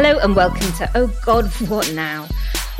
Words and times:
Hello 0.00 0.16
and 0.20 0.36
welcome 0.36 0.72
to 0.74 0.88
Oh 0.94 1.08
God, 1.26 1.46
What 1.68 1.92
Now? 1.92 2.28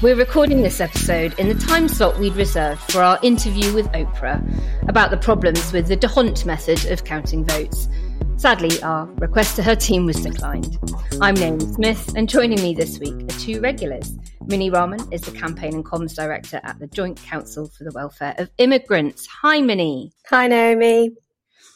We're 0.03 0.15
recording 0.15 0.63
this 0.63 0.81
episode 0.81 1.37
in 1.37 1.49
the 1.49 1.57
time 1.57 1.89
slot 1.89 2.17
we'd 2.17 2.37
reserved 2.37 2.81
for 2.93 3.03
our 3.03 3.19
interview 3.25 3.75
with 3.75 3.87
Oprah 3.89 4.41
about 4.89 5.11
the 5.11 5.17
problems 5.17 5.73
with 5.73 5.89
the 5.89 5.97
D'Hondt 5.97 6.47
method 6.47 6.87
of 6.93 7.03
counting 7.03 7.45
votes. 7.45 7.89
Sadly, 8.37 8.81
our 8.85 9.07
request 9.17 9.57
to 9.57 9.65
her 9.65 9.75
team 9.75 10.07
was 10.07 10.23
declined. 10.23 10.79
I'm 11.21 11.35
Naomi 11.35 11.67
Smith, 11.67 12.15
and 12.15 12.29
joining 12.29 12.63
me 12.63 12.73
this 12.73 13.01
week 13.01 13.21
are 13.21 13.41
two 13.41 13.61
regulars. 13.61 14.17
Minnie 14.47 14.71
Rahman 14.71 15.13
is 15.13 15.23
the 15.23 15.33
campaign 15.33 15.75
and 15.75 15.85
comms 15.85 16.15
director 16.15 16.61
at 16.63 16.79
the 16.79 16.87
Joint 16.87 17.21
Council 17.21 17.67
for 17.67 17.83
the 17.83 17.91
Welfare 17.91 18.37
of 18.39 18.49
Immigrants. 18.59 19.27
Hi, 19.43 19.61
Minnie. 19.61 20.13
Hi, 20.31 20.47
Naomi. 20.47 21.17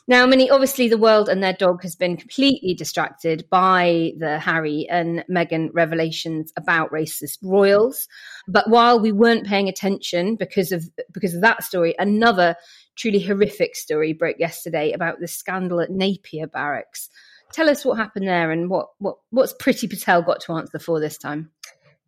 Now, 0.08 0.26
Minnie, 0.26 0.50
obviously, 0.50 0.88
the 0.88 0.98
world 0.98 1.28
and 1.28 1.42
their 1.42 1.52
dog 1.52 1.82
has 1.82 1.94
been 1.94 2.16
completely 2.16 2.74
distracted 2.74 3.48
by 3.50 4.12
the 4.18 4.38
Harry 4.40 4.86
and 4.90 5.24
Meghan 5.30 5.70
revelations 5.72 6.52
about 6.56 6.90
racist 6.90 7.38
royals. 7.42 8.08
But 8.48 8.68
while 8.68 8.98
we 8.98 9.12
weren't 9.12 9.46
paying 9.46 9.68
attention 9.68 10.34
because 10.34 10.72
of 10.72 10.84
because 11.12 11.34
of 11.34 11.40
that 11.42 11.62
story, 11.62 11.94
another 11.98 12.56
truly 12.96 13.20
horrific 13.20 13.76
story 13.76 14.12
broke 14.12 14.40
yesterday 14.40 14.92
about 14.92 15.20
the 15.20 15.28
scandal 15.28 15.80
at 15.80 15.90
Napier 15.90 16.48
Barracks. 16.48 17.08
Tell 17.52 17.70
us 17.70 17.84
what 17.84 17.98
happened 17.98 18.26
there 18.26 18.50
and 18.50 18.68
what 18.68 18.88
what 18.98 19.18
what's 19.30 19.54
Priti 19.54 19.88
Patel 19.88 20.22
got 20.22 20.40
to 20.42 20.54
answer 20.54 20.80
for 20.80 20.98
this 20.98 21.16
time. 21.16 21.50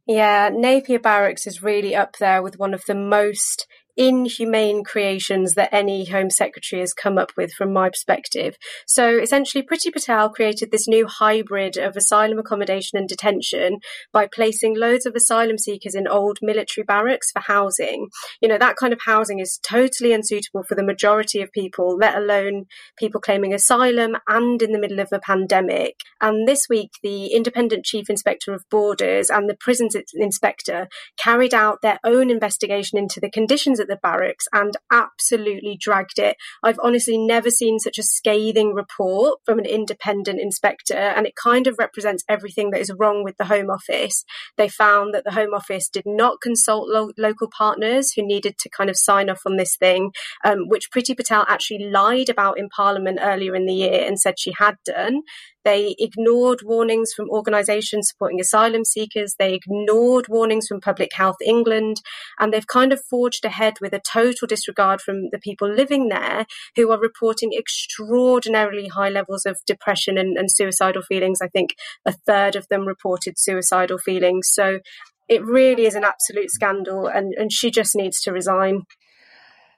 Yeah, 0.06 0.50
Napier 0.52 0.98
Barracks 0.98 1.46
is 1.46 1.62
really 1.62 1.94
up 1.94 2.16
there 2.18 2.42
with 2.42 2.58
one 2.58 2.74
of 2.74 2.82
the 2.86 2.94
most 2.94 3.66
inhumane 3.96 4.84
creations 4.84 5.54
that 5.54 5.72
any 5.72 6.06
Home 6.06 6.30
Secretary 6.30 6.80
has 6.80 6.92
come 6.92 7.18
up 7.18 7.32
with 7.36 7.52
from 7.52 7.72
my 7.72 7.88
perspective. 7.88 8.56
So 8.86 9.18
essentially, 9.18 9.64
Priti 9.64 9.92
Patel 9.92 10.30
created 10.30 10.70
this 10.70 10.88
new 10.88 11.06
hybrid 11.06 11.76
of 11.76 11.96
asylum 11.96 12.38
accommodation 12.38 12.98
and 12.98 13.08
detention 13.08 13.78
by 14.12 14.26
placing 14.26 14.76
loads 14.76 15.06
of 15.06 15.14
asylum 15.14 15.58
seekers 15.58 15.94
in 15.94 16.08
old 16.08 16.38
military 16.42 16.84
barracks 16.84 17.30
for 17.30 17.40
housing. 17.40 18.08
You 18.40 18.48
know, 18.48 18.58
that 18.58 18.76
kind 18.76 18.92
of 18.92 19.00
housing 19.04 19.38
is 19.38 19.58
totally 19.66 20.12
unsuitable 20.12 20.64
for 20.64 20.74
the 20.74 20.84
majority 20.84 21.40
of 21.40 21.52
people, 21.52 21.96
let 21.96 22.16
alone 22.16 22.66
people 22.98 23.20
claiming 23.20 23.54
asylum 23.54 24.16
and 24.28 24.60
in 24.62 24.72
the 24.72 24.78
middle 24.78 25.00
of 25.00 25.08
a 25.12 25.18
pandemic. 25.18 25.96
And 26.20 26.48
this 26.48 26.66
week, 26.68 26.90
the 27.02 27.26
Independent 27.26 27.84
Chief 27.84 28.10
Inspector 28.10 28.52
of 28.52 28.64
Borders 28.70 29.30
and 29.30 29.48
the 29.48 29.56
Prisons 29.56 29.96
Inspector 30.14 30.88
carried 31.18 31.54
out 31.54 31.82
their 31.82 31.98
own 32.04 32.30
investigation 32.30 32.98
into 32.98 33.20
the 33.20 33.30
conditions 33.30 33.78
at 33.84 33.88
the 33.88 34.00
barracks 34.02 34.46
and 34.52 34.74
absolutely 34.92 35.78
dragged 35.80 36.18
it. 36.18 36.36
I've 36.62 36.80
honestly 36.82 37.18
never 37.18 37.50
seen 37.50 37.78
such 37.78 37.98
a 37.98 38.02
scathing 38.02 38.74
report 38.74 39.40
from 39.44 39.58
an 39.58 39.66
independent 39.66 40.40
inspector, 40.40 40.94
and 40.94 41.26
it 41.26 41.34
kind 41.36 41.66
of 41.66 41.76
represents 41.78 42.24
everything 42.28 42.70
that 42.70 42.80
is 42.80 42.92
wrong 42.98 43.22
with 43.22 43.36
the 43.36 43.44
Home 43.44 43.70
Office. 43.70 44.24
They 44.56 44.68
found 44.68 45.14
that 45.14 45.24
the 45.24 45.32
Home 45.32 45.54
Office 45.54 45.88
did 45.88 46.04
not 46.06 46.40
consult 46.42 46.88
lo- 46.88 47.12
local 47.16 47.48
partners 47.56 48.12
who 48.12 48.26
needed 48.26 48.58
to 48.58 48.70
kind 48.70 48.90
of 48.90 48.96
sign 48.96 49.30
off 49.30 49.42
on 49.46 49.56
this 49.56 49.76
thing, 49.76 50.10
um, 50.44 50.68
which 50.68 50.90
Priti 50.90 51.16
Patel 51.16 51.44
actually 51.48 51.90
lied 51.90 52.28
about 52.28 52.58
in 52.58 52.68
Parliament 52.68 53.18
earlier 53.22 53.54
in 53.54 53.66
the 53.66 53.74
year 53.74 54.04
and 54.06 54.18
said 54.18 54.34
she 54.38 54.52
had 54.58 54.76
done. 54.84 55.22
They 55.64 55.94
ignored 55.98 56.60
warnings 56.62 57.12
from 57.14 57.30
organisations 57.30 58.08
supporting 58.08 58.40
asylum 58.40 58.84
seekers. 58.84 59.34
They 59.38 59.54
ignored 59.54 60.26
warnings 60.28 60.66
from 60.66 60.80
Public 60.80 61.12
Health 61.14 61.36
England. 61.44 62.00
And 62.38 62.52
they've 62.52 62.66
kind 62.66 62.92
of 62.92 63.02
forged 63.08 63.44
ahead 63.44 63.74
with 63.80 63.92
a 63.92 64.00
total 64.00 64.46
disregard 64.46 65.00
from 65.00 65.30
the 65.30 65.38
people 65.38 65.68
living 65.68 66.08
there 66.08 66.46
who 66.76 66.90
are 66.90 67.00
reporting 67.00 67.52
extraordinarily 67.56 68.88
high 68.88 69.08
levels 69.08 69.46
of 69.46 69.58
depression 69.66 70.18
and, 70.18 70.36
and 70.36 70.50
suicidal 70.50 71.02
feelings. 71.02 71.38
I 71.42 71.48
think 71.48 71.70
a 72.04 72.12
third 72.12 72.56
of 72.56 72.68
them 72.68 72.86
reported 72.86 73.38
suicidal 73.38 73.98
feelings. 73.98 74.50
So 74.52 74.80
it 75.28 75.42
really 75.44 75.86
is 75.86 75.94
an 75.94 76.04
absolute 76.04 76.50
scandal. 76.50 77.06
And, 77.06 77.34
and 77.34 77.50
she 77.50 77.70
just 77.70 77.96
needs 77.96 78.20
to 78.22 78.32
resign 78.32 78.82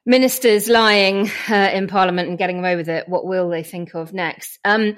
ministers 0.06 0.68
lying 0.68 1.28
uh, 1.48 1.70
in 1.72 1.88
Parliament 1.88 2.28
and 2.28 2.38
getting 2.38 2.60
away 2.60 2.76
with 2.76 2.88
it, 2.88 3.08
what 3.08 3.26
will 3.26 3.48
they 3.48 3.64
think 3.64 3.94
of 3.94 4.14
next? 4.14 4.58
Um, 4.64 4.96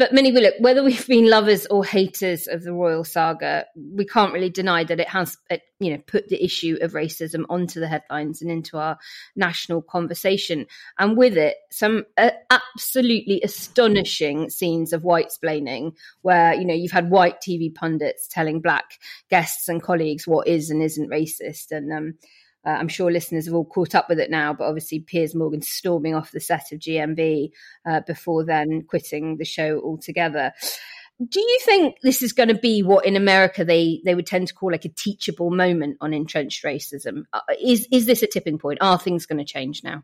but 0.00 0.14
Minnie 0.14 0.32
look, 0.32 0.54
whether 0.60 0.82
we've 0.82 1.06
been 1.06 1.28
lovers 1.28 1.66
or 1.66 1.84
haters 1.84 2.46
of 2.46 2.62
the 2.62 2.72
royal 2.72 3.04
saga, 3.04 3.66
we 3.76 4.06
can't 4.06 4.32
really 4.32 4.48
deny 4.48 4.82
that 4.82 4.98
it 4.98 5.08
has, 5.10 5.36
you 5.78 5.92
know, 5.92 6.02
put 6.06 6.26
the 6.28 6.42
issue 6.42 6.78
of 6.80 6.92
racism 6.92 7.44
onto 7.50 7.80
the 7.80 7.86
headlines 7.86 8.40
and 8.40 8.50
into 8.50 8.78
our 8.78 8.96
national 9.36 9.82
conversation, 9.82 10.64
and 10.98 11.18
with 11.18 11.36
it, 11.36 11.56
some 11.70 12.06
uh, 12.16 12.30
absolutely 12.48 13.42
astonishing 13.44 14.48
scenes 14.48 14.94
of 14.94 15.04
white 15.04 15.28
splaining, 15.28 15.94
where 16.22 16.54
you 16.54 16.64
know 16.64 16.72
you've 16.72 16.92
had 16.92 17.10
white 17.10 17.42
TV 17.42 17.72
pundits 17.74 18.26
telling 18.26 18.62
black 18.62 18.98
guests 19.28 19.68
and 19.68 19.82
colleagues 19.82 20.26
what 20.26 20.48
is 20.48 20.70
and 20.70 20.82
isn't 20.82 21.10
racist, 21.10 21.72
and 21.72 21.92
um, 21.92 22.14
uh, 22.66 22.70
I'm 22.70 22.88
sure 22.88 23.10
listeners 23.10 23.46
have 23.46 23.54
all 23.54 23.64
caught 23.64 23.94
up 23.94 24.08
with 24.08 24.20
it 24.20 24.30
now, 24.30 24.52
but 24.52 24.64
obviously 24.64 25.00
Piers 25.00 25.34
Morgan 25.34 25.62
storming 25.62 26.14
off 26.14 26.32
the 26.32 26.40
set 26.40 26.72
of 26.72 26.80
GMB 26.80 27.50
uh, 27.86 28.00
before 28.06 28.44
then 28.44 28.82
quitting 28.88 29.38
the 29.38 29.44
show 29.44 29.80
altogether. 29.80 30.52
Do 31.26 31.40
you 31.40 31.58
think 31.62 31.96
this 32.02 32.22
is 32.22 32.32
going 32.32 32.48
to 32.48 32.54
be 32.54 32.82
what 32.82 33.04
in 33.04 33.14
America 33.14 33.64
they, 33.64 34.00
they 34.04 34.14
would 34.14 34.26
tend 34.26 34.48
to 34.48 34.54
call 34.54 34.72
like 34.72 34.86
a 34.86 34.90
teachable 34.90 35.50
moment 35.50 35.98
on 36.00 36.14
entrenched 36.14 36.64
racism? 36.64 37.24
Uh, 37.32 37.40
is 37.62 37.86
is 37.92 38.06
this 38.06 38.22
a 38.22 38.26
tipping 38.26 38.58
point? 38.58 38.78
Are 38.80 38.98
things 38.98 39.26
going 39.26 39.38
to 39.38 39.44
change 39.44 39.82
now? 39.84 40.02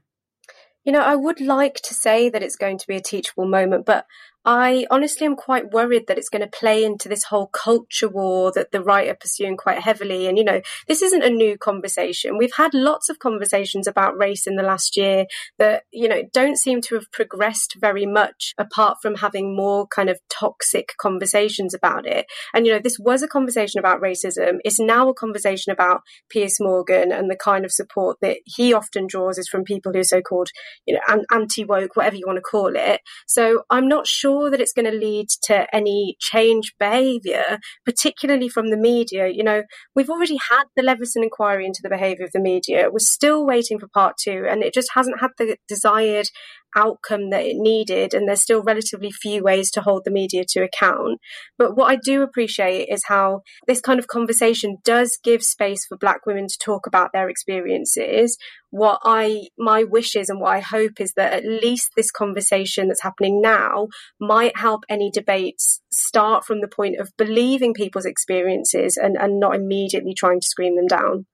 You 0.84 0.92
know, 0.92 1.00
I 1.00 1.16
would 1.16 1.40
like 1.40 1.76
to 1.82 1.94
say 1.94 2.28
that 2.28 2.42
it's 2.42 2.56
going 2.56 2.78
to 2.78 2.86
be 2.86 2.96
a 2.96 3.00
teachable 3.00 3.48
moment, 3.48 3.86
but 3.86 4.06
I 4.46 4.86
honestly 4.92 5.26
am 5.26 5.34
quite 5.34 5.72
worried 5.72 6.04
that 6.06 6.18
it's 6.18 6.28
going 6.28 6.48
to 6.48 6.58
play 6.58 6.84
into 6.84 7.08
this 7.08 7.24
whole 7.24 7.48
culture 7.48 8.08
war 8.08 8.52
that 8.52 8.70
the 8.70 8.80
right 8.80 9.08
are 9.08 9.16
pursuing 9.16 9.56
quite 9.56 9.80
heavily. 9.80 10.28
And, 10.28 10.38
you 10.38 10.44
know, 10.44 10.60
this 10.86 11.02
isn't 11.02 11.24
a 11.24 11.30
new 11.30 11.58
conversation. 11.58 12.38
We've 12.38 12.54
had 12.56 12.72
lots 12.72 13.08
of 13.08 13.18
conversations 13.18 13.88
about 13.88 14.16
race 14.16 14.46
in 14.46 14.54
the 14.54 14.62
last 14.62 14.96
year 14.96 15.26
that, 15.58 15.82
you 15.90 16.06
know, 16.06 16.22
don't 16.32 16.56
seem 16.58 16.80
to 16.82 16.94
have 16.94 17.10
progressed 17.10 17.74
very 17.80 18.06
much 18.06 18.54
apart 18.56 18.98
from 19.02 19.16
having 19.16 19.56
more 19.56 19.88
kind 19.88 20.08
of 20.08 20.20
toxic 20.30 20.92
conversations 21.00 21.74
about 21.74 22.06
it. 22.06 22.26
And, 22.54 22.66
you 22.66 22.72
know, 22.72 22.78
this 22.78 23.00
was 23.00 23.24
a 23.24 23.28
conversation 23.28 23.80
about 23.80 24.00
racism. 24.00 24.58
It's 24.64 24.78
now 24.78 25.08
a 25.08 25.14
conversation 25.14 25.72
about 25.72 26.02
Piers 26.30 26.58
Morgan 26.60 27.10
and 27.10 27.28
the 27.28 27.36
kind 27.36 27.64
of 27.64 27.72
support 27.72 28.18
that 28.22 28.36
he 28.44 28.72
often 28.72 29.08
draws 29.08 29.38
is 29.38 29.48
from 29.48 29.64
people 29.64 29.92
who 29.92 29.98
are 29.98 30.04
so 30.04 30.22
called, 30.22 30.50
you 30.86 30.94
know, 30.94 31.24
anti 31.32 31.64
woke, 31.64 31.96
whatever 31.96 32.14
you 32.14 32.26
want 32.28 32.36
to 32.36 32.42
call 32.42 32.76
it. 32.76 33.00
So 33.26 33.64
I'm 33.70 33.88
not 33.88 34.06
sure 34.06 34.35
that 34.50 34.60
it's 34.60 34.72
going 34.72 34.90
to 34.90 34.96
lead 34.96 35.28
to 35.44 35.66
any 35.74 36.16
change 36.20 36.74
behaviour, 36.78 37.58
particularly 37.84 38.48
from 38.48 38.70
the 38.70 38.76
media. 38.76 39.28
You 39.28 39.42
know, 39.42 39.62
we've 39.94 40.10
already 40.10 40.38
had 40.50 40.64
the 40.76 40.82
Leveson 40.82 41.22
inquiry 41.22 41.66
into 41.66 41.80
the 41.82 41.88
behaviour 41.88 42.24
of 42.24 42.32
the 42.32 42.40
media. 42.40 42.88
We're 42.90 42.98
still 42.98 43.44
waiting 43.46 43.78
for 43.78 43.88
part 43.88 44.16
two, 44.22 44.46
and 44.48 44.62
it 44.62 44.74
just 44.74 44.90
hasn't 44.94 45.20
had 45.20 45.30
the 45.38 45.56
desired 45.68 46.28
outcome 46.76 47.30
that 47.30 47.44
it 47.44 47.56
needed, 47.56 48.14
and 48.14 48.28
there's 48.28 48.42
still 48.42 48.62
relatively 48.62 49.10
few 49.10 49.42
ways 49.42 49.70
to 49.72 49.80
hold 49.80 50.04
the 50.04 50.10
media 50.10 50.44
to 50.50 50.62
account. 50.62 51.20
But 51.58 51.76
what 51.76 51.90
I 51.90 51.96
do 51.96 52.22
appreciate 52.22 52.88
is 52.88 53.02
how 53.06 53.40
this 53.66 53.80
kind 53.80 53.98
of 53.98 54.06
conversation 54.06 54.76
does 54.84 55.18
give 55.24 55.42
space 55.42 55.84
for 55.86 55.96
Black 55.96 56.26
women 56.26 56.46
to 56.46 56.58
talk 56.58 56.86
about 56.86 57.10
their 57.12 57.28
experiences. 57.28 58.36
What 58.70 59.00
I, 59.04 59.48
my 59.58 59.84
wish 59.84 60.14
is 60.14 60.28
and 60.28 60.40
what 60.40 60.54
I 60.54 60.60
hope 60.60 61.00
is 61.00 61.14
that 61.16 61.32
at 61.32 61.44
least 61.44 61.90
this 61.96 62.10
conversation 62.10 62.88
that's 62.88 63.02
happening 63.02 63.40
now 63.40 63.88
might 64.20 64.56
help 64.56 64.84
any 64.88 65.10
debates 65.10 65.80
start 65.90 66.44
from 66.44 66.60
the 66.60 66.68
point 66.68 67.00
of 67.00 67.12
believing 67.16 67.72
people's 67.72 68.04
experiences 68.04 68.96
and, 68.96 69.16
and 69.16 69.40
not 69.40 69.54
immediately 69.54 70.14
trying 70.14 70.40
to 70.40 70.46
scream 70.46 70.76
them 70.76 70.86
down. 70.86 71.26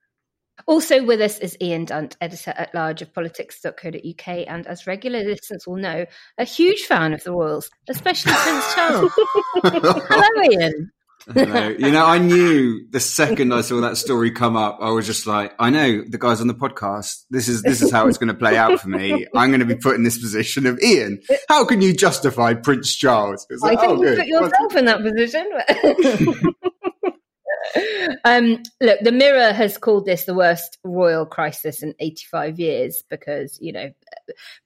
Also 0.66 1.04
with 1.04 1.20
us 1.20 1.38
is 1.38 1.56
Ian 1.60 1.84
Dunt, 1.84 2.16
editor 2.20 2.52
at 2.56 2.74
large 2.74 3.02
of 3.02 3.12
politics.co.uk, 3.12 4.28
and 4.28 4.66
as 4.66 4.86
regular 4.86 5.24
listeners 5.24 5.66
will 5.66 5.76
know, 5.76 6.06
a 6.38 6.44
huge 6.44 6.82
fan 6.82 7.12
of 7.12 7.24
the 7.24 7.32
Royals, 7.32 7.70
especially 7.88 8.32
Prince 8.32 8.74
Charles. 8.74 9.12
Hello, 9.64 10.50
Ian. 10.50 10.92
Hello. 11.32 11.68
You 11.68 11.90
know, 11.90 12.04
I 12.04 12.18
knew 12.18 12.86
the 12.90 12.98
second 12.98 13.54
I 13.54 13.60
saw 13.60 13.80
that 13.80 13.96
story 13.96 14.32
come 14.32 14.56
up, 14.56 14.78
I 14.80 14.90
was 14.90 15.06
just 15.06 15.26
like, 15.26 15.52
I 15.58 15.70
know 15.70 16.02
the 16.08 16.18
guys 16.18 16.40
on 16.40 16.48
the 16.48 16.54
podcast. 16.54 17.24
This 17.30 17.48
is 17.48 17.62
this 17.62 17.80
is 17.80 17.92
how 17.92 18.08
it's 18.08 18.18
going 18.18 18.28
to 18.28 18.34
play 18.34 18.56
out 18.56 18.80
for 18.80 18.88
me. 18.88 19.26
I'm 19.34 19.50
going 19.50 19.60
to 19.60 19.66
be 19.66 19.76
put 19.76 19.94
in 19.94 20.02
this 20.02 20.18
position 20.18 20.66
of 20.66 20.80
Ian. 20.80 21.20
How 21.48 21.64
can 21.64 21.80
you 21.80 21.94
justify 21.94 22.54
Prince 22.54 22.94
Charles? 22.94 23.46
Like, 23.60 23.78
I 23.78 23.80
think 23.80 23.98
oh, 23.98 24.02
you 24.02 24.16
put 24.16 24.26
yourself 24.26 24.76
in 24.76 24.84
that 24.86 25.02
position. 25.02 25.48
um, 28.24 28.62
look, 28.80 29.00
the 29.00 29.12
Mirror 29.12 29.52
has 29.52 29.78
called 29.78 30.06
this 30.06 30.24
the 30.24 30.34
worst 30.34 30.78
royal 30.84 31.26
crisis 31.26 31.82
in 31.82 31.94
85 32.00 32.58
years 32.58 33.02
because, 33.08 33.58
you 33.60 33.72
know, 33.72 33.92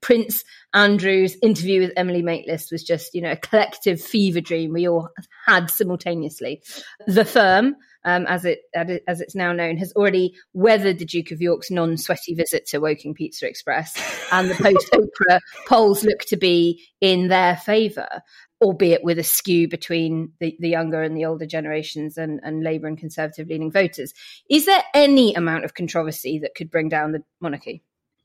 Prince 0.01 0.45
Andrew's 0.75 1.37
interview 1.43 1.81
with 1.81 1.93
Emily 1.97 2.23
Maitlis 2.23 2.71
was 2.71 2.83
just, 2.83 3.15
you 3.15 3.23
know, 3.23 3.33
a 3.33 3.37
collective 3.37 4.01
fever 4.01 4.41
dream 4.41 4.73
we 4.73 4.89
all 4.89 5.09
had 5.47 5.71
simultaneously. 5.71 6.63
The 7.07 7.25
firm, 7.25 7.77
um, 8.05 8.25
as 8.27 8.45
it 8.45 8.61
as 8.75 9.21
it's 9.21 9.35
now 9.35 9.53
known, 9.53 9.77
has 9.79 9.93
already 9.95 10.35
weathered 10.53 10.99
the 10.99 11.05
Duke 11.05 11.33
of 11.33 11.41
York's 11.41 11.71
non-sweaty 11.71 12.35
visit 12.35 12.67
to 12.69 12.79
Woking 12.79 13.15
Pizza 13.15 13.49
Express, 13.49 13.97
and 14.33 14.49
the 14.49 14.55
post 14.63 14.91
Oprah 14.93 15.41
polls 15.67 16.05
look 16.05 16.21
to 16.29 16.37
be 16.37 16.85
in 17.01 17.29
their 17.29 17.57
favour. 17.57 18.23
Albeit 18.63 19.05
with 19.05 19.19
a 19.19 19.23
skew 19.23 19.69
between 19.69 20.33
the, 20.41 20.57
the 20.59 20.69
younger 20.69 21.03
and 21.03 21.17
the 21.17 21.27
older 21.27 21.47
generations 21.47 22.17
and, 22.17 22.41
and 22.43 22.63
Labour 22.63 22.87
and 22.87 22.99
Conservative 22.99 23.49
leaning 23.49 23.71
voters. 23.71 24.15
Is 24.49 24.67
there 24.67 24.83
any 24.95 25.35
amount 25.35 25.65
of 25.65 25.75
controversy 25.75 26.39
that 26.41 26.55
could 26.55 26.71
bring 26.71 26.89
down 26.89 27.13
the 27.13 27.23
monarchy? 27.41 27.83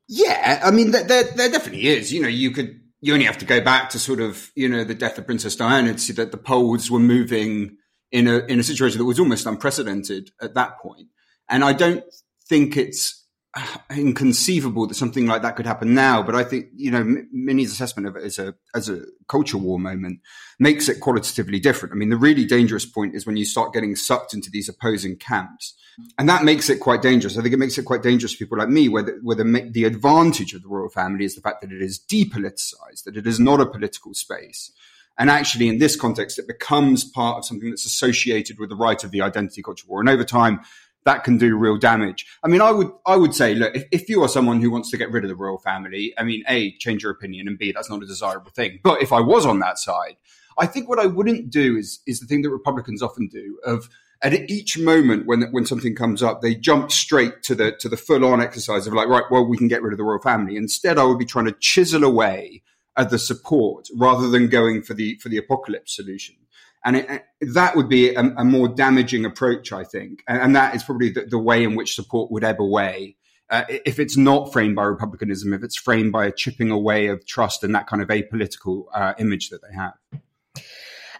Yeah, 0.07 0.61
I 0.63 0.71
mean, 0.71 0.91
there, 0.91 1.03
there, 1.03 1.23
there 1.23 1.49
definitely 1.49 1.87
is. 1.87 2.11
You 2.11 2.21
know, 2.21 2.27
you 2.27 2.51
could 2.51 2.79
you 3.01 3.13
only 3.13 3.25
have 3.25 3.39
to 3.39 3.45
go 3.45 3.61
back 3.61 3.89
to 3.89 3.99
sort 3.99 4.19
of 4.19 4.51
you 4.55 4.69
know 4.69 4.83
the 4.83 4.93
death 4.93 5.17
of 5.17 5.25
Princess 5.25 5.55
Diana 5.55 5.93
to 5.93 5.99
see 5.99 6.13
that 6.13 6.31
the 6.31 6.37
polls 6.37 6.91
were 6.91 6.99
moving 6.99 7.77
in 8.11 8.27
a 8.27 8.39
in 8.39 8.59
a 8.59 8.63
situation 8.63 8.99
that 8.99 9.05
was 9.05 9.19
almost 9.19 9.45
unprecedented 9.45 10.31
at 10.41 10.53
that 10.53 10.79
point. 10.79 11.07
And 11.49 11.63
I 11.63 11.73
don't 11.73 12.03
think 12.47 12.77
it's 12.77 13.20
inconceivable 13.91 14.87
that 14.87 14.95
something 14.95 15.27
like 15.27 15.41
that 15.41 15.55
could 15.55 15.65
happen 15.65 15.93
now. 15.93 16.23
But 16.23 16.35
I 16.35 16.43
think 16.43 16.67
you 16.75 16.91
know 16.91 17.03
Minnie's 17.31 17.71
assessment 17.71 18.07
of 18.07 18.15
it 18.15 18.23
as 18.23 18.39
a 18.39 18.55
as 18.73 18.89
a 18.89 19.01
culture 19.27 19.57
war 19.57 19.79
moment 19.79 20.19
makes 20.59 20.87
it 20.89 20.99
qualitatively 20.99 21.59
different. 21.59 21.93
I 21.93 21.97
mean, 21.97 22.09
the 22.09 22.17
really 22.17 22.45
dangerous 22.45 22.85
point 22.85 23.15
is 23.15 23.25
when 23.25 23.37
you 23.37 23.45
start 23.45 23.73
getting 23.73 23.95
sucked 23.95 24.33
into 24.33 24.49
these 24.49 24.69
opposing 24.69 25.17
camps, 25.17 25.73
and 26.17 26.29
that 26.29 26.43
makes 26.43 26.69
it 26.69 26.79
quite 26.79 27.01
dangerous. 27.01 27.37
I 27.37 27.41
think 27.41 27.53
it 27.53 27.59
makes 27.59 27.77
it 27.77 27.85
quite 27.85 28.03
dangerous 28.03 28.33
for 28.33 28.39
people 28.39 28.57
like 28.57 28.69
me, 28.69 28.89
where 28.89 29.03
the, 29.03 29.19
where 29.21 29.35
the, 29.35 29.69
the 29.71 29.85
advantage 29.85 30.53
of 30.53 30.61
the 30.61 30.69
royal 30.69 30.89
family 30.89 31.25
is 31.25 31.35
the 31.35 31.41
fact 31.41 31.61
that 31.61 31.71
it 31.71 31.81
is 31.81 31.99
depoliticized, 31.99 33.03
that 33.05 33.17
it 33.17 33.27
is 33.27 33.39
not 33.39 33.59
a 33.59 33.65
political 33.65 34.13
space. 34.13 34.71
And 35.17 35.29
actually, 35.29 35.67
in 35.67 35.77
this 35.77 35.95
context, 35.95 36.39
it 36.39 36.47
becomes 36.47 37.03
part 37.03 37.37
of 37.37 37.45
something 37.45 37.69
that's 37.69 37.85
associated 37.85 38.59
with 38.59 38.69
the 38.69 38.75
right 38.75 39.03
of 39.03 39.11
the 39.11 39.21
identity 39.21 39.61
culture 39.61 39.85
war. 39.87 39.99
And 39.99 40.09
over 40.09 40.23
time, 40.23 40.61
that 41.05 41.23
can 41.23 41.37
do 41.37 41.57
real 41.57 41.77
damage. 41.77 42.25
I 42.43 42.47
mean, 42.47 42.61
I 42.61 42.71
would, 42.71 42.91
I 43.05 43.15
would 43.15 43.33
say, 43.33 43.55
look, 43.55 43.75
if, 43.75 43.85
if, 43.91 44.09
you 44.09 44.21
are 44.23 44.27
someone 44.27 44.61
who 44.61 44.69
wants 44.69 44.91
to 44.91 44.97
get 44.97 45.11
rid 45.11 45.23
of 45.23 45.29
the 45.29 45.35
royal 45.35 45.57
family, 45.57 46.13
I 46.17 46.23
mean, 46.23 46.43
A, 46.47 46.77
change 46.77 47.03
your 47.03 47.11
opinion 47.11 47.47
and 47.47 47.57
B, 47.57 47.71
that's 47.71 47.89
not 47.89 48.03
a 48.03 48.05
desirable 48.05 48.51
thing. 48.51 48.79
But 48.83 49.01
if 49.01 49.11
I 49.11 49.19
was 49.19 49.45
on 49.45 49.59
that 49.59 49.79
side, 49.79 50.17
I 50.57 50.67
think 50.67 50.87
what 50.87 50.99
I 50.99 51.07
wouldn't 51.07 51.49
do 51.49 51.75
is, 51.75 52.01
is 52.05 52.19
the 52.19 52.27
thing 52.27 52.41
that 52.43 52.49
Republicans 52.49 53.01
often 53.01 53.27
do 53.27 53.57
of, 53.65 53.89
at 54.23 54.33
each 54.33 54.77
moment 54.77 55.25
when 55.25 55.41
when 55.51 55.65
something 55.65 55.95
comes 55.95 56.21
up, 56.21 56.41
they 56.41 56.53
jump 56.53 56.91
straight 56.91 57.41
to 57.43 57.55
the 57.55 57.71
to 57.79 57.89
the 57.89 57.97
full 57.97 58.23
on 58.23 58.39
exercise 58.39 58.85
of 58.85 58.93
like, 58.93 59.07
right, 59.07 59.23
well, 59.31 59.43
we 59.43 59.57
can 59.57 59.67
get 59.67 59.81
rid 59.81 59.93
of 59.93 59.97
the 59.97 60.03
royal 60.03 60.21
family. 60.21 60.55
Instead, 60.55 60.97
I 60.97 61.03
would 61.05 61.17
be 61.17 61.25
trying 61.25 61.45
to 61.45 61.55
chisel 61.59 62.03
away 62.03 62.61
at 62.97 63.09
the 63.09 63.17
support 63.17 63.87
rather 63.95 64.29
than 64.29 64.47
going 64.47 64.83
for 64.83 64.93
the 64.93 65.17
for 65.21 65.29
the 65.29 65.37
apocalypse 65.37 65.95
solution. 65.95 66.35
And 66.83 66.97
it, 66.97 67.25
that 67.41 67.75
would 67.75 67.89
be 67.89 68.15
a, 68.15 68.21
a, 68.21 68.43
more 68.43 68.67
damaging 68.67 69.25
approach, 69.25 69.71
I 69.71 69.83
think. 69.83 70.23
And, 70.27 70.41
and 70.41 70.55
that 70.55 70.75
is 70.75 70.83
probably 70.83 71.09
the, 71.09 71.25
the, 71.25 71.37
way 71.37 71.63
in 71.63 71.75
which 71.75 71.93
support 71.93 72.31
would 72.31 72.43
ebb 72.43 72.59
away. 72.59 73.17
Uh, 73.49 73.65
if 73.67 73.99
it's 73.99 74.17
not 74.17 74.51
framed 74.51 74.75
by 74.75 74.83
republicanism, 74.83 75.53
if 75.53 75.63
it's 75.63 75.77
framed 75.77 76.11
by 76.11 76.25
a 76.25 76.31
chipping 76.31 76.71
away 76.71 77.07
of 77.07 77.25
trust 77.25 77.63
and 77.63 77.75
that 77.75 77.85
kind 77.85 78.01
of 78.01 78.07
apolitical 78.07 78.85
uh, 78.93 79.13
image 79.19 79.49
that 79.49 79.61
they 79.61 79.75
have. 79.75 79.93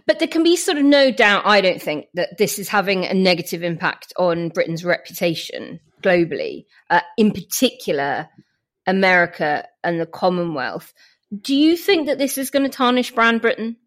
But 0.07 0.19
there 0.19 0.27
can 0.27 0.43
be 0.43 0.55
sort 0.55 0.77
of 0.77 0.83
no 0.83 1.11
doubt, 1.11 1.43
I 1.45 1.61
don't 1.61 1.81
think, 1.81 2.07
that 2.15 2.37
this 2.37 2.57
is 2.57 2.69
having 2.69 3.05
a 3.05 3.13
negative 3.13 3.63
impact 3.63 4.13
on 4.17 4.49
Britain's 4.49 4.83
reputation 4.83 5.79
globally, 6.01 6.65
uh, 6.89 7.01
in 7.17 7.31
particular, 7.31 8.29
America 8.87 9.67
and 9.83 9.99
the 9.99 10.05
Commonwealth. 10.05 10.93
Do 11.39 11.55
you 11.55 11.77
think 11.77 12.07
that 12.07 12.17
this 12.17 12.37
is 12.37 12.49
going 12.49 12.63
to 12.63 12.69
tarnish 12.69 13.11
brand 13.11 13.41
Britain? 13.41 13.77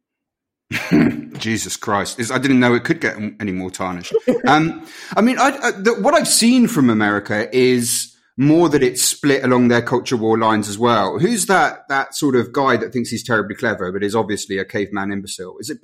Jesus 1.38 1.76
Christ! 1.76 2.31
I 2.31 2.38
didn't 2.38 2.61
know 2.61 2.75
it 2.75 2.84
could 2.84 3.00
get 3.00 3.16
any 3.40 3.52
more 3.52 3.70
tarnished. 3.70 4.14
um, 4.46 4.87
I 5.16 5.20
mean, 5.20 5.38
I, 5.38 5.58
I, 5.62 5.70
the, 5.72 5.94
what 6.00 6.14
I've 6.14 6.28
seen 6.28 6.69
from 6.69 6.90
America 6.90 7.55
is 7.55 8.13
more 8.37 8.69
that 8.69 8.83
it's 8.83 9.03
split 9.03 9.45
along 9.45 9.69
their 9.69 9.83
culture 9.83 10.17
war 10.17 10.37
lines 10.37 10.69
as 10.69 10.77
well. 10.77 11.19
Who's 11.19 11.47
that 11.47 11.89
that 11.89 12.15
sort 12.15 12.35
of 12.35 12.53
guy 12.53 12.77
that 12.77 12.93
thinks 12.93 13.11
he's 13.11 13.23
terribly 13.23 13.55
clever 13.55 13.93
but 13.93 14.03
is 14.03 14.17
obviously 14.17 14.59
a 14.59 14.65
caveman 14.65 15.13
imbecile? 15.13 15.57
Is 15.61 15.71
it 15.71 15.81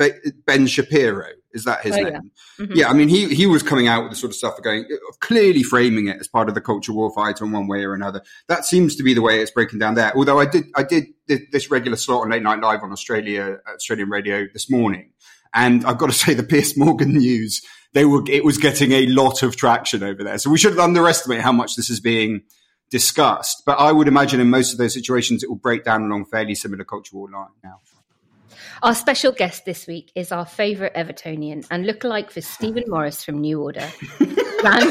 Ben 0.47 0.67
Shapiro? 0.67 1.29
Is 1.52 1.64
that 1.64 1.82
his 1.82 1.97
oh, 1.97 2.02
name? 2.02 2.12
Yeah. 2.12 2.64
Mm-hmm. 2.64 2.73
yeah. 2.75 2.88
I 2.88 2.93
mean, 2.93 3.08
he 3.08 3.32
he 3.35 3.47
was 3.47 3.62
coming 3.62 3.87
out 3.87 4.02
with 4.02 4.11
the 4.11 4.17
sort 4.17 4.31
of 4.31 4.37
stuff 4.37 4.61
going 4.62 4.85
clearly 5.20 5.62
framing 5.62 6.08
it 6.08 6.19
as 6.20 6.26
part 6.26 6.49
of 6.49 6.55
the 6.55 6.61
culture 6.61 6.93
war 6.93 7.12
fight 7.14 7.41
in 7.41 7.52
one 7.52 7.69
way 7.69 7.85
or 7.85 7.94
another. 7.94 8.23
That 8.49 8.64
seems 8.64 8.97
to 8.97 9.02
be 9.02 9.14
the 9.14 9.23
way 9.23 9.41
it's 9.41 9.50
breaking 9.52 9.79
down 9.79 9.94
there. 9.94 10.12
Although 10.17 10.41
I 10.41 10.47
did 10.47 10.64
I 10.75 10.82
did 10.82 11.06
this 11.26 11.70
regular 11.70 11.97
slot 11.97 12.23
on 12.23 12.31
late 12.31 12.43
night 12.43 12.61
live 12.61 12.82
on 12.82 12.91
Australia 12.91 13.58
Australian 13.75 14.11
radio 14.11 14.47
this 14.52 14.69
morning, 14.69 15.12
and 15.55 15.85
I've 15.85 15.99
got 15.99 16.06
to 16.06 16.12
say 16.25 16.35
the 16.35 16.43
Piers 16.43 16.76
Morgan 16.76 17.17
news 17.17 17.62
they 17.92 18.04
were 18.04 18.22
it 18.28 18.44
was 18.44 18.58
getting 18.58 18.92
a 18.92 19.06
lot 19.06 19.42
of 19.42 19.56
traction 19.56 20.02
over 20.02 20.22
there. 20.22 20.38
So 20.38 20.50
we 20.50 20.58
shouldn't 20.58 20.81
underestimate 20.81 21.40
how 21.40 21.52
much 21.52 21.76
this 21.76 21.90
is 21.90 22.00
being 22.00 22.42
discussed. 22.90 23.62
But 23.66 23.78
I 23.78 23.92
would 23.92 24.08
imagine 24.08 24.40
in 24.40 24.50
most 24.50 24.72
of 24.72 24.78
those 24.78 24.94
situations, 24.94 25.42
it 25.42 25.48
will 25.48 25.56
break 25.56 25.84
down 25.84 26.02
along 26.02 26.26
fairly 26.26 26.54
similar 26.54 26.84
cultural 26.84 27.28
lines 27.31 27.50
now. 27.62 27.78
Our 28.82 28.94
special 28.94 29.32
guest 29.32 29.64
this 29.66 29.87
week 29.87 30.10
is 30.14 30.32
our 30.32 30.46
favourite 30.46 30.94
Evertonian 30.94 31.66
and 31.70 31.84
lookalike 31.84 32.31
for 32.31 32.40
Stephen 32.40 32.84
Morris 32.87 33.22
from 33.22 33.40
New 33.40 33.62
Order. 33.62 33.87
ran 34.62 34.82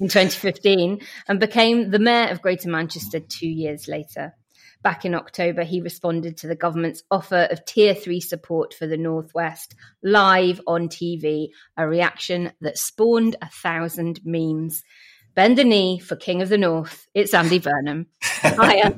in 0.00 0.08
2015 0.08 1.00
and 1.28 1.40
became 1.40 1.90
the 1.90 1.98
mayor 1.98 2.28
of 2.28 2.42
Greater 2.42 2.68
Manchester 2.68 3.20
two 3.20 3.48
years 3.48 3.88
later. 3.88 4.34
Back 4.82 5.04
in 5.04 5.14
October, 5.14 5.62
he 5.62 5.82
responded 5.82 6.38
to 6.38 6.46
the 6.46 6.54
government's 6.54 7.02
offer 7.10 7.48
of 7.50 7.64
tier 7.66 7.94
three 7.94 8.20
support 8.20 8.72
for 8.72 8.86
the 8.86 8.96
Northwest 8.96 9.74
live 10.02 10.58
on 10.66 10.88
TV, 10.88 11.48
a 11.76 11.86
reaction 11.86 12.52
that 12.62 12.78
spawned 12.78 13.36
a 13.42 13.48
thousand 13.50 14.20
memes. 14.24 14.82
Bend 15.34 15.58
the 15.58 15.64
knee 15.64 15.98
for 15.98 16.16
King 16.16 16.40
of 16.40 16.48
the 16.48 16.56
North. 16.56 17.06
It's 17.12 17.34
Andy 17.34 17.58
Burnham. 17.58 18.06
Hi, 18.22 18.76
Andy. 18.76 18.96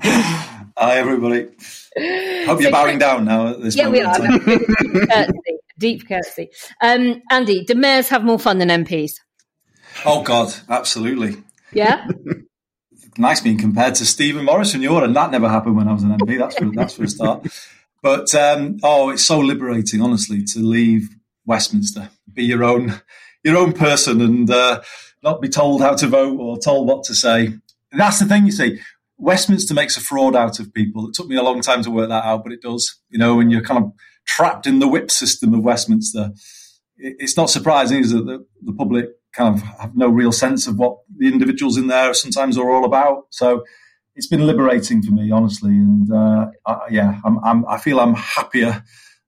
Hi, 0.78 0.98
everybody. 0.98 1.48
Hope 2.46 2.60
you're 2.60 2.70
bowing 2.70 2.98
down 2.98 3.24
now 3.24 3.48
at 3.48 3.60
this 3.60 3.74
yeah, 3.74 3.88
we 3.88 4.00
are. 4.02 4.16
deep 4.18 4.44
courtesy. 5.08 5.58
Deep 5.78 6.08
courtesy. 6.08 6.50
Um, 6.80 7.22
Andy, 7.28 7.64
do 7.64 7.74
mayors 7.74 8.08
have 8.08 8.22
more 8.22 8.38
fun 8.38 8.58
than 8.58 8.68
MPs? 8.68 9.14
Oh, 10.06 10.22
God, 10.22 10.54
absolutely. 10.68 11.42
Yeah? 11.72 12.06
nice 13.18 13.40
being 13.40 13.58
compared 13.58 13.94
to 13.96 14.06
Stephen 14.06 14.44
Morris 14.44 14.74
and 14.74 14.82
your, 14.82 15.04
and 15.04 15.14
that 15.16 15.30
never 15.30 15.48
happened 15.48 15.76
when 15.76 15.88
I 15.88 15.92
was 15.92 16.02
an 16.02 16.16
MP. 16.16 16.38
That's 16.38 16.56
for, 16.56 16.70
that's 16.70 16.94
for 16.94 17.04
a 17.04 17.08
start. 17.08 17.46
But 18.02 18.34
um, 18.34 18.78
oh, 18.82 19.10
it's 19.10 19.24
so 19.24 19.38
liberating, 19.38 20.02
honestly, 20.02 20.42
to 20.44 20.58
leave 20.58 21.08
Westminster, 21.46 22.10
be 22.32 22.44
your 22.44 22.64
own 22.64 23.00
your 23.44 23.56
own 23.56 23.72
person, 23.72 24.20
and 24.20 24.50
uh, 24.50 24.82
not 25.22 25.40
be 25.40 25.48
told 25.48 25.80
how 25.80 25.94
to 25.94 26.06
vote 26.06 26.38
or 26.38 26.58
told 26.58 26.86
what 26.86 27.04
to 27.04 27.14
say. 27.14 27.54
That's 27.92 28.18
the 28.18 28.26
thing, 28.26 28.46
you 28.46 28.52
see. 28.52 28.80
Westminster 29.18 29.74
makes 29.74 29.96
a 29.96 30.00
fraud 30.00 30.34
out 30.34 30.58
of 30.58 30.74
people. 30.74 31.08
It 31.08 31.14
took 31.14 31.28
me 31.28 31.36
a 31.36 31.42
long 31.42 31.60
time 31.60 31.82
to 31.84 31.90
work 31.90 32.08
that 32.08 32.24
out, 32.24 32.42
but 32.42 32.52
it 32.52 32.62
does. 32.62 32.98
You 33.08 33.18
know, 33.18 33.36
when 33.36 33.50
you're 33.50 33.62
kind 33.62 33.84
of 33.84 33.92
trapped 34.26 34.66
in 34.66 34.78
the 34.78 34.88
whip 34.88 35.10
system 35.10 35.54
of 35.54 35.62
Westminster, 35.62 36.32
it's 36.96 37.36
not 37.36 37.50
surprising, 37.50 38.00
is 38.00 38.12
it, 38.12 38.24
that 38.26 38.44
the 38.62 38.72
public 38.72 39.10
kind 39.32 39.54
of 39.54 39.62
have 39.80 39.96
no 39.96 40.08
real 40.08 40.32
sense 40.32 40.66
of 40.66 40.78
what 40.78 40.98
the 41.16 41.28
individuals 41.28 41.76
in 41.76 41.86
there 41.86 42.12
sometimes 42.14 42.58
are 42.58 42.70
all 42.70 42.84
about. 42.84 43.24
So 43.30 43.64
it's 44.14 44.26
been 44.26 44.46
liberating 44.46 45.02
for 45.02 45.12
me, 45.12 45.30
honestly. 45.30 45.70
And 45.70 46.10
uh, 46.12 46.50
I, 46.66 46.78
yeah, 46.90 47.20
I'm, 47.24 47.38
I'm, 47.44 47.66
I 47.66 47.78
feel 47.78 48.00
I'm 48.00 48.14
happier 48.14 48.84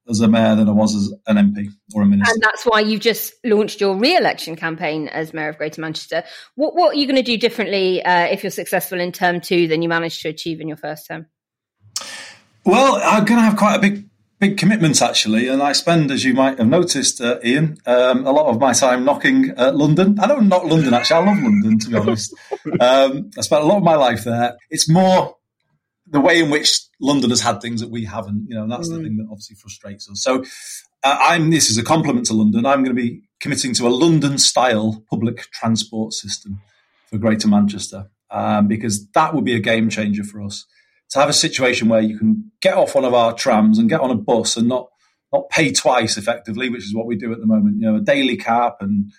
as 0.08 0.20
a 0.20 0.28
mayor 0.28 0.54
than 0.54 0.68
I 0.68 0.72
was 0.72 0.94
as 0.94 1.14
an 1.26 1.36
MP 1.36 1.68
or 1.94 2.02
a 2.02 2.06
minister. 2.06 2.34
And 2.34 2.42
that's 2.42 2.64
why 2.64 2.80
you've 2.80 3.00
just 3.00 3.34
launched 3.44 3.80
your 3.80 3.96
re-election 3.96 4.56
campaign 4.56 5.08
as 5.08 5.32
mayor 5.32 5.48
of 5.48 5.56
Greater 5.56 5.80
Manchester. 5.80 6.24
What, 6.56 6.74
what 6.74 6.94
are 6.94 6.98
you 6.98 7.06
going 7.06 7.16
to 7.16 7.22
do 7.22 7.38
differently 7.38 8.02
uh, 8.04 8.26
if 8.26 8.42
you're 8.42 8.50
successful 8.50 9.00
in 9.00 9.12
term 9.12 9.40
two 9.40 9.66
than 9.66 9.80
you 9.80 9.88
managed 9.88 10.20
to 10.22 10.28
achieve 10.28 10.60
in 10.60 10.68
your 10.68 10.76
first 10.76 11.06
term? 11.06 11.26
Well, 12.66 13.00
I'm 13.02 13.24
going 13.24 13.38
to 13.38 13.44
have 13.44 13.56
quite 13.56 13.76
a 13.76 13.78
big 13.78 14.08
big 14.48 14.58
commitment 14.58 15.00
actually, 15.00 15.48
and 15.48 15.62
I 15.62 15.72
spend, 15.72 16.10
as 16.10 16.22
you 16.22 16.34
might 16.34 16.58
have 16.58 16.68
noticed, 16.68 17.18
uh, 17.18 17.38
Ian, 17.42 17.78
um, 17.86 18.26
a 18.26 18.30
lot 18.30 18.46
of 18.46 18.60
my 18.60 18.74
time 18.74 19.02
knocking 19.02 19.50
at 19.56 19.74
London. 19.74 20.18
I 20.20 20.26
don't 20.26 20.48
knock 20.48 20.64
London 20.64 20.92
actually. 20.92 21.22
I 21.22 21.26
love 21.30 21.42
London 21.42 21.78
to 21.78 21.88
be 21.88 21.96
honest. 21.96 22.34
Um, 22.80 23.30
I 23.38 23.40
spent 23.40 23.62
a 23.62 23.66
lot 23.66 23.78
of 23.78 23.82
my 23.82 23.94
life 23.94 24.24
there. 24.24 24.56
It's 24.68 24.88
more 24.88 25.36
the 26.06 26.20
way 26.20 26.40
in 26.40 26.50
which 26.50 26.80
London 27.00 27.30
has 27.30 27.40
had 27.40 27.62
things 27.62 27.80
that 27.80 27.90
we 27.90 28.04
haven't. 28.04 28.46
You 28.48 28.56
know, 28.56 28.64
and 28.64 28.72
that's 28.72 28.88
mm. 28.88 28.96
the 28.96 29.02
thing 29.02 29.16
that 29.16 29.28
obviously 29.30 29.56
frustrates 29.56 30.10
us. 30.10 30.22
So, 30.22 30.44
uh, 31.02 31.16
I'm. 31.20 31.50
This 31.50 31.70
is 31.70 31.78
a 31.78 31.82
compliment 31.82 32.26
to 32.26 32.34
London. 32.34 32.66
I'm 32.66 32.82
going 32.84 32.94
to 32.96 33.02
be 33.02 33.22
committing 33.40 33.72
to 33.74 33.86
a 33.86 33.92
London-style 34.04 35.04
public 35.08 35.50
transport 35.52 36.12
system 36.12 36.60
for 37.06 37.18
Greater 37.18 37.48
Manchester 37.48 38.10
um, 38.30 38.68
because 38.68 39.06
that 39.12 39.34
would 39.34 39.44
be 39.44 39.54
a 39.54 39.60
game 39.60 39.88
changer 39.88 40.24
for 40.24 40.42
us 40.42 40.66
to 41.10 41.18
have 41.18 41.28
a 41.28 41.34
situation 41.34 41.88
where 41.88 42.00
you 42.00 42.18
can 42.18 42.50
get 42.60 42.74
off 42.74 42.94
one 42.94 43.04
of 43.04 43.14
our 43.14 43.32
trams 43.32 43.78
and 43.78 43.88
get 43.88 44.00
on 44.00 44.10
a 44.10 44.16
bus 44.16 44.56
and 44.56 44.68
not 44.68 44.88
not 45.32 45.50
pay 45.50 45.72
twice 45.72 46.16
effectively, 46.16 46.68
which 46.68 46.84
is 46.84 46.94
what 46.94 47.06
we 47.06 47.16
do 47.16 47.32
at 47.32 47.40
the 47.40 47.46
moment. 47.46 47.80
You 47.80 47.90
know, 47.90 47.96
a 47.96 48.00
daily 48.00 48.36
cap 48.36 48.76
and 48.80 49.10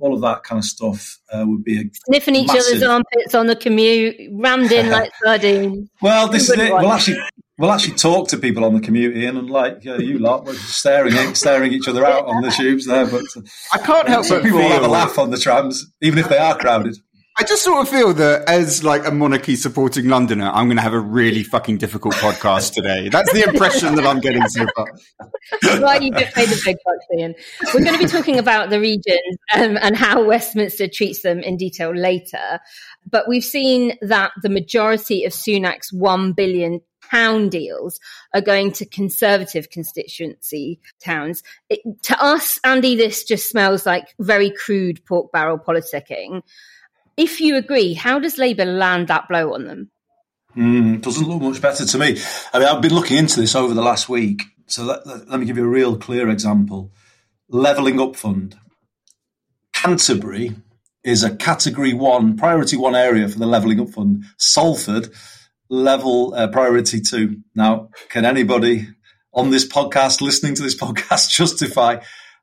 all 0.00 0.14
of 0.14 0.20
that 0.22 0.44
kind 0.44 0.58
of 0.58 0.64
stuff 0.64 1.18
uh, 1.32 1.44
would 1.46 1.64
be 1.64 1.80
a 1.80 1.84
sniffing 2.06 2.36
each 2.36 2.48
massive... 2.48 2.76
other's 2.76 2.82
armpits 2.82 3.34
on 3.34 3.46
the 3.46 3.56
commute, 3.56 4.16
rammed 4.32 4.72
in 4.72 4.90
like 4.90 5.12
sardines. 5.22 5.88
Well, 6.00 6.28
this 6.28 6.48
is 6.48 6.58
it. 6.58 6.72
We'll 6.72 6.92
actually 6.92 7.18
we'll 7.58 7.72
actually 7.72 7.94
talk 7.94 8.28
to 8.28 8.38
people 8.38 8.64
on 8.64 8.74
the 8.74 8.80
commute, 8.80 9.16
Ian, 9.16 9.36
and 9.36 9.50
like 9.50 9.84
yeah, 9.84 9.98
you 9.98 10.18
lot, 10.18 10.44
we're 10.44 10.54
staring 10.54 11.34
staring 11.34 11.72
each 11.72 11.88
other 11.88 12.04
out 12.04 12.26
on 12.26 12.42
the 12.42 12.50
tubes 12.50 12.86
there. 12.86 13.06
But 13.06 13.24
I 13.72 13.78
can't 13.78 14.08
help 14.08 14.28
but 14.28 14.42
people 14.42 14.58
will 14.58 14.68
have 14.68 14.84
a 14.84 14.88
laugh 14.88 15.18
on 15.18 15.30
the 15.30 15.38
trams, 15.38 15.86
even 16.00 16.18
if 16.18 16.28
they 16.28 16.38
are 16.38 16.56
crowded. 16.56 16.96
I 17.36 17.42
just 17.42 17.64
sort 17.64 17.80
of 17.80 17.88
feel 17.88 18.14
that 18.14 18.48
as 18.48 18.84
like 18.84 19.04
a 19.04 19.10
monarchy 19.10 19.56
supporting 19.56 20.08
Londoner, 20.08 20.50
I'm 20.54 20.66
going 20.66 20.76
to 20.76 20.82
have 20.82 20.92
a 20.92 21.00
really 21.00 21.42
fucking 21.42 21.78
difficult 21.78 22.14
podcast 22.14 22.74
today. 22.74 23.08
That's 23.08 23.32
the 23.32 23.42
impression 23.42 23.96
that 23.96 24.06
I'm 24.06 24.20
getting 24.20 24.46
so 24.48 24.64
far. 24.76 24.86
Why 25.80 25.96
you 25.96 26.12
get 26.12 26.32
paid 26.32 26.48
the 26.48 26.62
big 26.64 26.76
bucks, 26.84 27.06
Ian. 27.18 27.34
We're 27.74 27.82
going 27.82 27.98
to 27.98 27.98
be 27.98 28.06
talking 28.06 28.38
about 28.38 28.70
the 28.70 28.78
regions 28.78 29.36
um, 29.52 29.76
and 29.82 29.96
how 29.96 30.22
Westminster 30.22 30.86
treats 30.86 31.22
them 31.22 31.40
in 31.40 31.56
detail 31.56 31.92
later. 31.92 32.60
But 33.10 33.26
we've 33.26 33.44
seen 33.44 33.98
that 34.00 34.30
the 34.40 34.48
majority 34.48 35.24
of 35.24 35.32
Sunak's 35.32 35.92
one 35.92 36.34
billion 36.34 36.82
pound 37.10 37.50
deals 37.50 37.98
are 38.32 38.40
going 38.40 38.70
to 38.72 38.86
conservative 38.86 39.70
constituency 39.70 40.78
towns. 41.02 41.42
It, 41.68 41.80
to 42.04 42.22
us, 42.22 42.60
Andy, 42.62 42.94
this 42.94 43.24
just 43.24 43.50
smells 43.50 43.84
like 43.84 44.14
very 44.20 44.50
crude 44.50 45.04
pork 45.04 45.32
barrel 45.32 45.58
politicking 45.58 46.42
if 47.16 47.40
you 47.40 47.56
agree, 47.56 47.94
how 47.94 48.18
does 48.18 48.38
Labour 48.38 48.64
land 48.64 49.08
that 49.08 49.28
blow 49.28 49.54
on 49.54 49.64
them? 49.64 49.90
Mm, 50.56 51.02
doesn't 51.02 51.26
look 51.26 51.42
much 51.42 51.60
better 51.60 51.84
to 51.84 51.98
me. 51.98 52.18
I 52.52 52.58
mean, 52.58 52.68
I've 52.68 52.82
been 52.82 52.94
looking 52.94 53.16
into 53.16 53.40
this 53.40 53.54
over 53.54 53.74
the 53.74 53.82
last 53.82 54.08
week. 54.08 54.42
So 54.66 54.84
let, 54.84 55.06
let, 55.06 55.28
let 55.28 55.40
me 55.40 55.46
give 55.46 55.56
you 55.56 55.64
a 55.64 55.68
real 55.68 55.96
clear 55.96 56.28
example. 56.30 56.92
Levelling 57.48 58.00
Up 58.00 58.16
Fund. 58.16 58.56
Canterbury 59.72 60.56
is 61.02 61.22
a 61.22 61.36
category 61.36 61.92
one, 61.92 62.36
priority 62.36 62.76
one 62.76 62.94
area 62.94 63.28
for 63.28 63.38
the 63.38 63.46
Levelling 63.46 63.80
Up 63.80 63.90
Fund. 63.90 64.24
Salford, 64.38 65.10
level 65.68 66.34
uh, 66.34 66.48
priority 66.48 67.00
two. 67.00 67.40
Now, 67.54 67.90
can 68.08 68.24
anybody 68.24 68.88
on 69.32 69.50
this 69.50 69.66
podcast, 69.66 70.20
listening 70.20 70.54
to 70.54 70.62
this 70.62 70.76
podcast, 70.76 71.30
justify 71.36 71.98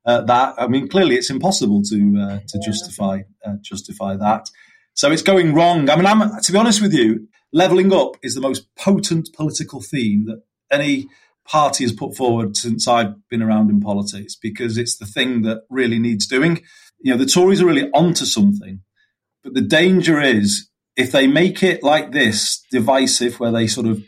uh, 0.05 0.22
that. 0.22 0.55
I 0.58 0.67
mean, 0.67 0.88
clearly 0.88 1.15
it's 1.15 1.29
impossible 1.29 1.81
to 1.84 2.20
uh, 2.20 2.39
to 2.48 2.60
justify 2.60 3.22
uh, 3.46 3.55
justify 3.62 4.15
that. 4.17 4.50
So 4.93 5.12
it's 5.12 5.22
going 5.22 5.53
wrong. 5.53 5.89
I 5.89 5.96
mean, 5.96 6.05
I'm, 6.05 6.41
to 6.41 6.51
be 6.51 6.58
honest 6.58 6.81
with 6.81 6.93
you, 6.93 7.27
levelling 7.53 7.93
up 7.93 8.17
is 8.22 8.36
the 8.36 8.41
most 8.41 8.74
potent 8.75 9.29
political 9.34 9.81
theme 9.81 10.25
that 10.25 10.43
any 10.70 11.08
party 11.48 11.84
has 11.84 11.93
put 11.93 12.15
forward 12.15 12.55
since 12.55 12.88
I've 12.88 13.15
been 13.29 13.41
around 13.41 13.70
in 13.70 13.81
politics 13.81 14.36
because 14.36 14.77
it's 14.77 14.98
the 14.98 15.05
thing 15.05 15.41
that 15.43 15.63
really 15.70 16.00
needs 16.00 16.27
doing. 16.27 16.62
You 17.00 17.12
know, 17.12 17.17
the 17.17 17.25
Tories 17.25 17.62
are 17.62 17.65
really 17.65 17.89
onto 17.91 18.25
something, 18.25 18.81
but 19.43 19.53
the 19.53 19.62
danger 19.62 20.22
is 20.22 20.70
if 20.96 21.12
they 21.12 21.25
make 21.25 21.63
it 21.63 21.84
like 21.84 22.12
this 22.12 22.63
divisive, 22.70 23.39
where 23.39 23.51
they 23.51 23.67
sort 23.67 23.88
of 23.88 24.03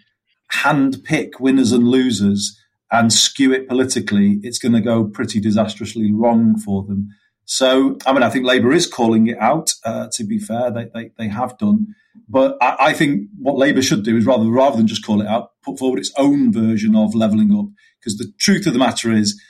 hand 0.51 1.03
pick 1.03 1.39
winners 1.39 1.71
and 1.71 1.87
losers 1.87 2.59
and 2.93 3.11
skew 3.11 3.51
it 3.51 3.67
politically, 3.67 4.39
it's 4.43 4.59
going 4.59 4.71
to 4.71 4.79
go 4.79 5.03
pretty 5.03 5.39
disastrously 5.39 6.13
wrong 6.13 6.57
for 6.59 6.83
them. 6.83 7.09
So, 7.45 7.97
I 8.05 8.13
mean, 8.13 8.21
I 8.21 8.29
think 8.29 8.45
Labour 8.45 8.71
is 8.71 8.87
calling 8.87 9.27
it 9.27 9.37
out. 9.39 9.73
Uh, 9.83 10.07
to 10.13 10.23
be 10.23 10.37
fair, 10.37 10.71
they, 10.71 10.85
they, 10.93 11.09
they 11.17 11.27
have 11.27 11.57
done, 11.57 11.87
but 12.29 12.55
I, 12.61 12.77
I, 12.79 12.93
think 12.93 13.27
what 13.37 13.57
Labour 13.57 13.81
should 13.81 14.03
do 14.03 14.15
is 14.15 14.25
rather 14.25 14.45
rather 14.45 14.77
than 14.77 14.87
just 14.87 15.05
call 15.05 15.21
it 15.21 15.27
out, 15.27 15.49
put 15.63 15.79
forward 15.79 15.99
its 15.99 16.13
own 16.17 16.53
version 16.53 16.95
of 16.95 17.15
levelling 17.15 17.53
up. 17.53 17.65
Because 17.99 18.17
the 18.17 18.31
truth 18.39 18.67
of 18.67 18.73
the 18.73 18.79
matter 18.79 19.11
is, 19.11 19.41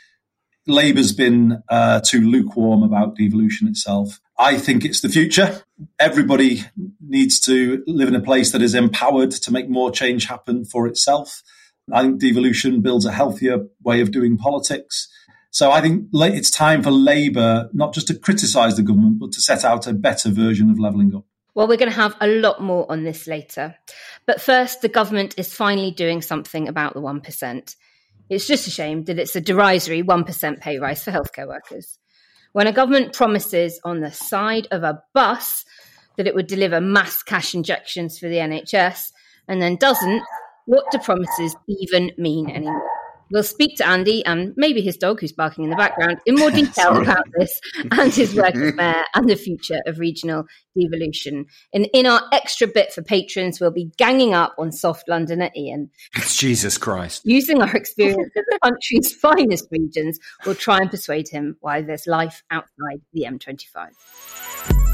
Labour's 0.65 1.11
been 1.11 1.61
uh, 1.69 1.99
too 1.99 2.21
lukewarm 2.21 2.81
about 2.81 3.17
devolution 3.17 3.67
itself. 3.67 4.21
I 4.39 4.57
think 4.57 4.85
it's 4.85 5.01
the 5.01 5.09
future. 5.09 5.63
Everybody 5.99 6.63
needs 7.01 7.41
to 7.41 7.83
live 7.85 8.07
in 8.07 8.15
a 8.15 8.21
place 8.21 8.53
that 8.53 8.61
is 8.61 8.73
empowered 8.73 9.31
to 9.31 9.51
make 9.51 9.69
more 9.69 9.91
change 9.91 10.25
happen 10.27 10.63
for 10.63 10.87
itself. 10.87 11.43
I 11.91 12.03
think 12.03 12.19
devolution 12.19 12.81
builds 12.81 13.05
a 13.05 13.11
healthier 13.11 13.65
way 13.83 14.01
of 14.01 14.11
doing 14.11 14.37
politics. 14.37 15.09
So 15.51 15.71
I 15.71 15.81
think 15.81 16.07
it's 16.13 16.49
time 16.49 16.81
for 16.81 16.91
Labour 16.91 17.69
not 17.73 17.93
just 17.93 18.07
to 18.07 18.15
criticise 18.15 18.75
the 18.75 18.83
government, 18.83 19.19
but 19.19 19.31
to 19.33 19.41
set 19.41 19.63
out 19.65 19.85
a 19.85 19.93
better 19.93 20.29
version 20.29 20.69
of 20.69 20.79
levelling 20.79 21.15
up. 21.15 21.25
Well, 21.55 21.67
we're 21.67 21.77
going 21.77 21.91
to 21.91 21.95
have 21.95 22.15
a 22.19 22.27
lot 22.27 22.61
more 22.63 22.89
on 22.91 23.03
this 23.03 23.27
later. 23.27 23.75
But 24.25 24.41
first, 24.41 24.81
the 24.81 24.89
government 24.89 25.35
is 25.37 25.53
finally 25.53 25.91
doing 25.91 26.21
something 26.21 26.67
about 26.67 26.95
the 26.95 27.01
1%. 27.01 27.75
It's 28.29 28.47
just 28.47 28.67
a 28.67 28.71
shame 28.71 29.03
that 29.03 29.19
it's 29.19 29.35
a 29.35 29.41
derisory 29.41 30.01
1% 30.01 30.59
pay 30.59 30.79
rise 30.79 31.03
for 31.03 31.11
healthcare 31.11 31.47
workers. 31.47 31.99
When 32.53 32.65
a 32.65 32.71
government 32.71 33.13
promises 33.13 33.79
on 33.83 33.99
the 33.99 34.11
side 34.11 34.67
of 34.71 34.83
a 34.83 35.03
bus 35.13 35.65
that 36.17 36.25
it 36.25 36.33
would 36.33 36.47
deliver 36.47 36.81
mass 36.81 37.21
cash 37.21 37.53
injections 37.53 38.17
for 38.17 38.29
the 38.29 38.37
NHS 38.37 39.11
and 39.47 39.61
then 39.61 39.75
doesn't, 39.75 40.23
what 40.65 40.85
do 40.91 40.97
promises 40.99 41.55
even 41.67 42.11
mean 42.17 42.49
anymore? 42.49 42.89
We'll 43.31 43.41
speak 43.41 43.77
to 43.77 43.87
Andy 43.87 44.23
and 44.25 44.53
maybe 44.57 44.81
his 44.81 44.95
dog, 44.95 45.19
who's 45.19 45.31
barking 45.31 45.63
in 45.63 45.71
the 45.71 45.75
background, 45.75 46.19
in 46.27 46.35
more 46.35 46.51
detail 46.51 47.01
about 47.01 47.25
this 47.37 47.59
and 47.91 48.13
his 48.13 48.35
work 48.35 48.55
as 48.55 48.73
mayor 48.75 49.03
and 49.15 49.27
the 49.27 49.35
future 49.35 49.79
of 49.87 49.97
regional 49.97 50.45
devolution. 50.79 51.47
And 51.73 51.87
in 51.93 52.05
our 52.05 52.21
extra 52.31 52.67
bit 52.67 52.93
for 52.93 53.01
patrons, 53.01 53.59
we'll 53.59 53.71
be 53.71 53.91
ganging 53.97 54.35
up 54.35 54.53
on 54.59 54.71
soft 54.71 55.09
Londoner 55.09 55.49
Ian. 55.55 55.89
It's 56.15 56.37
Jesus 56.37 56.77
Christ. 56.77 57.23
Using 57.25 57.61
our 57.61 57.75
experience 57.75 58.31
of 58.35 58.45
the 58.49 58.59
country's 58.63 59.11
finest 59.13 59.67
regions, 59.71 60.19
we'll 60.45 60.53
try 60.53 60.77
and 60.77 60.91
persuade 60.91 61.27
him 61.27 61.57
why 61.61 61.81
there's 61.81 62.05
life 62.05 62.43
outside 62.51 63.01
the 63.13 63.25
M25. 63.27 64.92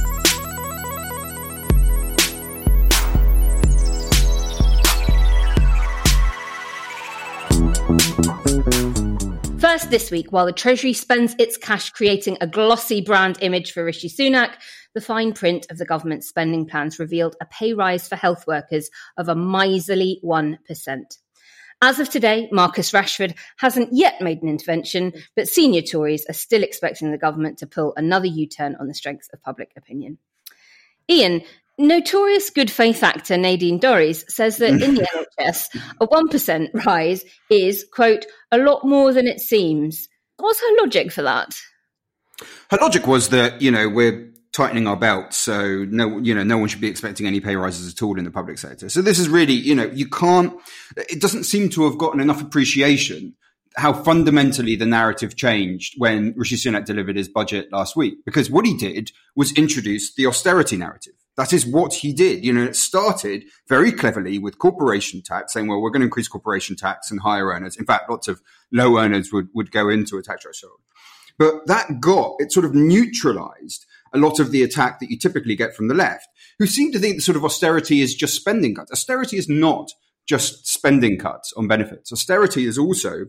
First 9.79 9.91
this 9.91 10.11
week, 10.11 10.33
while 10.33 10.45
the 10.45 10.51
Treasury 10.51 10.91
spends 10.91 11.37
its 11.39 11.55
cash 11.55 11.91
creating 11.91 12.37
a 12.41 12.47
glossy 12.47 12.99
brand 12.99 13.37
image 13.39 13.71
for 13.71 13.85
Rishi 13.85 14.09
Sunak, 14.09 14.55
the 14.93 14.99
fine 14.99 15.31
print 15.31 15.67
of 15.69 15.77
the 15.77 15.85
government's 15.85 16.27
spending 16.27 16.65
plans 16.65 16.99
revealed 16.99 17.37
a 17.39 17.45
pay 17.45 17.71
rise 17.71 18.05
for 18.05 18.17
health 18.17 18.45
workers 18.45 18.89
of 19.17 19.29
a 19.29 19.35
miserly 19.35 20.19
1%. 20.21 20.57
As 21.81 21.97
of 21.97 22.09
today, 22.09 22.49
Marcus 22.51 22.91
Rashford 22.91 23.37
hasn't 23.55 23.93
yet 23.93 24.19
made 24.19 24.43
an 24.43 24.49
intervention, 24.49 25.13
but 25.33 25.47
senior 25.47 25.81
Tories 25.81 26.25
are 26.27 26.33
still 26.33 26.61
expecting 26.61 27.11
the 27.11 27.17
government 27.17 27.57
to 27.59 27.65
pull 27.65 27.93
another 27.95 28.27
U 28.27 28.47
turn 28.47 28.75
on 28.81 28.89
the 28.89 28.93
strength 28.93 29.29
of 29.31 29.41
public 29.41 29.71
opinion. 29.77 30.17
Ian, 31.09 31.41
Notorious 31.79 32.49
good 32.49 32.69
faith 32.69 33.03
actor 33.03 33.37
Nadine 33.37 33.79
Dorries 33.79 34.29
says 34.29 34.57
that 34.57 34.81
in 34.81 34.95
the 34.95 35.25
NHS, 35.39 35.81
a 36.01 36.07
1% 36.07 36.85
rise 36.85 37.23
is, 37.49 37.85
quote, 37.93 38.25
a 38.51 38.57
lot 38.57 38.83
more 38.83 39.13
than 39.13 39.25
it 39.25 39.39
seems. 39.39 40.09
What's 40.35 40.59
her 40.59 40.75
logic 40.81 41.09
for 41.13 41.21
that? 41.21 41.55
Her 42.69 42.77
logic 42.81 43.07
was 43.07 43.29
that, 43.29 43.61
you 43.61 43.71
know, 43.71 43.87
we're 43.87 44.29
tightening 44.51 44.87
our 44.87 44.97
belts, 44.97 45.37
so 45.37 45.85
no, 45.89 46.17
you 46.17 46.35
know, 46.35 46.43
no 46.43 46.57
one 46.57 46.67
should 46.67 46.81
be 46.81 46.89
expecting 46.89 47.25
any 47.25 47.39
pay 47.39 47.55
rises 47.55 47.93
at 47.93 48.01
all 48.01 48.17
in 48.17 48.25
the 48.25 48.31
public 48.31 48.57
sector. 48.57 48.89
So 48.89 49.01
this 49.01 49.17
is 49.17 49.29
really, 49.29 49.53
you 49.53 49.73
know, 49.73 49.85
you 49.85 50.09
can't, 50.09 50.53
it 50.97 51.21
doesn't 51.21 51.45
seem 51.45 51.69
to 51.69 51.85
have 51.85 51.97
gotten 51.97 52.19
enough 52.19 52.41
appreciation 52.41 53.35
how 53.77 53.93
fundamentally 53.93 54.75
the 54.75 54.85
narrative 54.85 55.37
changed 55.37 55.95
when 55.97 56.33
Rishi 56.35 56.57
Sunak 56.57 56.83
delivered 56.83 57.15
his 57.15 57.29
budget 57.29 57.71
last 57.71 57.95
week. 57.95 58.15
Because 58.25 58.51
what 58.51 58.65
he 58.65 58.75
did 58.75 59.13
was 59.35 59.53
introduce 59.53 60.13
the 60.13 60.25
austerity 60.25 60.75
narrative. 60.75 61.13
That 61.39 61.53
is 61.53 61.65
what 61.65 61.93
he 61.93 62.11
did. 62.11 62.43
You 62.43 62.51
know, 62.51 62.65
it 62.65 62.75
started 62.75 63.45
very 63.69 63.93
cleverly 63.93 64.39
with 64.39 64.59
corporation 64.59 65.21
tax, 65.21 65.53
saying, 65.53 65.67
well, 65.67 65.79
we're 65.81 65.89
going 65.89 66.01
to 66.01 66.07
increase 66.07 66.27
corporation 66.27 66.75
tax 66.75 67.09
and 67.11 67.21
higher 67.21 67.47
earners. 67.47 67.77
In 67.77 67.85
fact, 67.85 68.09
lots 68.09 68.27
of 68.27 68.41
low 68.73 68.97
earners 68.97 69.31
would, 69.31 69.47
would 69.53 69.71
go 69.71 69.87
into 69.87 70.17
a 70.17 70.21
tax 70.21 70.43
threshold. 70.43 70.81
But 71.37 71.65
that 71.67 72.01
got, 72.01 72.35
it 72.39 72.51
sort 72.51 72.65
of 72.65 72.75
neutralized 72.75 73.85
a 74.13 74.17
lot 74.17 74.41
of 74.41 74.51
the 74.51 74.63
attack 74.63 74.99
that 74.99 75.09
you 75.09 75.17
typically 75.17 75.55
get 75.55 75.73
from 75.73 75.87
the 75.87 75.93
left, 75.93 76.27
who 76.57 76.67
seem 76.67 76.91
to 76.91 76.99
think 76.99 77.15
that 77.15 77.21
sort 77.21 77.37
of 77.37 77.45
austerity 77.45 78.01
is 78.01 78.15
just 78.15 78.35
spending 78.35 78.75
cuts. 78.75 78.91
Austerity 78.91 79.37
is 79.37 79.47
not 79.47 79.93
just 80.27 80.67
spending 80.67 81.17
cuts 81.17 81.53
on 81.55 81.69
benefits. 81.69 82.11
Austerity 82.11 82.65
is 82.65 82.77
also 82.77 83.27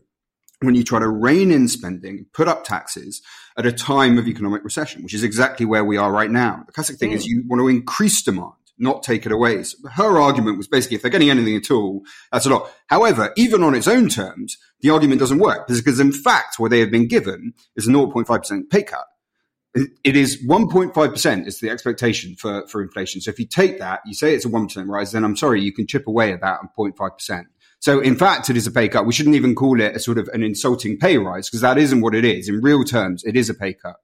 when 0.61 0.75
you 0.75 0.85
try 0.85 0.99
to 0.99 1.09
rein 1.09 1.51
in 1.51 1.69
spending, 1.69 2.27
put 2.33 2.49
up 2.49 2.65
taxes 2.65 3.23
at 3.57 3.67
a 3.67 3.73
time 3.73 4.19
of 4.19 4.29
economic 4.29 4.63
recession, 4.63 5.03
which 5.03 5.15
is 5.15 5.25
exactly 5.25 5.67
where 5.67 5.85
we 5.85 5.97
are 5.97 6.13
right 6.13 6.31
now. 6.31 6.63
The 6.67 6.73
classic 6.73 6.99
thing 6.99 7.11
mm. 7.11 7.15
is 7.15 7.27
you 7.27 7.43
want 7.47 7.61
to 7.61 7.69
increase 7.69 8.23
demand, 8.23 8.53
not 8.79 9.03
take 9.03 9.25
it 9.25 9.33
away. 9.33 9.63
So 9.63 9.89
her 9.89 10.19
argument 10.19 10.59
was 10.59 10.69
basically 10.69 10.97
if 10.97 11.03
they're 11.03 11.11
getting 11.11 11.31
anything 11.31 11.57
at 11.57 11.71
all, 11.71 12.03
that's 12.31 12.47
a 12.47 12.51
lot. 12.51 12.71
However, 12.89 13.33
even 13.37 13.63
on 13.63 13.75
its 13.75 13.89
own 13.89 14.09
terms, 14.09 14.59
the 14.81 14.91
argument 14.91 15.21
doesn't 15.21 15.39
work 15.39 15.67
because 15.67 15.99
in 15.99 16.13
fact, 16.13 16.59
what 16.59 16.71
they 16.71 16.81
have 16.81 16.91
been 16.91 17.09
given 17.09 17.55
is 17.77 17.89
a 17.89 17.91
0.5% 17.91 18.71
pay 18.71 18.83
cut. 18.83 19.07
It 19.75 20.17
is 20.17 20.45
1.5% 20.47 21.47
is 21.47 21.61
the 21.61 21.71
expectation 21.71 22.35
for, 22.35 22.67
for 22.67 22.83
inflation. 22.83 23.21
So 23.21 23.31
if 23.31 23.39
you 23.39 23.47
take 23.47 23.79
that, 23.79 24.01
you 24.05 24.15
say 24.15 24.35
it's 24.35 24.45
a 24.45 24.49
1% 24.49 24.89
rise, 24.89 25.13
then 25.13 25.25
I'm 25.25 25.37
sorry, 25.37 25.63
you 25.63 25.73
can 25.73 25.87
chip 25.87 26.09
away 26.09 26.33
at 26.33 26.41
that 26.41 26.61
0.5%. 26.77 27.45
So 27.81 28.01
in 28.01 28.15
fact, 28.15 28.51
it 28.51 28.57
is 28.57 28.67
a 28.67 28.71
pay 28.71 28.89
cut. 28.89 29.07
We 29.07 29.13
shouldn't 29.13 29.37
even 29.37 29.55
call 29.55 29.81
it 29.81 29.97
a 29.97 29.99
sort 29.99 30.19
of 30.19 30.29
an 30.29 30.43
insulting 30.43 30.99
pay 30.99 31.19
rise 31.19 31.49
because 31.49 31.63
that 31.63 31.79
isn't 31.79 32.03
what 32.03 32.15
it 32.15 32.25
is. 32.25 32.49
In 32.49 32.61
real 32.61 32.85
terms, 32.85 33.25
it 33.25 33.37
is 33.37 33.51
a 33.51 33.55
pay 33.55 33.75
cut. 33.75 33.97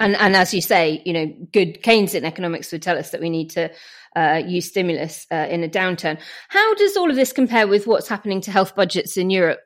And, 0.00 0.16
and 0.16 0.36
as 0.36 0.52
you 0.52 0.60
say, 0.60 1.02
you 1.06 1.12
know, 1.12 1.26
good 1.52 1.82
Keynesian 1.82 2.24
economics 2.24 2.72
would 2.72 2.82
tell 2.82 2.98
us 2.98 3.10
that 3.10 3.20
we 3.20 3.30
need 3.30 3.50
to 3.50 3.70
uh, 4.14 4.42
use 4.46 4.68
stimulus 4.68 5.26
uh, 5.30 5.46
in 5.48 5.62
a 5.62 5.68
downturn. 5.68 6.18
How 6.48 6.74
does 6.74 6.96
all 6.96 7.08
of 7.08 7.16
this 7.16 7.32
compare 7.32 7.66
with 7.66 7.86
what's 7.86 8.08
happening 8.08 8.40
to 8.42 8.50
health 8.50 8.74
budgets 8.74 9.16
in 9.16 9.30
Europe? 9.30 9.60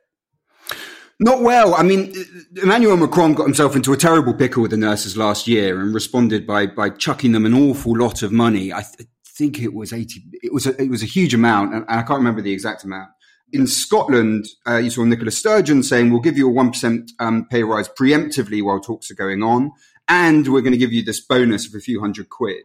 Not 1.19 1.41
well. 1.41 1.75
I 1.75 1.83
mean, 1.83 2.13
Emmanuel 2.61 2.97
Macron 2.97 3.33
got 3.33 3.43
himself 3.43 3.75
into 3.75 3.93
a 3.93 3.97
terrible 3.97 4.33
pickle 4.33 4.61
with 4.61 4.71
the 4.71 4.77
nurses 4.77 5.15
last 5.15 5.47
year 5.47 5.79
and 5.79 5.93
responded 5.93 6.47
by 6.47 6.65
by 6.65 6.89
chucking 6.89 7.31
them 7.31 7.45
an 7.45 7.53
awful 7.53 7.95
lot 7.95 8.23
of 8.23 8.31
money. 8.31 8.73
I 8.73 8.81
th- 8.81 9.07
think 9.25 9.61
it 9.61 9.73
was 9.73 9.93
eighty. 9.93 10.23
It 10.41 10.51
was 10.51 10.65
a, 10.65 10.81
it 10.81 10.89
was 10.89 11.03
a 11.03 11.05
huge 11.05 11.35
amount, 11.35 11.75
and 11.75 11.85
I 11.87 12.01
can't 12.01 12.17
remember 12.17 12.41
the 12.41 12.51
exact 12.51 12.83
amount. 12.83 13.09
In 13.53 13.67
Scotland, 13.67 14.47
uh, 14.67 14.77
you 14.77 14.89
saw 14.89 15.03
Nicola 15.03 15.31
Sturgeon 15.31 15.83
saying, 15.83 16.11
"We'll 16.11 16.21
give 16.21 16.37
you 16.37 16.47
a 16.47 16.51
one 16.51 16.71
percent 16.71 17.11
um, 17.19 17.45
pay 17.49 17.63
rise 17.63 17.89
preemptively 17.89 18.63
while 18.63 18.79
talks 18.79 19.11
are 19.11 19.15
going 19.15 19.43
on, 19.43 19.71
and 20.07 20.47
we're 20.47 20.61
going 20.61 20.71
to 20.71 20.77
give 20.77 20.93
you 20.93 21.03
this 21.03 21.19
bonus 21.19 21.67
of 21.67 21.75
a 21.75 21.79
few 21.79 21.99
hundred 21.99 22.29
quid." 22.29 22.63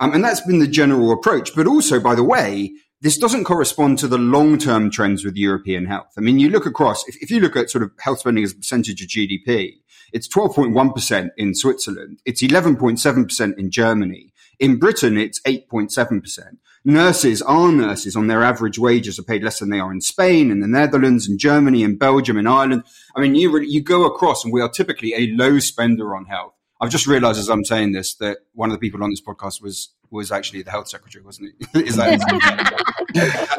Um, 0.00 0.12
and 0.12 0.22
that's 0.22 0.42
been 0.42 0.58
the 0.58 0.66
general 0.66 1.10
approach. 1.10 1.54
But 1.54 1.66
also, 1.66 1.98
by 2.00 2.14
the 2.14 2.24
way, 2.24 2.72
this 3.00 3.18
doesn't 3.18 3.44
correspond 3.44 3.98
to 3.98 4.08
the 4.08 4.18
long 4.18 4.58
term 4.58 4.90
trends 4.90 5.24
with 5.24 5.36
European 5.36 5.86
health. 5.86 6.12
I 6.16 6.20
mean, 6.20 6.38
you 6.38 6.48
look 6.48 6.66
across, 6.66 7.06
if, 7.08 7.16
if, 7.22 7.30
you 7.30 7.40
look 7.40 7.56
at 7.56 7.70
sort 7.70 7.84
of 7.84 7.92
health 8.00 8.20
spending 8.20 8.44
as 8.44 8.52
a 8.52 8.56
percentage 8.56 9.02
of 9.02 9.08
GDP, 9.08 9.74
it's 10.12 10.28
12.1% 10.28 11.30
in 11.36 11.54
Switzerland. 11.54 12.20
It's 12.24 12.42
11.7% 12.42 13.58
in 13.58 13.70
Germany. 13.70 14.32
In 14.58 14.78
Britain, 14.78 15.16
it's 15.16 15.40
8.7%. 15.40 16.58
Nurses, 16.84 17.42
our 17.42 17.72
nurses 17.72 18.14
on 18.14 18.28
their 18.28 18.44
average 18.44 18.78
wages 18.78 19.18
are 19.18 19.24
paid 19.24 19.42
less 19.42 19.58
than 19.58 19.70
they 19.70 19.80
are 19.80 19.92
in 19.92 20.00
Spain 20.00 20.50
and 20.52 20.62
the 20.62 20.68
Netherlands 20.68 21.28
and 21.28 21.38
Germany 21.38 21.82
and 21.82 21.98
Belgium 21.98 22.36
and 22.38 22.48
Ireland. 22.48 22.84
I 23.16 23.20
mean, 23.20 23.34
you, 23.34 23.58
you 23.60 23.82
go 23.82 24.04
across 24.04 24.44
and 24.44 24.52
we 24.52 24.60
are 24.60 24.68
typically 24.68 25.12
a 25.14 25.26
low 25.32 25.58
spender 25.58 26.14
on 26.14 26.26
health. 26.26 26.52
I've 26.80 26.90
just 26.90 27.06
realised 27.06 27.38
as 27.38 27.48
I'm 27.48 27.64
saying 27.64 27.92
this 27.92 28.14
that 28.16 28.38
one 28.52 28.70
of 28.70 28.74
the 28.74 28.78
people 28.78 29.02
on 29.02 29.10
this 29.10 29.20
podcast 29.20 29.62
was 29.62 29.94
was 30.10 30.30
actually 30.30 30.62
the 30.62 30.70
health 30.70 30.88
secretary, 30.88 31.24
wasn't 31.24 31.52
he? 31.74 31.80
Is 31.86 31.96
that 31.96 32.20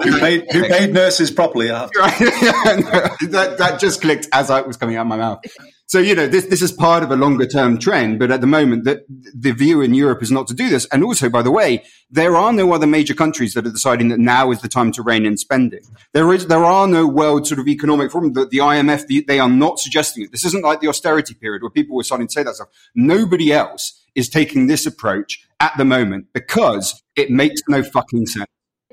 who, 0.04 0.20
paid, 0.20 0.46
who 0.52 0.64
paid 0.64 0.94
nurses 0.94 1.32
properly? 1.32 1.70
Uh? 1.70 1.90
Right. 1.98 2.18
that 2.20 3.56
that 3.58 3.80
just 3.80 4.02
clicked 4.02 4.28
as 4.32 4.50
I 4.50 4.62
was 4.62 4.78
coming 4.78 4.96
out 4.96 5.02
of 5.02 5.08
my 5.08 5.18
mouth. 5.18 5.44
So, 5.90 6.00
you 6.00 6.16
know, 6.16 6.28
this, 6.28 6.46
this 6.48 6.62
is 6.62 6.74
part 6.74 7.02
of 7.02 7.12
a 7.12 7.16
longer 7.16 7.46
term 7.46 7.80
trend, 7.80 8.20
but 8.20 8.30
at 8.30 8.42
the 8.42 8.48
moment 8.48 8.84
the, 8.84 9.06
the 9.34 9.52
view 9.52 9.82
in 9.82 9.94
Europe 9.94 10.22
is 10.22 10.30
not 10.30 10.46
to 10.48 10.54
do 10.54 10.70
this. 10.70 10.86
And 10.88 11.02
also, 11.02 11.30
by 11.30 11.42
the 11.42 11.52
way, 11.52 11.86
there 12.12 12.36
are 12.36 12.52
no 12.52 12.74
other 12.74 12.86
major 12.86 13.14
countries 13.14 13.54
that 13.54 13.66
are 13.66 13.72
deciding 13.72 14.10
that 14.10 14.20
now 14.20 14.52
is 14.52 14.62
the 14.62 14.68
time 14.68 14.92
to 14.94 15.02
rein 15.02 15.26
in 15.26 15.38
spending. 15.38 15.80
There 16.12 16.34
is, 16.34 16.48
there 16.48 16.66
are 16.66 16.90
no 16.90 17.08
world 17.08 17.48
sort 17.48 17.62
of 17.62 17.70
economic 17.70 18.12
forum. 18.12 18.34
The, 18.34 18.46
the 18.46 18.58
IMF, 18.58 19.08
the, 19.08 19.24
they 19.26 19.40
are 19.40 19.50
not 19.50 19.80
suggesting 19.80 20.26
it. 20.26 20.34
This 20.34 20.44
isn't 20.44 20.62
like 20.62 20.82
the 20.82 20.90
austerity 20.90 21.36
period 21.36 21.62
where 21.62 21.72
people 21.72 21.96
were 21.96 22.04
starting 22.04 22.28
to 22.28 22.34
say 22.34 22.44
that 22.44 22.56
stuff. 22.56 22.68
Nobody 22.94 23.54
else 23.54 24.04
is 24.14 24.28
taking 24.28 24.68
this 24.68 24.86
approach 24.86 25.48
at 25.62 25.72
the 25.78 25.86
moment 25.86 26.28
because 26.34 27.02
it 27.16 27.32
makes 27.32 27.62
no 27.70 27.82
fucking 27.82 28.26
sense. 28.26 28.48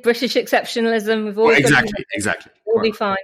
British 0.05 0.35
exceptionalism. 0.35 1.25
We've 1.25 1.39
always 1.39 1.55
well, 1.55 1.61
exactly, 1.61 2.05
exactly. 2.13 2.53
We'll 2.75 2.83
be 2.83 2.93
fine. 2.93 3.17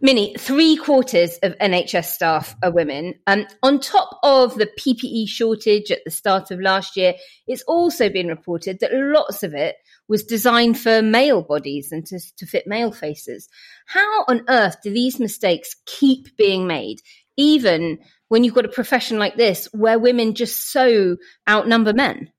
Minnie, 0.00 0.34
three 0.38 0.76
quarters 0.76 1.38
of 1.42 1.56
NHS 1.58 2.04
staff 2.06 2.54
are 2.62 2.70
women. 2.70 3.14
Um, 3.26 3.46
on 3.62 3.80
top 3.80 4.18
of 4.22 4.54
the 4.54 4.66
PPE 4.78 5.28
shortage 5.28 5.90
at 5.90 6.00
the 6.04 6.10
start 6.10 6.50
of 6.50 6.60
last 6.60 6.96
year, 6.96 7.14
it's 7.46 7.62
also 7.62 8.08
been 8.10 8.28
reported 8.28 8.80
that 8.80 8.90
lots 8.92 9.42
of 9.42 9.54
it 9.54 9.76
was 10.08 10.24
designed 10.24 10.78
for 10.78 11.02
male 11.02 11.42
bodies 11.42 11.92
and 11.92 12.06
to, 12.06 12.20
to 12.36 12.46
fit 12.46 12.66
male 12.66 12.92
faces. 12.92 13.48
How 13.86 14.24
on 14.28 14.44
earth 14.48 14.76
do 14.82 14.92
these 14.92 15.18
mistakes 15.18 15.76
keep 15.86 16.36
being 16.36 16.66
made, 16.66 17.00
even 17.36 17.98
when 18.28 18.44
you've 18.44 18.54
got 18.54 18.64
a 18.64 18.70
profession 18.70 19.18
like 19.18 19.36
this 19.36 19.68
where 19.72 19.98
women 19.98 20.34
just 20.34 20.70
so 20.70 21.16
outnumber 21.48 21.92
men? 21.92 22.30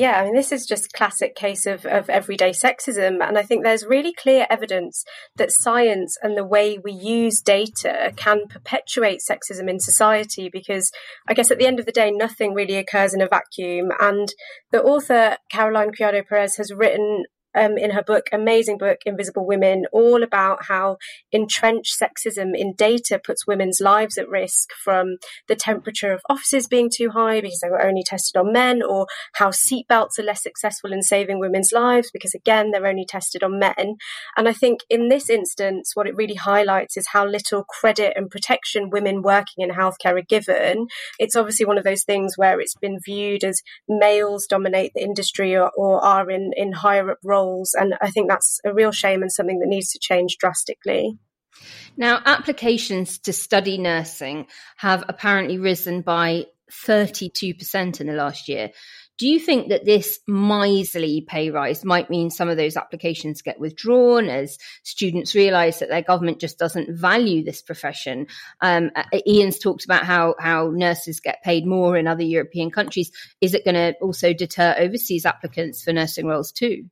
Yeah, 0.00 0.18
I 0.18 0.24
mean, 0.24 0.34
this 0.34 0.50
is 0.50 0.64
just 0.64 0.94
classic 0.94 1.34
case 1.36 1.66
of, 1.66 1.84
of 1.84 2.08
everyday 2.08 2.52
sexism. 2.52 3.22
And 3.22 3.36
I 3.36 3.42
think 3.42 3.62
there's 3.62 3.84
really 3.84 4.14
clear 4.14 4.46
evidence 4.48 5.04
that 5.36 5.52
science 5.52 6.16
and 6.22 6.38
the 6.38 6.44
way 6.46 6.78
we 6.82 6.90
use 6.90 7.42
data 7.42 8.10
can 8.16 8.48
perpetuate 8.48 9.20
sexism 9.20 9.68
in 9.68 9.78
society 9.78 10.48
because 10.50 10.90
I 11.28 11.34
guess 11.34 11.50
at 11.50 11.58
the 11.58 11.66
end 11.66 11.80
of 11.80 11.84
the 11.84 11.92
day, 11.92 12.10
nothing 12.10 12.54
really 12.54 12.76
occurs 12.76 13.12
in 13.12 13.20
a 13.20 13.28
vacuum. 13.28 13.90
And 14.00 14.32
the 14.72 14.82
author, 14.82 15.36
Caroline 15.52 15.92
Criado 15.92 16.22
Perez, 16.26 16.56
has 16.56 16.72
written 16.72 17.24
um, 17.56 17.76
in 17.76 17.90
her 17.90 18.02
book, 18.02 18.26
amazing 18.32 18.78
book, 18.78 18.98
Invisible 19.04 19.46
Women, 19.46 19.86
all 19.92 20.22
about 20.22 20.64
how 20.66 20.96
entrenched 21.32 21.96
sexism 22.00 22.52
in 22.54 22.74
data 22.74 23.20
puts 23.22 23.46
women's 23.46 23.78
lives 23.80 24.18
at 24.18 24.28
risk 24.28 24.70
from 24.84 25.16
the 25.48 25.56
temperature 25.56 26.12
of 26.12 26.22
offices 26.28 26.66
being 26.66 26.90
too 26.94 27.10
high 27.10 27.40
because 27.40 27.60
they 27.60 27.70
were 27.70 27.82
only 27.82 28.02
tested 28.04 28.38
on 28.38 28.52
men, 28.52 28.82
or 28.82 29.06
how 29.34 29.50
seatbelts 29.50 30.18
are 30.18 30.24
less 30.24 30.42
successful 30.42 30.92
in 30.92 31.02
saving 31.02 31.40
women's 31.40 31.72
lives 31.72 32.10
because, 32.12 32.34
again, 32.34 32.70
they're 32.70 32.86
only 32.86 33.06
tested 33.06 33.42
on 33.42 33.58
men. 33.58 33.96
And 34.36 34.48
I 34.48 34.52
think 34.52 34.80
in 34.88 35.08
this 35.08 35.28
instance, 35.28 35.92
what 35.94 36.06
it 36.06 36.16
really 36.16 36.34
highlights 36.34 36.96
is 36.96 37.08
how 37.12 37.26
little 37.26 37.64
credit 37.64 38.12
and 38.16 38.30
protection 38.30 38.90
women 38.90 39.22
working 39.22 39.64
in 39.64 39.70
healthcare 39.70 40.18
are 40.18 40.22
given. 40.22 40.86
It's 41.18 41.36
obviously 41.36 41.66
one 41.66 41.78
of 41.78 41.84
those 41.84 42.04
things 42.04 42.34
where 42.36 42.60
it's 42.60 42.76
been 42.76 42.98
viewed 43.04 43.44
as 43.44 43.60
males 43.88 44.46
dominate 44.48 44.92
the 44.94 45.02
industry 45.02 45.56
or, 45.56 45.70
or 45.76 46.04
are 46.04 46.30
in, 46.30 46.52
in 46.56 46.72
higher 46.72 47.10
up 47.10 47.18
roles 47.24 47.39
roles. 47.40 47.74
And 47.74 47.94
I 48.00 48.10
think 48.10 48.28
that's 48.28 48.60
a 48.64 48.72
real 48.72 48.92
shame 48.92 49.22
and 49.22 49.32
something 49.32 49.58
that 49.60 49.68
needs 49.68 49.90
to 49.92 49.98
change 49.98 50.36
drastically. 50.38 51.18
Now, 51.96 52.20
applications 52.24 53.18
to 53.20 53.32
study 53.32 53.78
nursing 53.78 54.46
have 54.76 55.04
apparently 55.08 55.58
risen 55.58 56.02
by 56.02 56.46
32% 56.70 58.00
in 58.00 58.06
the 58.06 58.12
last 58.12 58.48
year. 58.48 58.70
Do 59.18 59.28
you 59.28 59.38
think 59.38 59.68
that 59.68 59.84
this 59.84 60.18
miserly 60.26 61.26
pay 61.28 61.50
rise 61.50 61.84
might 61.84 62.08
mean 62.08 62.30
some 62.30 62.48
of 62.48 62.56
those 62.56 62.74
applications 62.74 63.42
get 63.42 63.60
withdrawn 63.60 64.30
as 64.30 64.56
students 64.82 65.34
realise 65.34 65.80
that 65.80 65.90
their 65.90 66.00
government 66.00 66.40
just 66.40 66.58
doesn't 66.58 66.96
value 66.98 67.44
this 67.44 67.60
profession? 67.60 68.28
Um, 68.62 68.90
uh, 68.96 69.02
Ian's 69.26 69.58
talked 69.58 69.84
about 69.84 70.06
how 70.06 70.36
how 70.40 70.70
nurses 70.72 71.20
get 71.20 71.42
paid 71.42 71.66
more 71.66 71.98
in 71.98 72.06
other 72.06 72.22
European 72.22 72.70
countries. 72.70 73.12
Is 73.42 73.52
it 73.52 73.66
going 73.66 73.74
to 73.74 73.94
also 74.00 74.32
deter 74.32 74.74
overseas 74.78 75.26
applicants 75.26 75.82
for 75.82 75.92
nursing 75.92 76.24
roles 76.24 76.50
too? 76.50 76.84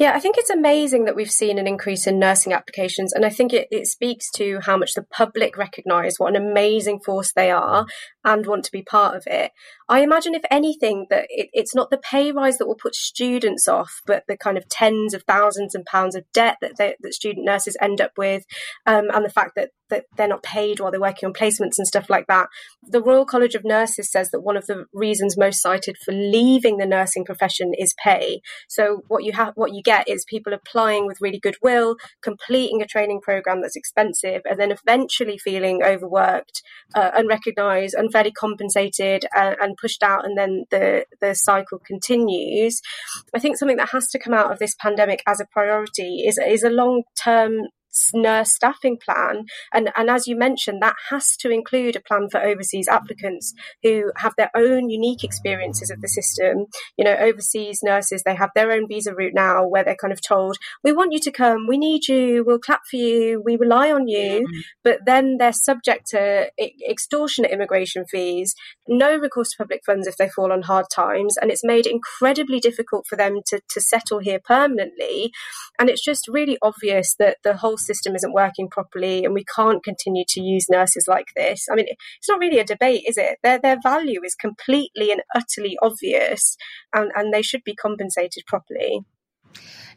Yeah, 0.00 0.14
I 0.14 0.18
think 0.18 0.38
it's 0.38 0.48
amazing 0.48 1.04
that 1.04 1.14
we've 1.14 1.30
seen 1.30 1.58
an 1.58 1.66
increase 1.66 2.06
in 2.06 2.18
nursing 2.18 2.54
applications. 2.54 3.12
And 3.12 3.26
I 3.26 3.28
think 3.28 3.52
it, 3.52 3.68
it 3.70 3.86
speaks 3.86 4.30
to 4.36 4.58
how 4.62 4.78
much 4.78 4.94
the 4.94 5.02
public 5.02 5.58
recognise 5.58 6.14
what 6.16 6.34
an 6.34 6.42
amazing 6.42 7.00
force 7.00 7.32
they 7.32 7.50
are 7.50 7.84
and 8.24 8.46
want 8.46 8.64
to 8.64 8.72
be 8.72 8.80
part 8.80 9.14
of 9.14 9.24
it. 9.26 9.52
I 9.90 10.02
imagine, 10.02 10.36
if 10.36 10.44
anything, 10.52 11.06
that 11.10 11.26
it, 11.28 11.50
it's 11.52 11.74
not 11.74 11.90
the 11.90 11.98
pay 11.98 12.30
rise 12.30 12.58
that 12.58 12.68
will 12.68 12.76
put 12.76 12.94
students 12.94 13.66
off, 13.66 14.00
but 14.06 14.22
the 14.28 14.36
kind 14.36 14.56
of 14.56 14.68
tens 14.68 15.14
of 15.14 15.24
thousands 15.24 15.74
and 15.74 15.84
pounds 15.84 16.14
of 16.14 16.24
debt 16.32 16.58
that, 16.62 16.76
they, 16.78 16.94
that 17.00 17.12
student 17.12 17.44
nurses 17.44 17.76
end 17.82 18.00
up 18.00 18.12
with, 18.16 18.44
um, 18.86 19.10
and 19.12 19.24
the 19.24 19.30
fact 19.30 19.56
that, 19.56 19.70
that 19.88 20.04
they're 20.16 20.28
not 20.28 20.44
paid 20.44 20.78
while 20.78 20.92
they're 20.92 21.00
working 21.00 21.26
on 21.26 21.32
placements 21.32 21.76
and 21.76 21.88
stuff 21.88 22.08
like 22.08 22.28
that. 22.28 22.46
The 22.84 23.02
Royal 23.02 23.26
College 23.26 23.56
of 23.56 23.64
Nurses 23.64 24.12
says 24.12 24.30
that 24.30 24.42
one 24.42 24.56
of 24.56 24.66
the 24.66 24.84
reasons 24.94 25.36
most 25.36 25.60
cited 25.60 25.96
for 26.04 26.12
leaving 26.12 26.76
the 26.76 26.86
nursing 26.86 27.24
profession 27.24 27.72
is 27.76 27.92
pay. 28.02 28.42
So 28.68 29.02
what 29.08 29.24
you 29.24 29.32
have, 29.32 29.54
what 29.56 29.74
you 29.74 29.82
get 29.82 30.08
is 30.08 30.24
people 30.28 30.52
applying 30.52 31.08
with 31.08 31.20
really 31.20 31.40
good 31.40 31.56
will, 31.60 31.96
completing 32.22 32.80
a 32.80 32.86
training 32.86 33.20
program 33.20 33.60
that's 33.60 33.74
expensive, 33.74 34.42
and 34.48 34.60
then 34.60 34.70
eventually 34.70 35.36
feeling 35.36 35.82
overworked, 35.82 36.62
uh, 36.94 37.10
unrecognised, 37.14 37.96
unfairly 37.98 38.30
compensated, 38.30 39.24
uh, 39.36 39.54
and 39.60 39.76
pushed 39.80 40.02
out, 40.02 40.24
and 40.24 40.36
then 40.36 40.64
the 40.70 41.04
the 41.20 41.34
cycle 41.34 41.78
continues. 41.78 42.80
I 43.34 43.38
think 43.38 43.56
something 43.56 43.76
that 43.76 43.90
has 43.90 44.08
to 44.08 44.18
come 44.18 44.34
out 44.34 44.52
of 44.52 44.58
this 44.58 44.74
pandemic 44.80 45.22
as 45.26 45.40
a 45.40 45.46
priority 45.52 46.24
is 46.26 46.38
is 46.38 46.62
a 46.62 46.70
long 46.70 47.02
term 47.22 47.68
nurse 48.14 48.52
staffing 48.52 48.98
plan. 48.98 49.44
And, 49.72 49.90
and 49.96 50.10
as 50.10 50.26
you 50.26 50.36
mentioned, 50.36 50.82
that 50.82 50.96
has 51.10 51.36
to 51.38 51.50
include 51.50 51.96
a 51.96 52.00
plan 52.00 52.28
for 52.30 52.40
overseas 52.40 52.88
applicants 52.88 53.52
who 53.82 54.12
have 54.16 54.34
their 54.36 54.50
own 54.54 54.90
unique 54.90 55.24
experiences 55.24 55.90
of 55.90 56.00
the 56.00 56.08
system. 56.08 56.66
You 56.96 57.04
know, 57.04 57.16
overseas 57.16 57.80
nurses, 57.82 58.22
they 58.22 58.34
have 58.34 58.50
their 58.54 58.72
own 58.72 58.86
visa 58.88 59.14
route 59.14 59.34
now 59.34 59.66
where 59.66 59.84
they're 59.84 59.96
kind 59.96 60.12
of 60.12 60.20
told, 60.20 60.56
we 60.84 60.92
want 60.92 61.12
you 61.12 61.20
to 61.20 61.32
come, 61.32 61.66
we 61.66 61.78
need 61.78 62.08
you, 62.08 62.44
we'll 62.46 62.58
clap 62.58 62.82
for 62.88 62.96
you, 62.96 63.42
we 63.44 63.56
rely 63.56 63.90
on 63.90 64.08
you. 64.08 64.40
Mm-hmm. 64.40 64.60
But 64.84 65.00
then 65.06 65.36
they're 65.38 65.52
subject 65.52 66.08
to 66.08 66.50
extortionate 66.88 67.50
immigration 67.50 68.04
fees, 68.06 68.54
no 68.88 69.16
recourse 69.16 69.50
to 69.50 69.58
public 69.58 69.82
funds 69.84 70.06
if 70.06 70.16
they 70.16 70.28
fall 70.28 70.52
on 70.52 70.62
hard 70.62 70.86
times. 70.92 71.36
And 71.40 71.50
it's 71.50 71.64
made 71.64 71.86
incredibly 71.86 72.60
difficult 72.60 73.06
for 73.08 73.16
them 73.16 73.40
to, 73.46 73.60
to 73.68 73.80
settle 73.80 74.18
here 74.18 74.40
permanently. 74.44 75.32
And 75.78 75.88
it's 75.90 76.04
just 76.04 76.28
really 76.28 76.58
obvious 76.62 77.14
that 77.18 77.38
the 77.42 77.56
whole 77.56 77.78
system 77.86 78.14
isn't 78.14 78.32
working 78.32 78.68
properly 78.68 79.24
and 79.24 79.34
we 79.34 79.44
can't 79.44 79.82
continue 79.82 80.24
to 80.28 80.40
use 80.40 80.68
nurses 80.68 81.06
like 81.08 81.28
this. 81.36 81.66
I 81.70 81.74
mean, 81.74 81.86
it's 81.88 82.28
not 82.28 82.40
really 82.40 82.58
a 82.58 82.64
debate, 82.64 83.04
is 83.06 83.16
it? 83.16 83.38
Their, 83.42 83.58
their 83.58 83.78
value 83.82 84.20
is 84.24 84.34
completely 84.34 85.10
and 85.10 85.22
utterly 85.34 85.76
obvious 85.82 86.56
and, 86.92 87.10
and 87.14 87.32
they 87.32 87.42
should 87.42 87.64
be 87.64 87.74
compensated 87.74 88.44
properly. 88.46 89.04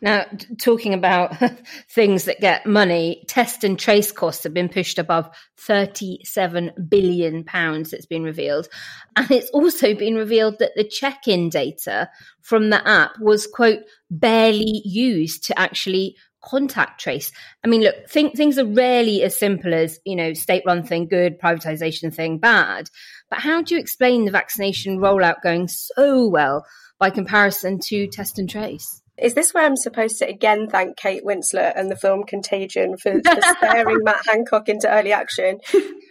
Now, 0.02 0.26
talking 0.60 0.94
about 0.94 1.34
things 1.90 2.26
that 2.26 2.42
get 2.42 2.66
money, 2.66 3.24
test 3.28 3.64
and 3.64 3.80
trace 3.80 4.12
costs 4.12 4.44
have 4.44 4.54
been 4.54 4.68
pushed 4.68 5.00
above 5.00 5.30
37 5.58 6.72
billion 6.90 7.46
pounds, 7.46 7.94
it's 7.94 8.06
been 8.06 8.24
revealed. 8.24 8.68
And 9.16 9.32
it's 9.32 9.50
also 9.52 9.96
been 9.96 10.16
revealed 10.16 10.60
that 10.60 10.74
the 10.76 10.84
check 10.84 11.28
in 11.28 11.48
data 11.48 12.10
from 12.42 12.70
the 12.70 12.86
app 12.86 13.12
was, 13.22 13.48
quote, 13.48 13.80
barely 14.12 14.82
used 14.84 15.46
to 15.46 15.58
actually 15.58 16.18
contact 16.44 17.00
trace. 17.02 17.32
I 17.64 17.68
mean, 17.68 17.82
look, 17.82 18.10
think, 18.10 18.36
things 18.36 18.58
are 18.58 18.66
rarely 18.66 19.24
as 19.24 19.38
simple 19.38 19.74
as, 19.74 20.00
you 20.06 20.16
know, 20.16 20.34
state 20.34 20.64
run 20.66 20.84
thing 20.84 21.08
good, 21.08 21.40
privatization 21.40 22.14
thing 22.14 22.38
bad. 22.38 22.90
But 23.30 23.40
how 23.40 23.62
do 23.62 23.76
you 23.76 23.82
explain 23.82 24.26
the 24.26 24.32
vaccination 24.32 25.00
rollout 25.00 25.42
going 25.42 25.68
so 25.68 26.28
well 26.28 26.66
by 27.00 27.10
comparison 27.10 27.80
to 27.88 28.08
test 28.08 28.40
and 28.40 28.50
trace? 28.50 29.02
Is 29.18 29.36
this 29.36 29.54
where 29.54 29.64
I'm 29.64 29.78
supposed 29.78 30.18
to 30.20 30.28
again 30.28 30.68
thank 30.70 30.98
Kate 30.98 31.24
Winslet 31.24 31.74
and 31.76 31.90
the 31.90 31.96
film 31.96 32.24
Contagion 32.24 32.98
for, 32.98 33.22
for 33.22 33.42
sparing 33.58 34.00
Matt 34.04 34.26
Hancock 34.28 34.68
into 34.70 34.90
early 34.90 35.12
action? 35.12 35.60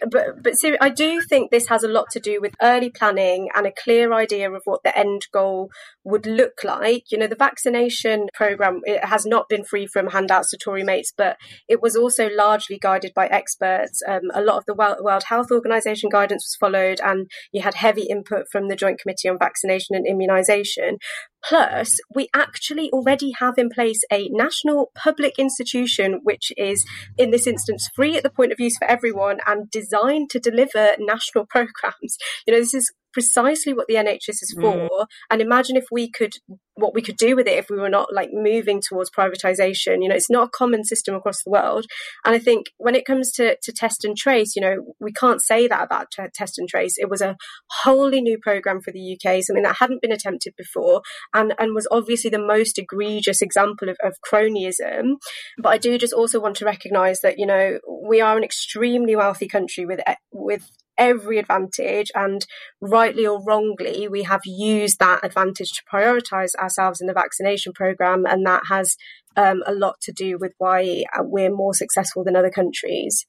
But 0.09 0.41
but 0.41 0.57
seriously, 0.57 0.79
I 0.79 0.89
do 0.89 1.21
think 1.21 1.51
this 1.51 1.67
has 1.67 1.83
a 1.83 1.89
lot 1.89 2.09
to 2.11 2.21
do 2.21 2.39
with 2.39 2.55
early 2.61 2.89
planning 2.89 3.49
and 3.53 3.67
a 3.67 3.73
clear 3.73 4.13
idea 4.13 4.49
of 4.49 4.61
what 4.63 4.83
the 4.83 4.97
end 4.97 5.27
goal 5.33 5.69
would 6.03 6.25
look 6.25 6.63
like. 6.63 7.11
You 7.11 7.17
know, 7.17 7.27
the 7.27 7.35
vaccination 7.35 8.27
program 8.33 8.81
it 8.83 9.05
has 9.05 9.25
not 9.25 9.49
been 9.49 9.63
free 9.63 9.87
from 9.87 10.07
handouts 10.07 10.51
to 10.51 10.57
Tory 10.57 10.83
mates, 10.83 11.13
but 11.15 11.37
it 11.67 11.81
was 11.81 11.95
also 11.95 12.29
largely 12.29 12.77
guided 12.77 13.13
by 13.13 13.27
experts. 13.27 14.01
Um, 14.07 14.31
a 14.33 14.41
lot 14.41 14.57
of 14.57 14.65
the 14.65 14.73
World 14.73 15.23
Health 15.27 15.51
Organization 15.51 16.09
guidance 16.09 16.43
was 16.43 16.57
followed, 16.59 16.99
and 17.03 17.29
you 17.51 17.61
had 17.61 17.75
heavy 17.75 18.03
input 18.03 18.45
from 18.51 18.67
the 18.67 18.75
Joint 18.75 18.99
Committee 18.99 19.29
on 19.29 19.37
Vaccination 19.39 19.95
and 19.95 20.05
Immunisation. 20.05 20.97
Plus, 21.43 21.99
we 22.15 22.29
actually 22.33 22.89
already 22.91 23.33
have 23.39 23.55
in 23.57 23.69
place 23.69 24.01
a 24.11 24.29
national 24.31 24.91
public 24.95 25.37
institution, 25.37 26.21
which 26.23 26.53
is 26.55 26.85
in 27.17 27.31
this 27.31 27.45
instance 27.45 27.89
free 27.93 28.15
at 28.15 28.23
the 28.23 28.29
point 28.29 28.53
of 28.53 28.59
use 28.59 28.77
for 28.77 28.85
everyone 28.85 29.39
and 29.45 29.69
designed 29.69 30.29
to 30.29 30.39
deliver 30.39 30.95
national 30.99 31.45
programs. 31.49 32.17
You 32.47 32.53
know, 32.53 32.59
this 32.59 32.73
is 32.73 32.93
precisely 33.13 33.73
what 33.73 33.87
the 33.87 33.95
NHS 33.95 34.41
is 34.41 34.55
for. 34.59 34.89
Mm. 34.89 35.05
And 35.29 35.41
imagine 35.41 35.77
if 35.77 35.85
we 35.91 36.09
could, 36.09 36.33
what 36.75 36.93
we 36.93 37.01
could 37.01 37.17
do 37.17 37.35
with 37.35 37.47
it 37.47 37.57
if 37.57 37.69
we 37.69 37.77
were 37.77 37.89
not 37.89 38.13
like 38.13 38.29
moving 38.33 38.81
towards 38.81 39.11
privatization. 39.11 40.01
You 40.01 40.09
know, 40.09 40.15
it's 40.15 40.29
not 40.29 40.47
a 40.47 40.57
common 40.57 40.83
system 40.83 41.15
across 41.15 41.43
the 41.43 41.51
world. 41.51 41.85
And 42.25 42.35
I 42.35 42.39
think 42.39 42.67
when 42.77 42.95
it 42.95 43.05
comes 43.05 43.31
to, 43.33 43.57
to 43.61 43.71
test 43.71 44.03
and 44.03 44.17
trace, 44.17 44.55
you 44.55 44.61
know, 44.61 44.95
we 44.99 45.11
can't 45.11 45.41
say 45.41 45.67
that 45.67 45.83
about 45.83 46.07
t- 46.11 46.23
test 46.33 46.57
and 46.57 46.67
trace. 46.67 46.95
It 46.97 47.09
was 47.09 47.21
a 47.21 47.37
wholly 47.83 48.21
new 48.21 48.37
program 48.41 48.81
for 48.81 48.91
the 48.91 49.13
UK, 49.13 49.43
something 49.43 49.63
that 49.63 49.77
hadn't 49.79 50.01
been 50.01 50.11
attempted 50.11 50.53
before 50.57 51.01
and, 51.33 51.53
and 51.59 51.75
was 51.75 51.87
obviously 51.91 52.29
the 52.29 52.39
most 52.39 52.77
egregious 52.79 53.41
example 53.41 53.89
of, 53.89 53.97
of 54.03 54.15
cronyism. 54.27 55.17
But 55.59 55.69
I 55.69 55.77
do 55.77 55.97
just 55.97 56.13
also 56.13 56.39
want 56.39 56.57
to 56.57 56.65
recognize 56.65 57.21
that, 57.21 57.37
you 57.37 57.45
know, 57.45 57.79
we 58.03 58.21
are 58.21 58.37
an 58.37 58.43
extremely 58.43 59.15
wealthy 59.15 59.47
country 59.47 59.85
with, 59.85 59.99
with 60.31 60.69
every 60.97 61.39
advantage 61.39 62.11
and 62.15 62.45
rightly 62.81 63.25
or 63.25 63.43
wrongly 63.43 64.07
we 64.07 64.23
have 64.23 64.41
used 64.45 64.99
that 64.99 65.19
advantage 65.23 65.69
to 65.71 65.81
prioritize 65.91 66.53
ourselves 66.55 67.01
in 67.01 67.07
the 67.07 67.13
vaccination 67.13 67.73
program 67.73 68.25
and 68.25 68.45
that 68.45 68.61
has 68.69 68.95
um, 69.35 69.63
a 69.65 69.73
lot 69.73 69.95
to 70.01 70.11
do 70.11 70.37
with 70.39 70.53
why 70.57 71.03
we're 71.19 71.53
more 71.53 71.73
successful 71.73 72.23
than 72.23 72.35
other 72.35 72.51
countries 72.51 73.25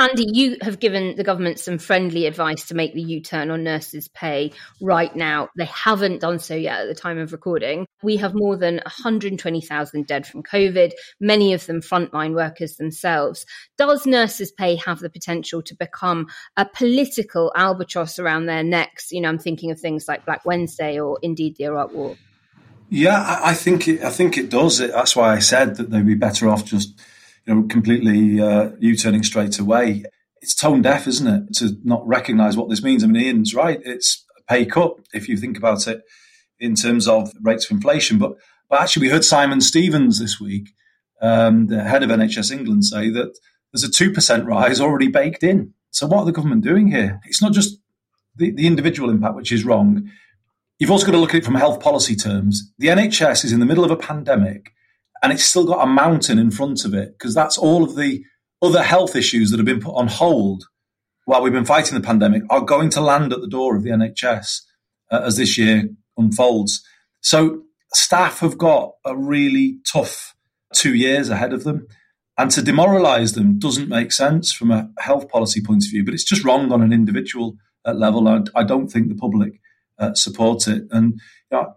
Andy, 0.00 0.26
you 0.32 0.56
have 0.62 0.80
given 0.80 1.14
the 1.16 1.24
government 1.24 1.58
some 1.58 1.76
friendly 1.76 2.24
advice 2.24 2.68
to 2.68 2.74
make 2.74 2.94
the 2.94 3.02
U 3.02 3.20
turn 3.20 3.50
on 3.50 3.62
nurses' 3.62 4.08
pay 4.08 4.50
right 4.80 5.14
now. 5.14 5.50
They 5.58 5.66
haven't 5.66 6.22
done 6.22 6.38
so 6.38 6.54
yet 6.54 6.80
at 6.80 6.88
the 6.88 6.94
time 6.94 7.18
of 7.18 7.32
recording. 7.32 7.86
We 8.02 8.16
have 8.16 8.32
more 8.34 8.56
than 8.56 8.76
120,000 8.76 10.06
dead 10.06 10.26
from 10.26 10.42
COVID, 10.42 10.92
many 11.20 11.52
of 11.52 11.66
them 11.66 11.82
frontline 11.82 12.34
workers 12.34 12.76
themselves. 12.76 13.44
Does 13.76 14.06
nurses' 14.06 14.50
pay 14.50 14.76
have 14.76 15.00
the 15.00 15.10
potential 15.10 15.60
to 15.64 15.74
become 15.74 16.28
a 16.56 16.64
political 16.64 17.52
albatross 17.54 18.18
around 18.18 18.46
their 18.46 18.64
necks? 18.64 19.12
You 19.12 19.20
know, 19.20 19.28
I'm 19.28 19.38
thinking 19.38 19.70
of 19.70 19.78
things 19.78 20.08
like 20.08 20.24
Black 20.24 20.46
Wednesday 20.46 20.98
or 20.98 21.18
indeed 21.20 21.56
the 21.56 21.64
Iraq 21.64 21.92
War. 21.92 22.16
Yeah, 22.88 23.38
I 23.44 23.52
think 23.52 23.86
it, 23.86 24.02
I 24.02 24.08
think 24.08 24.38
it 24.38 24.48
does. 24.48 24.78
That's 24.78 25.14
why 25.14 25.34
I 25.34 25.40
said 25.40 25.76
that 25.76 25.90
they'd 25.90 26.06
be 26.06 26.14
better 26.14 26.48
off 26.48 26.64
just 26.64 26.98
you 27.46 27.54
know, 27.54 27.62
completely 27.68 28.40
uh, 28.40 28.70
U-turning 28.78 29.22
straight 29.22 29.58
away. 29.58 30.04
It's 30.42 30.54
tone 30.54 30.82
deaf, 30.82 31.06
isn't 31.06 31.26
it, 31.26 31.54
to 31.56 31.76
not 31.84 32.06
recognise 32.06 32.56
what 32.56 32.68
this 32.68 32.82
means? 32.82 33.04
I 33.04 33.06
mean, 33.06 33.22
Ian's 33.22 33.54
right. 33.54 33.80
It's 33.84 34.24
a 34.38 34.42
pay 34.44 34.64
cut 34.64 34.94
if 35.12 35.28
you 35.28 35.36
think 35.36 35.58
about 35.58 35.86
it 35.86 36.02
in 36.58 36.74
terms 36.74 37.08
of 37.08 37.32
rates 37.42 37.66
of 37.66 37.72
inflation. 37.72 38.18
But 38.18 38.36
but 38.68 38.80
actually, 38.80 39.06
we 39.06 39.12
heard 39.12 39.24
Simon 39.24 39.60
Stevens 39.60 40.20
this 40.20 40.40
week, 40.40 40.70
um, 41.20 41.66
the 41.66 41.82
head 41.82 42.02
of 42.02 42.10
NHS 42.10 42.52
England, 42.52 42.84
say 42.84 43.10
that 43.10 43.36
there's 43.72 43.84
a 43.84 43.90
two 43.90 44.12
percent 44.12 44.46
rise 44.46 44.80
already 44.80 45.08
baked 45.08 45.42
in. 45.42 45.74
So 45.90 46.06
what 46.06 46.20
are 46.20 46.26
the 46.26 46.32
government 46.32 46.62
doing 46.62 46.90
here? 46.90 47.20
It's 47.26 47.42
not 47.42 47.52
just 47.52 47.78
the, 48.36 48.52
the 48.52 48.66
individual 48.66 49.10
impact, 49.10 49.34
which 49.34 49.52
is 49.52 49.64
wrong. 49.64 50.08
You've 50.78 50.90
also 50.90 51.04
got 51.04 51.12
to 51.12 51.18
look 51.18 51.30
at 51.30 51.38
it 51.38 51.44
from 51.44 51.56
health 51.56 51.80
policy 51.80 52.16
terms. 52.16 52.72
The 52.78 52.88
NHS 52.88 53.44
is 53.44 53.52
in 53.52 53.60
the 53.60 53.66
middle 53.66 53.84
of 53.84 53.90
a 53.90 53.96
pandemic 53.96 54.72
and 55.22 55.32
it's 55.32 55.44
still 55.44 55.64
got 55.64 55.84
a 55.84 55.86
mountain 55.86 56.38
in 56.38 56.50
front 56.50 56.84
of 56.84 56.94
it 56.94 57.12
because 57.18 57.34
that's 57.34 57.58
all 57.58 57.84
of 57.84 57.96
the 57.96 58.24
other 58.62 58.82
health 58.82 59.16
issues 59.16 59.50
that 59.50 59.58
have 59.58 59.66
been 59.66 59.80
put 59.80 59.94
on 59.94 60.06
hold 60.06 60.64
while 61.24 61.42
we've 61.42 61.52
been 61.52 61.64
fighting 61.64 61.94
the 61.94 62.06
pandemic 62.06 62.42
are 62.50 62.60
going 62.60 62.90
to 62.90 63.00
land 63.00 63.32
at 63.32 63.40
the 63.40 63.48
door 63.48 63.76
of 63.76 63.82
the 63.82 63.90
NHS 63.90 64.62
uh, 65.10 65.22
as 65.24 65.36
this 65.36 65.56
year 65.56 65.88
unfolds. 66.16 66.84
So 67.20 67.62
staff 67.94 68.40
have 68.40 68.58
got 68.58 68.92
a 69.04 69.16
really 69.16 69.78
tough 69.86 70.34
two 70.74 70.94
years 70.94 71.28
ahead 71.28 71.52
of 71.52 71.64
them. 71.64 71.86
And 72.38 72.50
to 72.52 72.62
demoralise 72.62 73.34
them 73.34 73.58
doesn't 73.58 73.88
make 73.88 74.12
sense 74.12 74.50
from 74.52 74.70
a 74.70 74.90
health 74.98 75.28
policy 75.28 75.60
point 75.60 75.84
of 75.84 75.90
view, 75.90 76.04
but 76.04 76.14
it's 76.14 76.24
just 76.24 76.44
wrong 76.44 76.72
on 76.72 76.82
an 76.82 76.92
individual 76.92 77.56
uh, 77.84 77.92
level. 77.92 78.26
I, 78.26 78.40
I 78.54 78.64
don't 78.64 78.88
think 78.88 79.08
the 79.08 79.14
public 79.14 79.60
uh, 80.00 80.14
support 80.14 80.66
it. 80.66 80.84
And 80.90 81.20
you 81.52 81.58
know, 81.58 81.76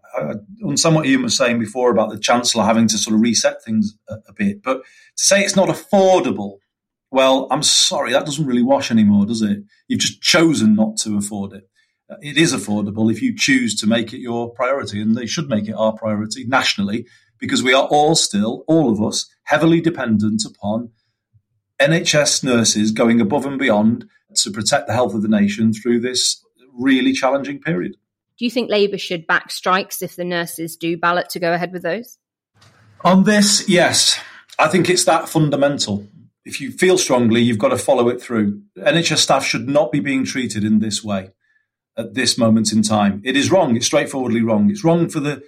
on 0.65 0.77
somewhat 0.77 1.05
Ian 1.05 1.23
was 1.23 1.37
saying 1.37 1.59
before 1.59 1.91
about 1.91 2.09
the 2.09 2.19
Chancellor 2.19 2.63
having 2.63 2.87
to 2.87 2.97
sort 2.97 3.15
of 3.15 3.21
reset 3.21 3.63
things 3.63 3.95
a, 4.09 4.15
a, 4.29 4.33
bit, 4.33 4.63
but 4.63 4.77
to 4.77 5.23
say 5.23 5.41
it's 5.41 5.55
not 5.55 5.69
affordable, 5.69 6.57
well, 7.11 7.47
I'm 7.51 7.63
sorry, 7.63 8.13
that 8.13 8.25
doesn't 8.25 8.45
really 8.45 8.63
wash 8.63 8.89
anymore, 8.89 9.25
does 9.25 9.41
it? 9.41 9.59
You've 9.87 9.99
just 9.99 10.21
chosen 10.21 10.75
not 10.75 10.97
to 10.97 11.17
afford 11.17 11.53
it. 11.53 11.69
Uh, 12.09 12.15
it 12.21 12.37
is 12.37 12.53
affordable 12.53 13.11
if 13.11 13.21
you 13.21 13.35
choose 13.35 13.79
to 13.81 13.87
make 13.87 14.13
it 14.13 14.19
your 14.19 14.51
priority, 14.53 15.01
and 15.01 15.15
they 15.15 15.25
should 15.25 15.49
make 15.49 15.67
it 15.67 15.73
our 15.73 15.93
priority 15.93 16.45
nationally 16.45 17.05
because 17.39 17.61
we 17.61 17.73
are 17.73 17.87
all 17.87 18.15
still, 18.15 18.63
all 18.67 18.89
of 18.89 19.01
us, 19.01 19.29
heavily 19.43 19.81
dependent 19.81 20.43
upon 20.45 20.91
NHS 21.81 22.43
nurses 22.43 22.91
going 22.91 23.19
above 23.19 23.45
and 23.45 23.59
beyond 23.59 24.05
to 24.35 24.51
protect 24.51 24.87
the 24.87 24.93
health 24.93 25.13
of 25.13 25.21
the 25.21 25.27
nation 25.27 25.73
through 25.73 25.99
this 25.99 26.41
really 26.73 27.13
challenging 27.13 27.59
period. 27.59 27.97
Do 28.37 28.45
you 28.45 28.51
think 28.51 28.69
Labour 28.69 28.97
should 28.97 29.27
back 29.27 29.51
strikes 29.51 30.01
if 30.01 30.15
the 30.15 30.23
nurses 30.23 30.75
do 30.75 30.97
ballot 30.97 31.29
to 31.29 31.39
go 31.39 31.53
ahead 31.53 31.71
with 31.71 31.83
those? 31.83 32.17
On 33.01 33.23
this, 33.23 33.67
yes. 33.67 34.19
I 34.57 34.67
think 34.67 34.89
it's 34.89 35.05
that 35.05 35.29
fundamental. 35.29 36.07
If 36.45 36.59
you 36.59 36.71
feel 36.71 36.97
strongly, 36.97 37.41
you've 37.41 37.59
got 37.59 37.69
to 37.69 37.77
follow 37.77 38.09
it 38.09 38.21
through. 38.21 38.61
NHS 38.77 39.17
staff 39.17 39.45
should 39.45 39.67
not 39.67 39.91
be 39.91 39.99
being 39.99 40.25
treated 40.25 40.63
in 40.63 40.79
this 40.79 41.03
way 41.03 41.31
at 41.97 42.13
this 42.13 42.37
moment 42.37 42.71
in 42.71 42.81
time. 42.81 43.21
It 43.23 43.37
is 43.37 43.51
wrong. 43.51 43.75
It's 43.75 43.85
straightforwardly 43.85 44.41
wrong. 44.41 44.69
It's 44.69 44.83
wrong 44.83 45.09
for 45.09 45.19
the 45.19 45.43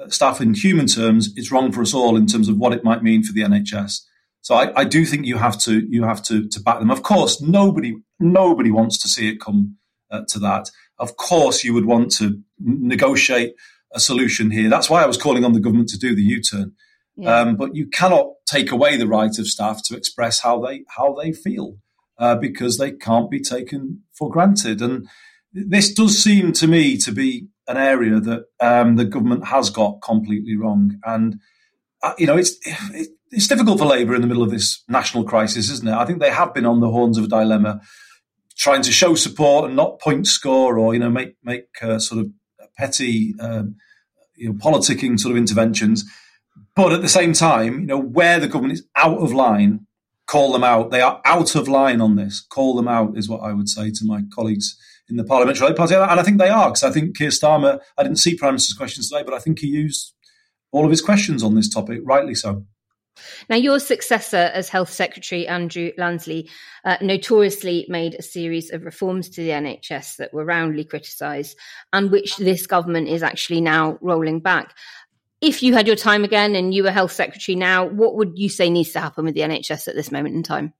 uh, 0.00 0.08
staff 0.08 0.40
in 0.40 0.54
human 0.54 0.86
terms. 0.86 1.32
It's 1.36 1.52
wrong 1.52 1.72
for 1.72 1.82
us 1.82 1.94
all 1.94 2.16
in 2.16 2.26
terms 2.26 2.48
of 2.48 2.58
what 2.58 2.72
it 2.72 2.84
might 2.84 3.02
mean 3.02 3.22
for 3.22 3.32
the 3.32 3.42
NHS. 3.42 4.00
So 4.40 4.54
I, 4.54 4.80
I 4.80 4.84
do 4.84 5.06
think 5.06 5.24
you 5.24 5.38
have 5.38 5.58
to 5.60 5.80
you 5.88 6.02
have 6.04 6.22
to 6.24 6.48
to 6.48 6.60
back 6.60 6.78
them. 6.78 6.90
Of 6.90 7.02
course, 7.02 7.40
nobody 7.40 7.96
nobody 8.20 8.70
wants 8.70 8.98
to 8.98 9.08
see 9.08 9.28
it 9.28 9.40
come 9.40 9.76
uh, 10.10 10.22
to 10.28 10.38
that 10.40 10.70
of 10.98 11.16
course 11.16 11.64
you 11.64 11.74
would 11.74 11.86
want 11.86 12.10
to 12.12 12.40
negotiate 12.58 13.54
a 13.92 14.00
solution 14.00 14.50
here. 14.50 14.68
That's 14.68 14.90
why 14.90 15.02
I 15.02 15.06
was 15.06 15.16
calling 15.16 15.44
on 15.44 15.52
the 15.52 15.60
government 15.60 15.88
to 15.90 15.98
do 15.98 16.14
the 16.14 16.22
U-turn. 16.22 16.72
Yeah. 17.16 17.40
Um, 17.40 17.56
but 17.56 17.76
you 17.76 17.86
cannot 17.86 18.26
take 18.46 18.72
away 18.72 18.96
the 18.96 19.06
right 19.06 19.38
of 19.38 19.46
staff 19.46 19.82
to 19.84 19.96
express 19.96 20.40
how 20.40 20.60
they 20.60 20.84
how 20.96 21.14
they 21.14 21.32
feel 21.32 21.76
uh, 22.18 22.34
because 22.36 22.78
they 22.78 22.90
can't 22.90 23.30
be 23.30 23.40
taken 23.40 24.02
for 24.12 24.28
granted. 24.28 24.82
And 24.82 25.06
this 25.52 25.94
does 25.94 26.20
seem 26.20 26.52
to 26.54 26.66
me 26.66 26.96
to 26.98 27.12
be 27.12 27.48
an 27.68 27.76
area 27.76 28.18
that 28.18 28.44
um, 28.60 28.96
the 28.96 29.04
government 29.04 29.46
has 29.46 29.70
got 29.70 30.02
completely 30.02 30.56
wrong. 30.56 30.98
And 31.04 31.38
uh, 32.02 32.14
you 32.18 32.26
know, 32.26 32.36
it's 32.36 32.56
it, 32.66 33.10
it's 33.30 33.48
difficult 33.48 33.78
for 33.78 33.86
Labour 33.86 34.14
in 34.14 34.20
the 34.20 34.26
middle 34.26 34.42
of 34.42 34.50
this 34.50 34.82
national 34.88 35.24
crisis, 35.24 35.70
isn't 35.70 35.88
it? 35.88 35.94
I 35.94 36.04
think 36.04 36.18
they 36.20 36.30
have 36.30 36.52
been 36.52 36.66
on 36.66 36.80
the 36.80 36.90
horns 36.90 37.16
of 37.16 37.24
a 37.24 37.28
dilemma 37.28 37.80
trying 38.56 38.82
to 38.82 38.92
show 38.92 39.14
support 39.14 39.66
and 39.66 39.76
not 39.76 40.00
point 40.00 40.26
score 40.26 40.78
or 40.78 40.94
you 40.94 41.00
know 41.00 41.10
make 41.10 41.36
make 41.42 41.66
uh, 41.82 41.98
sort 41.98 42.20
of 42.20 42.30
petty 42.76 43.34
um, 43.40 43.76
you 44.36 44.48
know 44.48 44.54
politicking 44.54 45.18
sort 45.18 45.32
of 45.32 45.38
interventions. 45.38 46.04
But 46.76 46.92
at 46.92 47.02
the 47.02 47.08
same 47.08 47.32
time, 47.32 47.80
you 47.80 47.86
know 47.86 47.98
where 47.98 48.40
the 48.40 48.48
government 48.48 48.74
is 48.74 48.86
out 48.96 49.18
of 49.18 49.32
line, 49.32 49.86
call 50.26 50.52
them 50.52 50.64
out. 50.64 50.90
They 50.90 51.00
are 51.00 51.20
out 51.24 51.54
of 51.54 51.68
line 51.68 52.00
on 52.00 52.16
this. 52.16 52.40
Call 52.40 52.74
them 52.74 52.88
out 52.88 53.16
is 53.16 53.28
what 53.28 53.42
I 53.42 53.52
would 53.52 53.68
say 53.68 53.90
to 53.90 54.04
my 54.04 54.22
colleagues 54.34 54.76
in 55.08 55.16
the 55.16 55.24
parliamentary 55.24 55.74
party, 55.74 55.94
and 55.94 56.04
I 56.04 56.22
think 56.22 56.38
they 56.38 56.48
are 56.48 56.70
because 56.70 56.84
I 56.84 56.90
think 56.90 57.16
Keir 57.16 57.28
Starmer. 57.28 57.80
I 57.98 58.02
didn't 58.02 58.18
see 58.18 58.36
Prime 58.36 58.52
Minister's 58.52 58.76
questions 58.76 59.08
today, 59.08 59.22
but 59.22 59.34
I 59.34 59.38
think 59.38 59.58
he 59.58 59.68
used 59.68 60.14
all 60.72 60.84
of 60.84 60.90
his 60.90 61.02
questions 61.02 61.42
on 61.42 61.54
this 61.54 61.68
topic, 61.68 62.00
rightly 62.04 62.34
so. 62.34 62.64
Now, 63.48 63.56
your 63.56 63.78
successor 63.78 64.50
as 64.54 64.68
Health 64.68 64.90
Secretary, 64.90 65.46
Andrew 65.46 65.90
Lansley, 65.98 66.50
uh, 66.84 66.96
notoriously 67.00 67.86
made 67.88 68.14
a 68.14 68.22
series 68.22 68.72
of 68.72 68.84
reforms 68.84 69.28
to 69.30 69.42
the 69.42 69.50
NHS 69.50 70.16
that 70.16 70.34
were 70.34 70.44
roundly 70.44 70.84
criticised 70.84 71.56
and 71.92 72.10
which 72.10 72.36
this 72.36 72.66
government 72.66 73.08
is 73.08 73.22
actually 73.22 73.60
now 73.60 73.98
rolling 74.00 74.40
back. 74.40 74.74
if 75.40 75.62
you 75.62 75.74
had 75.74 75.86
your 75.86 75.96
time 75.96 76.24
again 76.24 76.54
and 76.54 76.72
you 76.72 76.82
were 76.82 76.90
health 76.90 77.12
secretary 77.12 77.54
now, 77.54 77.84
what 77.86 78.14
would 78.16 78.38
you 78.38 78.48
say 78.48 78.70
needs 78.70 78.92
to 78.92 79.00
happen 79.00 79.26
with 79.26 79.34
the 79.34 79.42
NHS 79.42 79.88
at 79.88 79.94
this 79.94 80.10
moment 80.10 80.34
in 80.34 80.42
time? 80.42 80.72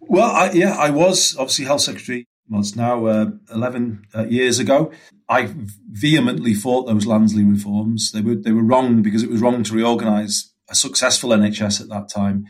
Well, 0.00 0.30
I, 0.30 0.52
yeah, 0.52 0.76
I 0.76 0.90
was 0.90 1.36
obviously 1.36 1.64
health 1.64 1.80
secretary. 1.80 2.28
Well, 2.48 2.60
it's 2.60 2.76
now 2.76 3.06
uh, 3.06 3.30
11 3.52 4.06
uh, 4.14 4.26
years 4.26 4.60
ago. 4.60 4.92
I 5.28 5.52
vehemently 5.90 6.54
fought 6.54 6.86
those 6.86 7.04
Lansley 7.04 7.48
reforms. 7.48 8.12
They 8.12 8.20
were 8.20 8.36
they 8.36 8.52
were 8.52 8.62
wrong 8.62 9.02
because 9.02 9.24
it 9.24 9.30
was 9.30 9.40
wrong 9.40 9.64
to 9.64 9.74
reorganise 9.74 10.52
a 10.68 10.74
successful 10.74 11.30
NHS 11.30 11.80
at 11.80 11.88
that 11.88 12.08
time. 12.08 12.46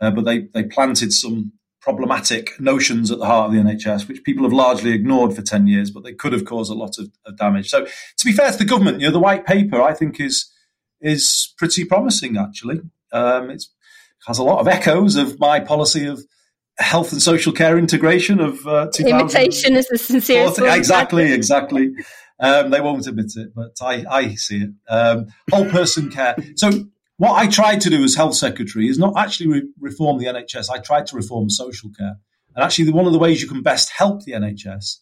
Uh, 0.00 0.10
but 0.10 0.24
they 0.24 0.48
they 0.54 0.64
planted 0.64 1.12
some 1.12 1.52
problematic 1.80 2.58
notions 2.60 3.10
at 3.10 3.18
the 3.18 3.26
heart 3.26 3.48
of 3.48 3.52
the 3.52 3.60
NHS, 3.60 4.06
which 4.06 4.22
people 4.22 4.44
have 4.44 4.52
largely 4.52 4.92
ignored 4.92 5.34
for 5.34 5.40
10 5.40 5.66
years, 5.66 5.90
but 5.90 6.04
they 6.04 6.12
could 6.12 6.32
have 6.34 6.44
caused 6.44 6.70
a 6.70 6.74
lot 6.74 6.98
of, 6.98 7.10
of 7.24 7.38
damage. 7.38 7.70
So 7.70 7.84
to 7.84 8.24
be 8.24 8.32
fair 8.32 8.52
to 8.52 8.58
the 8.58 8.66
government, 8.66 9.00
you 9.00 9.06
know, 9.06 9.12
the 9.12 9.20
white 9.20 9.46
paper 9.46 9.80
I 9.80 9.94
think 9.94 10.20
is 10.20 10.50
is 11.00 11.54
pretty 11.58 11.84
promising 11.84 12.36
actually. 12.36 12.80
Um, 13.12 13.50
it 13.50 13.64
has 14.26 14.38
a 14.38 14.44
lot 14.44 14.60
of 14.60 14.68
echoes 14.68 15.16
of 15.16 15.40
my 15.40 15.60
policy 15.60 16.06
of 16.06 16.22
health 16.78 17.12
and 17.12 17.20
social 17.20 17.52
care 17.52 17.78
integration 17.78 18.40
of 18.40 18.66
uh, 18.66 18.88
imitation 18.98 19.76
is 19.76 19.86
the 19.88 19.98
sincerest. 19.98 20.60
Exactly, 20.60 21.32
exactly. 21.32 21.92
Um, 22.38 22.70
they 22.70 22.80
won't 22.80 23.06
admit 23.06 23.32
it, 23.36 23.54
but 23.54 23.72
I, 23.82 24.04
I 24.08 24.34
see 24.34 24.62
it. 24.62 24.70
Um, 24.88 25.26
whole 25.50 25.68
person 25.68 26.10
care. 26.10 26.36
So 26.56 26.70
what 27.20 27.36
I 27.36 27.48
tried 27.48 27.82
to 27.82 27.90
do 27.90 28.02
as 28.02 28.14
health 28.14 28.34
secretary 28.34 28.88
is 28.88 28.98
not 28.98 29.12
actually 29.14 29.48
re- 29.48 29.68
reform 29.78 30.16
the 30.16 30.24
NHS. 30.24 30.70
I 30.70 30.78
tried 30.78 31.06
to 31.08 31.16
reform 31.16 31.50
social 31.50 31.90
care, 31.90 32.16
and 32.56 32.64
actually, 32.64 32.90
one 32.90 33.04
of 33.04 33.12
the 33.12 33.18
ways 33.18 33.42
you 33.42 33.48
can 33.48 33.62
best 33.62 33.90
help 33.90 34.24
the 34.24 34.32
NHS 34.32 35.00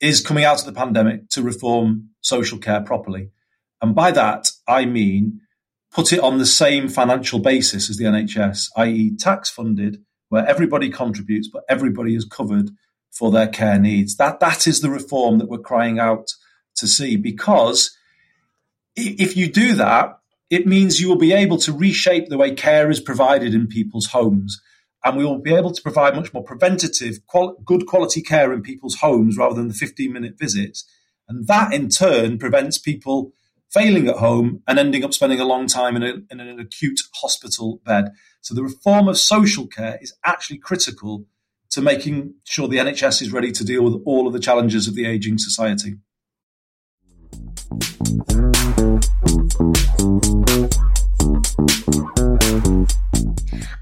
is 0.00 0.22
coming 0.22 0.44
out 0.44 0.60
of 0.60 0.64
the 0.64 0.72
pandemic 0.72 1.28
to 1.32 1.42
reform 1.42 2.08
social 2.22 2.56
care 2.56 2.80
properly. 2.80 3.28
And 3.82 3.94
by 3.94 4.10
that, 4.12 4.50
I 4.66 4.86
mean 4.86 5.42
put 5.92 6.14
it 6.14 6.20
on 6.20 6.38
the 6.38 6.46
same 6.46 6.88
financial 6.88 7.40
basis 7.40 7.90
as 7.90 7.98
the 7.98 8.04
NHS, 8.04 8.68
i.e., 8.78 9.14
tax 9.18 9.50
funded 9.50 9.98
where 10.30 10.46
everybody 10.46 10.88
contributes, 10.88 11.50
but 11.52 11.64
everybody 11.68 12.14
is 12.14 12.24
covered 12.24 12.70
for 13.10 13.30
their 13.30 13.48
care 13.48 13.78
needs. 13.78 14.16
That 14.16 14.40
that 14.40 14.66
is 14.66 14.80
the 14.80 14.88
reform 14.88 15.36
that 15.38 15.50
we're 15.50 15.58
crying 15.58 15.98
out 15.98 16.28
to 16.76 16.86
see 16.86 17.16
because 17.16 17.94
if 18.96 19.36
you 19.36 19.52
do 19.52 19.74
that, 19.74 20.19
it 20.50 20.66
means 20.66 21.00
you 21.00 21.08
will 21.08 21.16
be 21.16 21.32
able 21.32 21.56
to 21.58 21.72
reshape 21.72 22.28
the 22.28 22.36
way 22.36 22.52
care 22.52 22.90
is 22.90 23.00
provided 23.00 23.54
in 23.54 23.68
people's 23.68 24.06
homes. 24.06 24.60
And 25.04 25.16
we 25.16 25.24
will 25.24 25.38
be 25.38 25.54
able 25.54 25.72
to 25.72 25.80
provide 25.80 26.16
much 26.16 26.34
more 26.34 26.42
preventative, 26.42 27.24
qual- 27.26 27.56
good 27.64 27.86
quality 27.86 28.20
care 28.20 28.52
in 28.52 28.60
people's 28.60 28.96
homes 28.96 29.38
rather 29.38 29.54
than 29.54 29.68
the 29.68 29.74
15 29.74 30.12
minute 30.12 30.34
visits. 30.38 30.84
And 31.28 31.46
that 31.46 31.72
in 31.72 31.88
turn 31.88 32.38
prevents 32.38 32.76
people 32.76 33.32
failing 33.70 34.08
at 34.08 34.16
home 34.16 34.62
and 34.66 34.78
ending 34.78 35.04
up 35.04 35.14
spending 35.14 35.40
a 35.40 35.44
long 35.44 35.68
time 35.68 35.94
in, 35.96 36.02
a, 36.02 36.14
in 36.30 36.40
an 36.40 36.58
acute 36.58 37.00
hospital 37.14 37.80
bed. 37.84 38.10
So 38.40 38.52
the 38.52 38.64
reform 38.64 39.08
of 39.08 39.16
social 39.16 39.68
care 39.68 39.98
is 40.02 40.12
actually 40.24 40.58
critical 40.58 41.26
to 41.70 41.80
making 41.80 42.34
sure 42.44 42.66
the 42.66 42.78
NHS 42.78 43.22
is 43.22 43.32
ready 43.32 43.52
to 43.52 43.64
deal 43.64 43.84
with 43.84 44.02
all 44.04 44.26
of 44.26 44.32
the 44.32 44.40
challenges 44.40 44.88
of 44.88 44.96
the 44.96 45.06
ageing 45.06 45.38
society. 45.38 45.94
Thank 52.50 52.66
you. 52.66 53.09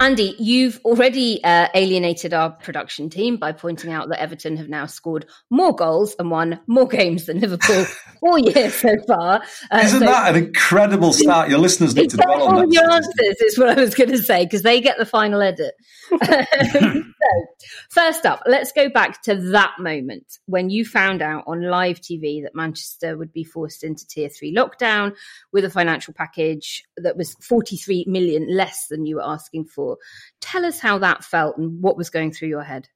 Andy, 0.01 0.37
you've 0.39 0.81
already 0.85 1.43
uh, 1.43 1.69
alienated 1.75 2.33
our 2.33 2.51
production 2.51 3.11
team 3.11 3.37
by 3.37 3.51
pointing 3.51 3.93
out 3.93 4.09
that 4.09 4.21
Everton 4.21 4.57
have 4.57 4.69
now 4.69 4.87
scored 4.87 5.27
more 5.51 5.75
goals 5.75 6.15
and 6.19 6.31
won 6.31 6.61
more 6.69 6.87
games 6.87 7.27
than 7.27 7.41
Liverpool 7.41 7.85
all 8.23 8.39
year 8.39 8.71
so 8.71 8.95
far. 9.09 9.43
Uh, 9.71 9.81
Isn't 9.83 10.01
so 10.01 10.07
that 10.07 10.35
an 10.35 10.45
incredible 10.45 11.13
start? 11.13 11.49
Your 11.49 11.59
listeners 11.59 11.97
need 11.97 12.11
to 12.11 12.17
dwell 12.17 12.43
on 12.45 12.69
that. 12.69 12.73
Your 12.73 12.91
answers 12.91 13.41
is 13.41 13.59
what 13.59 13.77
I 13.77 13.81
was 13.81 13.95
going 13.95 14.11
to 14.11 14.19
say 14.19 14.45
because 14.45 14.63
they 14.63 14.81
get 14.81 14.99
the 14.99 15.07
final 15.07 15.43
edit. 15.43 15.75
so, 16.73 17.03
first 17.91 18.25
up, 18.25 18.43
let's 18.47 18.71
go 18.73 18.89
back 18.89 19.23
to 19.23 19.35
that 19.51 19.73
moment 19.81 20.39
when 20.47 20.71
you 20.71 20.85
found 20.85 21.23
out 21.23 21.45
on 21.49 21.63
live 21.63 22.01
TV 22.01 22.43
that 22.45 22.55
Manchester 22.55 23.17
would 23.17 23.33
be 23.33 23.45
forced 23.45 23.83
into 23.83 24.07
tier 24.07 24.29
three 24.29 24.55
lockdown 24.55 25.15
with 25.53 25.65
a 25.65 25.71
financial 25.71 26.15
package 26.15 26.85
that 26.97 27.17
was 27.17 27.35
43 27.43 28.05
million 28.07 28.47
less 28.49 28.87
than 28.87 29.07
you 29.07 29.17
were 29.17 29.23
asking 29.29 29.67
for. 29.67 29.99
Tell 30.41 30.65
us 30.65 30.81
how 30.81 30.99
that 30.99 31.25
felt 31.25 31.59
and 31.59 31.83
what 31.83 31.97
was 31.97 32.11
going 32.11 32.33
through 32.33 32.49
your 32.49 32.63
head. 32.63 32.89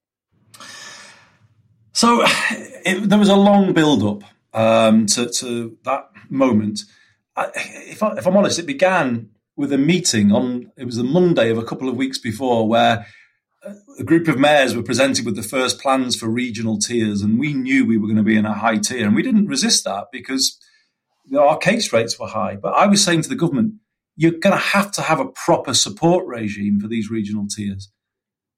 So 1.93 2.23
it, 2.25 3.09
there 3.09 3.19
was 3.19 3.29
a 3.29 3.37
long 3.37 3.73
build 3.73 4.03
up 4.03 4.25
um, 4.55 5.07
to, 5.07 5.29
to, 5.29 5.77
that 5.85 6.11
moment. 6.31 6.81
I, 7.37 7.51
if, 7.55 8.03
I, 8.03 8.17
I'm 8.17 8.37
honest, 8.37 8.59
it 8.59 8.67
began 8.67 9.31
with 9.57 9.73
a 9.73 9.79
meeting 9.79 10.33
on 10.33 10.73
it 10.77 10.85
was 10.85 10.99
a 10.99 11.05
Monday 11.05 11.51
of 11.51 11.59
a 11.59 11.65
couple 11.65 11.89
of 11.89 11.97
weeks 11.97 12.19
before 12.19 12.67
where 12.67 13.07
a 13.99 14.05
group 14.05 14.29
of 14.29 14.39
mayors 14.39 14.75
were 14.75 14.83
presented 14.83 15.25
with 15.25 15.37
the 15.37 15.43
first 15.43 15.81
plans 15.81 16.17
for 16.17 16.29
regional 16.29 16.79
tiers, 16.79 17.23
and 17.23 17.39
we 17.39 17.53
knew 17.53 17.87
we 17.87 17.97
were 17.97 18.07
going 18.07 18.17
to 18.17 18.23
be 18.23 18.37
in 18.37 18.47
a 18.47 18.55
high 18.55 18.79
tier, 18.79 19.07
and 19.07 19.15
we 19.15 19.23
didn't 19.23 19.47
resist 19.47 19.85
that 19.85 20.07
because 20.11 20.59
you 21.27 21.37
know, 21.37 21.47
our 21.47 21.59
case 21.59 21.93
rates 21.93 22.19
were 22.19 22.27
high. 22.27 22.57
But 22.57 22.75
I 22.75 22.87
was 22.87 23.05
saying 23.05 23.23
to 23.23 23.29
the 23.29 23.37
government, 23.37 23.75
you're 24.17 24.33
going 24.33 24.57
to 24.57 24.63
have 24.63 24.93
to 24.93 25.03
have 25.03 25.21
a 25.21 25.29
proper 25.29 25.75
support 25.75 26.27
regime 26.27 26.81
for 26.81 26.89
these 26.89 27.11
regional 27.11 27.47
tiers. 27.47 27.91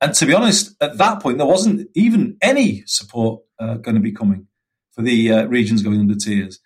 And 0.00 0.12
to 0.14 0.26
be 0.26 0.34
honest, 0.34 0.74
at 0.80 0.98
that 0.98 1.22
point, 1.22 1.38
there 1.38 1.46
wasn't 1.46 1.88
even 1.94 2.36
any 2.42 2.82
support 2.86 3.42
uh, 3.58 3.74
going 3.74 3.94
to 3.94 4.00
be 4.00 4.12
coming 4.12 4.48
for 4.92 5.02
the 5.02 5.32
uh, 5.32 5.44
regions 5.46 5.82
going 5.82 6.00
under 6.00 6.14
tiers. 6.14 6.60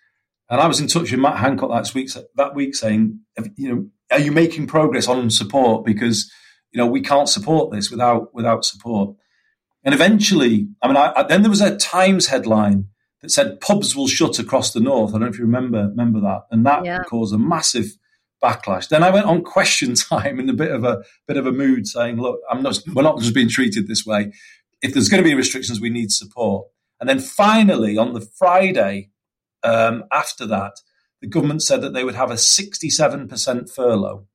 And 0.49 0.59
I 0.59 0.67
was 0.67 0.79
in 0.79 0.87
touch 0.87 1.11
with 1.11 1.19
Matt 1.19 1.37
Hancock 1.37 1.69
that 1.71 1.93
week, 1.93 2.09
that 2.35 2.55
week 2.55 2.75
saying, 2.75 3.19
you 3.55 3.73
know, 3.73 3.89
are 4.11 4.19
you 4.19 4.31
making 4.31 4.67
progress 4.67 5.07
on 5.07 5.29
support? 5.29 5.85
Because 5.85 6.31
you 6.71 6.77
know 6.77 6.87
we 6.87 7.01
can't 7.01 7.29
support 7.29 7.71
this 7.71 7.91
without 7.91 8.33
without 8.33 8.65
support. 8.65 9.15
And 9.83 9.93
eventually, 9.93 10.67
I 10.81 10.87
mean, 10.87 10.97
I, 10.97 11.13
I, 11.15 11.23
then 11.23 11.41
there 11.41 11.49
was 11.49 11.61
a 11.61 11.77
Times 11.77 12.27
headline 12.27 12.87
that 13.21 13.29
said 13.29 13.61
pubs 13.61 13.95
will 13.95 14.07
shut 14.07 14.39
across 14.39 14.73
the 14.73 14.79
north. 14.79 15.11
I 15.11 15.13
don't 15.13 15.21
know 15.21 15.27
if 15.27 15.37
you 15.37 15.45
remember 15.45 15.87
remember 15.89 16.19
that, 16.21 16.43
and 16.51 16.65
that 16.65 16.85
yeah. 16.85 17.03
caused 17.03 17.33
a 17.33 17.37
massive 17.37 17.91
backlash. 18.43 18.89
Then 18.89 19.03
I 19.03 19.09
went 19.09 19.25
on 19.25 19.43
Question 19.43 19.95
Time 19.95 20.39
in 20.39 20.49
a 20.49 20.53
bit 20.53 20.71
of 20.71 20.83
a 20.83 21.03
bit 21.27 21.37
of 21.37 21.45
a 21.45 21.51
mood, 21.51 21.87
saying, 21.87 22.17
"Look, 22.17 22.39
I'm 22.49 22.61
not. 22.61 22.79
We're 22.93 23.03
not 23.03 23.19
just 23.19 23.33
being 23.33 23.49
treated 23.49 23.87
this 23.87 24.05
way. 24.05 24.31
If 24.81 24.93
there's 24.93 25.09
going 25.09 25.23
to 25.23 25.29
be 25.29 25.35
restrictions, 25.35 25.81
we 25.81 25.89
need 25.89 26.11
support." 26.11 26.67
And 26.99 27.07
then 27.07 27.19
finally, 27.19 27.97
on 27.97 28.13
the 28.13 28.21
Friday 28.21 29.11
um, 29.63 30.03
after 30.11 30.45
that, 30.47 30.73
the 31.21 31.27
government 31.27 31.63
said 31.63 31.81
that 31.81 31.93
they 31.93 32.03
would 32.03 32.15
have 32.15 32.31
a 32.31 32.35
67% 32.35 33.73
furlough. 33.73 34.27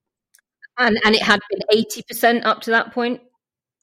And, 0.79 0.99
and 1.05 1.15
it 1.15 1.23
had 1.23 1.41
been 1.51 1.85
80% 2.19 2.45
up 2.45 2.63
to 2.63 2.71
that 2.71 2.93
point? 2.93 3.21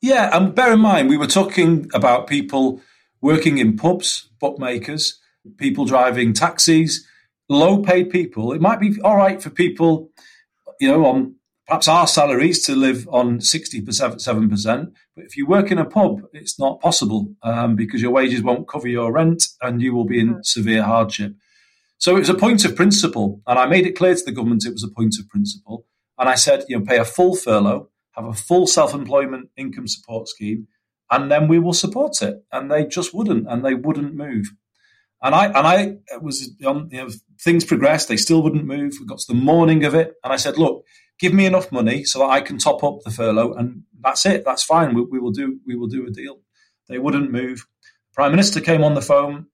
Yeah, 0.02 0.36
and 0.36 0.54
bear 0.54 0.74
in 0.74 0.80
mind, 0.80 1.10
we 1.10 1.18
were 1.18 1.28
talking 1.28 1.90
about 1.94 2.28
people 2.28 2.82
working 3.22 3.60
in 3.60 3.78
pubs, 3.78 4.30
bookmakers, 4.40 5.20
people 5.58 5.86
driving 5.86 6.34
taxis, 6.34 7.08
low 7.52 7.80
paid 7.82 8.10
people. 8.10 8.54
It 8.54 8.62
might 8.62 8.80
be 8.80 9.00
all 9.04 9.18
right 9.18 9.42
for 9.42 9.50
people, 9.50 10.10
you 10.80 10.88
know, 10.88 11.06
on 11.06 11.36
perhaps 11.68 11.88
our 11.88 12.08
salaries 12.08 12.66
to 12.66 12.76
live 12.76 13.08
on 13.12 13.40
67%. 13.40 14.92
But 15.16 15.26
if 15.26 15.38
you 15.38 15.46
work 15.46 15.72
in 15.72 15.78
a 15.78 15.86
pub, 15.86 16.22
it's 16.34 16.58
not 16.58 16.82
possible 16.82 17.34
um, 17.44 17.76
because 17.76 18.02
your 18.02 18.12
wages 18.12 18.42
won't 18.42 18.68
cover 18.68 18.88
your 18.88 19.12
rent 19.12 19.48
and 19.62 19.82
you 19.82 19.94
will 19.94 20.06
be 20.06 20.20
in 20.20 20.36
mm. 20.36 20.46
severe 20.46 20.84
hardship. 20.84 21.34
So 21.98 22.16
it 22.16 22.20
was 22.20 22.30
a 22.30 22.34
point 22.34 22.66
of 22.66 22.76
principle. 22.76 23.42
And 23.46 23.60
I 23.60 23.68
made 23.68 23.86
it 23.86 23.98
clear 23.98 24.16
to 24.16 24.24
the 24.24 24.32
government 24.32 24.66
it 24.66 24.74
was 24.74 24.84
a 24.84 24.90
point 24.90 25.16
of 25.20 25.30
principle. 25.30 25.86
And 26.18 26.30
I 26.30 26.36
said, 26.36 26.64
you 26.68 26.80
know, 26.80 26.86
pay 26.86 26.98
a 26.98 27.06
full 27.06 27.36
furlough, 27.36 27.90
have 28.14 28.26
a 28.26 28.34
full 28.34 28.66
self 28.66 28.94
employment 28.94 29.50
income 29.58 29.88
support 29.88 30.28
scheme, 30.28 30.68
and 31.10 31.32
then 31.32 31.48
we 31.48 31.60
will 31.60 31.74
support 31.74 32.22
it. 32.22 32.44
And 32.52 32.72
they 32.72 32.86
just 32.86 33.14
wouldn't, 33.14 33.48
and 33.48 33.64
they 33.64 33.76
wouldn't 33.76 34.16
move. 34.16 34.52
And 35.24 35.36
I 35.36 35.46
and 35.46 35.68
I 35.68 36.18
was 36.20 36.52
um, 36.66 36.90
you 36.92 36.98
know 36.98 37.10
things 37.40 37.64
progressed. 37.66 38.08
They 38.08 38.18
still 38.18 38.42
wouldn't 38.42 38.66
move. 38.66 38.94
We 39.00 39.06
got 39.06 39.20
to 39.20 39.34
the 39.34 39.40
morning 39.40 39.86
of 39.86 39.94
it, 39.94 40.16
and 40.24 40.34
I 40.34 40.38
said, 40.38 40.58
"Look, 40.58 40.86
give 41.20 41.34
me 41.34 41.46
enough 41.46 41.72
money 41.72 42.04
so 42.04 42.20
that 42.20 42.30
I 42.30 42.42
can 42.42 42.58
top 42.58 42.84
up 42.84 43.02
the 43.04 43.12
furlough, 43.12 43.54
and 43.54 43.84
that's 44.00 44.26
it. 44.26 44.44
That's 44.46 44.64
fine. 44.64 44.96
We, 44.96 45.04
we 45.04 45.20
will 45.20 45.32
do. 45.32 45.60
We 45.66 45.76
will 45.76 45.88
do 45.88 46.08
a 46.08 46.12
deal." 46.12 46.40
They 46.90 47.00
wouldn't 47.00 47.32
move. 47.32 47.68
Prime 48.14 48.32
Minister 48.32 48.60
came 48.60 48.84
on 48.84 48.96
the 48.96 49.02
phone, 49.02 49.46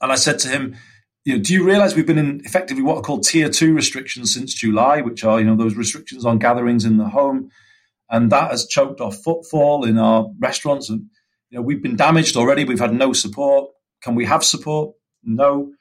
and 0.00 0.10
I 0.10 0.14
said 0.14 0.38
to 0.40 0.48
him, 0.48 0.76
you 1.24 1.36
know, 1.36 1.42
do 1.42 1.52
you 1.54 1.64
realize 1.64 1.94
we've 1.94 2.06
been 2.06 2.18
in 2.18 2.40
effectively 2.44 2.82
what 2.82 2.98
are 2.98 3.02
called 3.02 3.24
tier 3.24 3.48
two 3.48 3.74
restrictions 3.74 4.32
since 4.32 4.54
July, 4.54 5.00
which 5.00 5.24
are, 5.24 5.40
you 5.40 5.46
know, 5.46 5.56
those 5.56 5.76
restrictions 5.76 6.24
on 6.24 6.38
gatherings 6.38 6.84
in 6.84 6.98
the 6.98 7.08
home. 7.08 7.50
And 8.10 8.30
that 8.30 8.50
has 8.50 8.66
choked 8.66 9.00
off 9.00 9.16
footfall 9.22 9.84
in 9.84 9.98
our 9.98 10.26
restaurants. 10.38 10.90
And, 10.90 11.06
you 11.48 11.58
know, 11.58 11.62
we've 11.62 11.82
been 11.82 11.96
damaged 11.96 12.36
already. 12.36 12.64
We've 12.64 12.78
had 12.78 12.92
no 12.92 13.14
support. 13.14 13.70
Can 14.04 14.14
we 14.14 14.26
have 14.26 14.44
support? 14.44 14.94
No. 15.22 15.72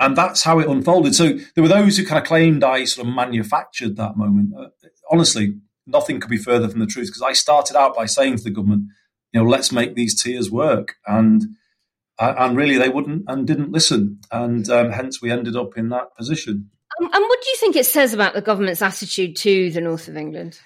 And 0.00 0.16
that's 0.16 0.44
how 0.44 0.60
it 0.60 0.68
unfolded. 0.68 1.14
So 1.14 1.32
there 1.54 1.62
were 1.62 1.68
those 1.68 1.96
who 1.96 2.06
kind 2.06 2.20
of 2.20 2.24
claimed 2.24 2.62
I 2.62 2.84
sort 2.84 3.08
of 3.08 3.14
manufactured 3.14 3.96
that 3.96 4.16
moment. 4.16 4.52
Uh, 4.56 4.68
honestly, 5.10 5.56
nothing 5.86 6.20
could 6.20 6.30
be 6.30 6.38
further 6.38 6.68
from 6.68 6.78
the 6.78 6.86
truth 6.86 7.08
because 7.08 7.22
I 7.22 7.32
started 7.32 7.76
out 7.76 7.96
by 7.96 8.06
saying 8.06 8.36
to 8.36 8.44
the 8.44 8.50
government, 8.50 8.84
you 9.32 9.40
know, 9.40 9.48
let's 9.48 9.72
make 9.72 9.96
these 9.96 10.20
tiers 10.22 10.50
work. 10.50 10.94
And 11.04 11.44
and 12.20 12.56
really 12.56 12.78
they 12.78 12.88
wouldn't 12.88 13.24
and 13.28 13.46
didn't 13.46 13.70
listen, 13.70 14.20
and 14.32 14.68
um, 14.70 14.90
hence 14.90 15.22
we 15.22 15.30
ended 15.30 15.56
up 15.56 15.76
in 15.76 15.88
that 15.90 16.16
position. 16.16 16.70
And 16.98 17.10
what 17.10 17.42
do 17.42 17.50
you 17.50 17.56
think 17.58 17.76
it 17.76 17.86
says 17.86 18.12
about 18.12 18.34
the 18.34 18.42
government's 18.42 18.82
attitude 18.82 19.36
to 19.36 19.70
the 19.70 19.80
north 19.80 20.08
of 20.08 20.16
England? 20.16 20.58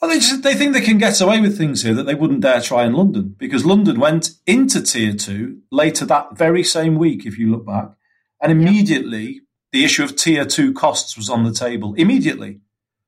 Well, 0.00 0.10
they, 0.10 0.18
just, 0.20 0.42
they 0.44 0.54
think 0.54 0.74
they 0.74 0.80
can 0.80 0.98
get 0.98 1.20
away 1.20 1.40
with 1.40 1.58
things 1.58 1.82
here 1.82 1.94
that 1.94 2.04
they 2.04 2.14
wouldn't 2.14 2.40
dare 2.40 2.60
try 2.60 2.84
in 2.84 2.92
London 2.92 3.34
because 3.36 3.66
London 3.66 3.98
went 3.98 4.30
into 4.46 4.80
tier 4.80 5.12
two 5.12 5.62
later 5.72 6.04
that 6.06 6.36
very 6.36 6.62
same 6.62 6.96
week, 6.96 7.26
if 7.26 7.36
you 7.36 7.50
look 7.50 7.66
back. 7.66 7.90
And 8.40 8.52
immediately 8.52 9.40
the 9.72 9.84
issue 9.84 10.04
of 10.04 10.14
tier 10.14 10.44
two 10.44 10.72
costs 10.72 11.16
was 11.16 11.28
on 11.28 11.42
the 11.42 11.52
table. 11.52 11.94
Immediately. 11.94 12.60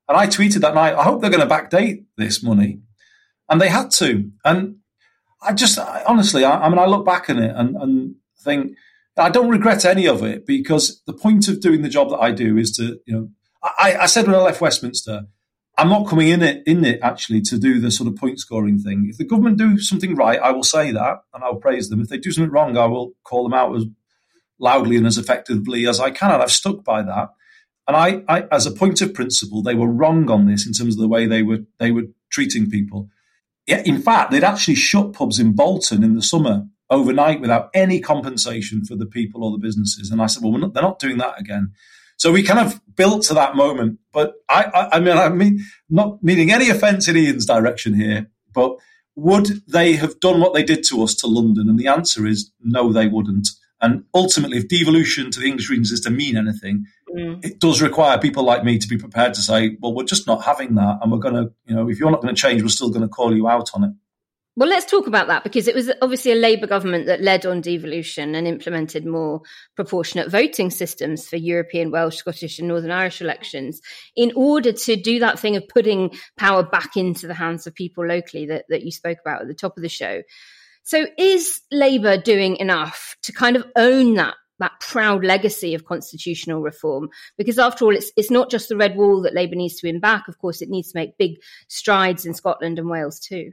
And 0.09 0.17
I 0.17 0.27
tweeted 0.27 0.63
that 0.63 0.75
night, 0.75 0.95
I 0.95 1.05
hope 1.05 1.21
they're 1.21 1.31
going 1.31 1.47
to 1.47 1.55
backdate 1.55 2.07
this 2.17 2.43
money. 2.43 2.81
And 3.49 3.61
they 3.61 3.69
had 3.69 3.93
to. 3.93 4.31
And 4.45 4.79
I 5.41 5.53
just, 5.53 5.79
I, 5.79 6.03
honestly, 6.07 6.45
I, 6.45 6.67
I, 6.67 6.69
mean, 6.69 6.81
I 6.81 6.87
look 6.87 7.07
back 7.07 7.31
on 7.31 7.39
it 7.39 7.55
and, 7.55 7.77
and 7.77 8.15
think, 8.41 8.77
I 9.17 9.31
don't 9.31 9.49
regret 9.49 9.85
any 9.85 10.07
of 10.07 10.25
it 10.25 10.47
because 10.47 11.03
the 11.07 11.13
point 11.13 11.47
of 11.47 11.61
doing 11.61 11.83
the 11.83 11.89
job 11.89 12.11
that 12.11 12.19
I 12.19 12.33
do 12.33 12.57
is 12.59 12.73
to, 12.73 12.99
you 13.07 13.15
know, 13.15 13.31
I, 13.63 13.97
I 14.01 14.07
said 14.07 14.27
when 14.27 14.35
I 14.35 14.41
left 14.41 14.61
Westminster, 14.61 15.27
I'm 15.81 15.89
not 15.89 16.07
coming 16.07 16.29
in 16.29 16.43
it 16.43 16.63
in 16.67 16.85
it 16.85 17.01
actually 17.03 17.41
to 17.41 17.59
do 17.59 17.81
the 17.81 17.91
sort 17.91 18.07
of 18.07 18.15
point 18.15 18.39
scoring 18.39 18.79
thing. 18.79 19.07
If 19.09 19.17
the 19.17 19.25
government 19.25 19.57
do 19.57 19.79
something 19.79 20.15
right, 20.15 20.39
I 20.39 20.51
will 20.51 20.63
say 20.63 20.93
that 20.93 21.23
and 21.33 21.43
I'll 21.43 21.57
praise 21.57 21.89
them. 21.89 22.03
If 22.03 22.09
they 22.09 22.19
do 22.19 22.31
something 22.31 22.53
wrong, 22.53 22.77
I 22.77 22.85
will 22.85 23.13
call 23.25 23.45
them 23.45 23.55
out 23.55 23.75
as 23.75 23.87
loudly 24.59 24.99
and 24.99 25.07
as 25.07 25.17
effectively 25.17 25.87
as 25.87 25.99
I 25.99 26.11
can. 26.11 26.33
And 26.33 26.43
I've 26.43 26.53
stuck 26.53 26.85
by 26.85 27.01
that. 27.01 27.31
And 27.89 27.97
I, 27.97 28.23
I, 28.29 28.47
as 28.53 28.67
a 28.67 28.73
point 28.73 29.01
of 29.01 29.15
principle, 29.15 29.63
they 29.63 29.75
were 29.75 29.91
wrong 29.91 30.31
on 30.31 30.45
this 30.45 30.67
in 30.67 30.75
terms 30.75 30.97
of 30.97 31.01
the 31.01 31.09
way 31.09 31.25
they 31.25 31.43
were 31.43 31.61
they 31.79 31.93
were 31.93 32.09
treating 32.29 32.69
people. 32.69 33.09
Yeah, 33.67 33.83
in 33.87 34.03
fact, 34.03 34.33
they'd 34.33 34.45
actually 34.45 34.75
shut 34.75 35.15
pubs 35.15 35.41
in 35.41 35.55
Bolton 35.55 36.05
in 36.05 36.15
the 36.15 36.23
summer 36.23 36.67
overnight 36.91 37.41
without 37.41 37.71
any 37.73 38.01
compensation 38.01 38.85
for 38.85 38.97
the 38.97 39.07
people 39.07 39.45
or 39.45 39.51
the 39.51 39.59
businesses. 39.59 40.11
And 40.11 40.21
I 40.21 40.27
said, 40.27 40.43
well, 40.43 40.53
not, 40.59 40.75
they're 40.75 40.83
not 40.83 40.99
doing 40.99 41.17
that 41.19 41.41
again. 41.41 41.73
So 42.21 42.31
we 42.31 42.43
kind 42.43 42.61
of 42.61 42.79
built 42.97 43.23
to 43.25 43.35
that 43.35 43.57
moment. 43.57 43.99
But 44.13 44.35
I, 44.47 44.65
I, 44.65 44.97
I 44.97 45.01
mean, 45.01 45.17
I 45.17 45.31
mean, 45.31 45.61
not 45.89 46.23
meaning 46.23 46.53
any 46.53 46.69
offence 46.69 47.09
in 47.09 47.17
Ian's 47.17 47.47
direction 47.47 47.95
here, 47.95 48.31
but 48.53 48.77
would 49.17 49.63
they 49.67 49.95
have 49.95 50.21
done 50.21 50.39
what 50.39 50.53
they 50.53 50.63
did 50.63 50.85
to 50.89 51.03
us 51.03 51.15
to 51.17 51.27
London? 51.27 51.71
And 51.71 51.79
the 51.79 51.87
answer 51.87 52.27
is 52.27 52.53
no, 52.61 52.93
they 52.93 53.07
wouldn't. 53.07 53.49
And 53.81 54.05
ultimately, 54.15 54.59
if 54.59 54.69
devolution 54.69 55.31
to 55.31 55.41
the 55.41 55.47
English 55.47 55.71
regions 55.71 55.93
is 55.93 56.01
to 56.01 56.11
mean 56.11 56.37
anything, 56.37 56.85
mm. 57.11 57.43
it 57.43 57.59
does 57.59 57.81
require 57.81 58.19
people 58.19 58.45
like 58.45 58.65
me 58.65 58.79
to 58.79 58.87
be 58.87 58.99
prepared 58.99 59.33
to 59.33 59.41
say, 59.41 59.79
well, 59.81 59.95
we're 59.95 60.05
just 60.05 60.27
not 60.27 60.45
having 60.45 60.75
that. 60.75 60.99
And 61.01 61.11
we're 61.11 61.19
going 61.19 61.37
to, 61.37 61.51
you 61.65 61.75
know, 61.75 61.89
if 61.89 61.99
you're 61.99 62.11
not 62.11 62.21
going 62.21 62.35
to 62.35 62.41
change, 62.41 62.61
we're 62.61 62.69
still 62.69 62.91
going 62.91 63.01
to 63.01 63.09
call 63.09 63.35
you 63.35 63.49
out 63.49 63.71
on 63.73 63.85
it. 63.85 63.93
Well, 64.61 64.69
let's 64.69 64.85
talk 64.85 65.07
about 65.07 65.29
that 65.29 65.43
because 65.43 65.69
it 65.69 65.75
was 65.75 65.91
obviously 66.03 66.33
a 66.33 66.35
Labour 66.35 66.67
government 66.67 67.07
that 67.07 67.23
led 67.23 67.47
on 67.47 67.63
devolution 67.63 68.35
and 68.35 68.47
implemented 68.47 69.07
more 69.07 69.41
proportionate 69.75 70.31
voting 70.31 70.69
systems 70.69 71.27
for 71.27 71.37
European, 71.37 71.91
Welsh, 71.91 72.19
Scottish, 72.19 72.59
and 72.59 72.69
Northern 72.69 72.91
Irish 72.91 73.23
elections 73.23 73.81
in 74.17 74.33
order 74.37 74.71
to 74.71 74.97
do 74.97 75.19
that 75.21 75.39
thing 75.39 75.57
of 75.57 75.67
putting 75.67 76.15
power 76.37 76.63
back 76.63 76.99
into 76.99 77.27
the 77.27 77.33
hands 77.33 77.67
of 77.67 77.75
people 77.75 78.07
locally 78.07 78.45
that, 78.49 78.67
that 78.69 78.83
you 78.83 78.93
spoke 78.93 79.17
about 79.25 79.41
at 79.41 79.49
the 79.49 79.55
top 79.55 79.79
of 79.79 79.83
the 79.83 79.89
show. 79.89 80.21
So, 80.83 81.07
is 81.17 81.63
Labour 81.73 82.19
doing 82.19 82.57
enough 82.57 83.17
to 83.23 83.33
kind 83.33 83.57
of 83.57 83.65
own 83.77 84.13
that 84.17 84.35
that 84.59 84.79
proud 84.79 85.25
legacy 85.25 85.75
of 85.75 85.87
constitutional 85.87 86.61
reform. 86.61 87.09
Because 87.39 87.59
after 87.59 87.87
all, 87.87 87.97
it's 87.97 88.13
it's 88.15 88.31
not 88.31 88.51
just 88.51 88.69
the 88.69 88.77
red 88.77 88.95
wall 88.95 89.23
that 89.23 89.33
Labour 89.33 89.57
needs 89.57 89.77
to 89.77 89.87
win 89.87 90.01
back. 90.01 90.29
Of 90.29 90.37
course, 90.37 90.61
it 90.61 90.69
needs 90.69 90.93
to 90.93 90.99
make 90.99 91.17
big 91.17 91.37
strides 91.69 92.27
in 92.27 92.35
Scotland 92.35 92.79
and 92.79 92.91
Wales 92.91 93.19
too. 93.19 93.53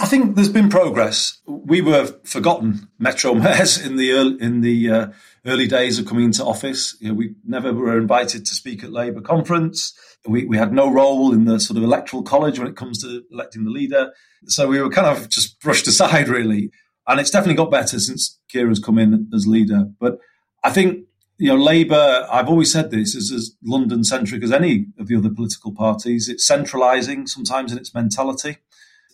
I 0.00 0.06
think 0.06 0.36
there's 0.36 0.48
been 0.48 0.70
progress. 0.70 1.38
We 1.46 1.82
were 1.82 2.06
forgotten 2.24 2.88
metro 2.98 3.34
mayors 3.34 3.78
in 3.78 3.96
the 3.96 4.12
early, 4.12 4.40
in 4.40 4.60
the 4.62 4.90
uh, 4.90 5.06
early 5.44 5.66
days 5.66 5.98
of 5.98 6.06
coming 6.06 6.24
into 6.24 6.44
office. 6.44 6.96
You 7.00 7.08
know, 7.08 7.14
we 7.14 7.34
never 7.44 7.72
were 7.72 7.98
invited 7.98 8.46
to 8.46 8.54
speak 8.54 8.82
at 8.82 8.92
Labour 8.92 9.20
conference. 9.20 9.94
We, 10.26 10.44
we 10.44 10.56
had 10.56 10.72
no 10.72 10.90
role 10.90 11.32
in 11.32 11.44
the 11.44 11.60
sort 11.60 11.76
of 11.76 11.84
electoral 11.84 12.22
college 12.22 12.58
when 12.58 12.68
it 12.68 12.76
comes 12.76 13.02
to 13.02 13.22
electing 13.30 13.64
the 13.64 13.70
leader. 13.70 14.12
So 14.46 14.66
we 14.66 14.80
were 14.80 14.90
kind 14.90 15.06
of 15.06 15.28
just 15.28 15.60
brushed 15.60 15.86
aside, 15.86 16.28
really. 16.28 16.70
And 17.06 17.20
it's 17.20 17.30
definitely 17.30 17.56
got 17.56 17.70
better 17.70 18.00
since 18.00 18.38
Keira's 18.52 18.80
come 18.80 18.98
in 18.98 19.30
as 19.34 19.46
leader. 19.46 19.86
But 20.00 20.18
I 20.64 20.70
think 20.70 21.04
you 21.38 21.48
know, 21.48 21.62
Labour, 21.62 22.26
I've 22.30 22.48
always 22.48 22.72
said 22.72 22.90
this, 22.90 23.14
is 23.14 23.30
as 23.30 23.54
London 23.62 24.04
centric 24.04 24.42
as 24.42 24.52
any 24.52 24.86
of 24.98 25.08
the 25.08 25.16
other 25.16 25.28
political 25.28 25.70
parties. 25.70 26.30
It's 26.30 26.44
centralising 26.44 27.26
sometimes 27.26 27.72
in 27.72 27.78
its 27.78 27.94
mentality 27.94 28.56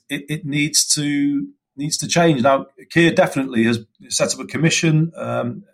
it, 0.08 0.24
it 0.28 0.44
needs 0.44 0.86
to 0.88 1.46
needs 1.76 1.96
to 1.98 2.08
change. 2.08 2.42
Now, 2.42 2.66
Keir 2.90 3.12
definitely 3.12 3.64
has 3.64 3.80
set 4.08 4.34
up 4.34 4.40
a 4.40 4.44
commission, 4.44 5.12
um, 5.16 5.64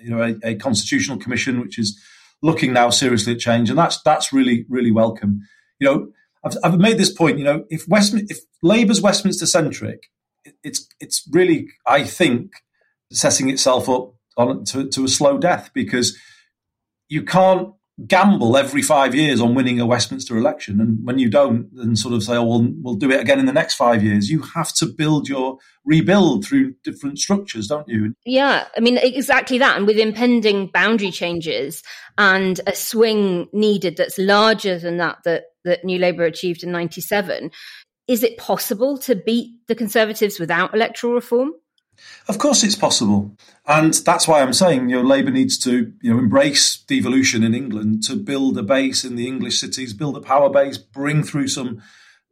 you 0.00 0.10
know, 0.10 0.22
a, 0.22 0.50
a, 0.50 0.54
constitutional 0.54 1.18
commission, 1.18 1.60
which 1.60 1.78
is 1.78 2.00
looking 2.42 2.72
now 2.72 2.90
seriously 2.90 3.32
at 3.34 3.40
change, 3.40 3.68
and 3.68 3.78
that's 3.78 4.00
that's 4.02 4.32
really 4.32 4.64
really 4.68 4.92
welcome. 4.92 5.40
You 5.80 5.86
know, 5.86 6.08
I've, 6.44 6.56
I've 6.62 6.78
made 6.78 6.98
this 6.98 7.12
point. 7.12 7.38
You 7.38 7.44
know, 7.44 7.64
if 7.70 7.86
West 7.88 8.14
if 8.14 8.38
Labour's 8.62 9.00
Westminster 9.00 9.46
centric, 9.46 10.04
it, 10.44 10.54
it's 10.62 10.86
it's 11.00 11.28
really 11.32 11.68
I 11.86 12.04
think 12.04 12.52
setting 13.10 13.48
itself 13.48 13.88
up 13.88 14.14
on 14.36 14.64
to, 14.64 14.88
to 14.88 15.04
a 15.04 15.08
slow 15.08 15.38
death 15.38 15.70
because 15.74 16.16
you 17.08 17.22
can't 17.22 17.72
gamble 18.06 18.56
every 18.56 18.82
five 18.82 19.14
years 19.14 19.40
on 19.40 19.54
winning 19.54 19.80
a 19.80 19.86
Westminster 19.86 20.36
election. 20.36 20.80
And 20.80 21.04
when 21.04 21.18
you 21.18 21.28
don't, 21.28 21.68
then 21.74 21.96
sort 21.96 22.14
of 22.14 22.22
say, 22.22 22.36
oh, 22.36 22.44
well, 22.44 22.68
we'll 22.80 22.94
do 22.94 23.10
it 23.10 23.20
again 23.20 23.40
in 23.40 23.46
the 23.46 23.52
next 23.52 23.74
five 23.74 24.04
years. 24.04 24.30
You 24.30 24.42
have 24.54 24.72
to 24.74 24.86
build 24.86 25.28
your 25.28 25.58
rebuild 25.84 26.44
through 26.44 26.74
different 26.84 27.18
structures, 27.18 27.66
don't 27.66 27.88
you? 27.88 28.14
Yeah, 28.24 28.66
I 28.76 28.80
mean, 28.80 28.98
exactly 28.98 29.58
that. 29.58 29.76
And 29.76 29.86
with 29.86 29.96
impending 29.96 30.70
boundary 30.72 31.10
changes 31.10 31.82
and 32.16 32.60
a 32.66 32.74
swing 32.74 33.48
needed 33.52 33.96
that's 33.96 34.18
larger 34.18 34.78
than 34.78 34.98
that 34.98 35.18
that, 35.24 35.44
that 35.64 35.84
New 35.84 35.98
Labour 35.98 36.24
achieved 36.24 36.62
in 36.62 36.70
97, 36.70 37.50
is 38.06 38.22
it 38.22 38.38
possible 38.38 38.96
to 38.98 39.16
beat 39.16 39.58
the 39.66 39.74
Conservatives 39.74 40.38
without 40.38 40.74
electoral 40.74 41.14
reform? 41.14 41.52
Of 42.28 42.38
course, 42.38 42.62
it's 42.62 42.76
possible, 42.76 43.36
and 43.66 43.94
that's 43.94 44.28
why 44.28 44.40
I'm 44.40 44.52
saying 44.52 44.88
you 44.88 44.96
know 44.96 45.02
Labour 45.02 45.30
needs 45.30 45.58
to 45.60 45.92
you 46.00 46.12
know 46.12 46.18
embrace 46.18 46.76
devolution 46.76 47.42
in 47.42 47.54
England 47.54 48.02
to 48.04 48.16
build 48.16 48.58
a 48.58 48.62
base 48.62 49.04
in 49.04 49.16
the 49.16 49.26
English 49.26 49.60
cities, 49.60 49.92
build 49.92 50.16
a 50.16 50.20
power 50.20 50.50
base, 50.50 50.78
bring 50.78 51.22
through 51.22 51.48
some 51.48 51.82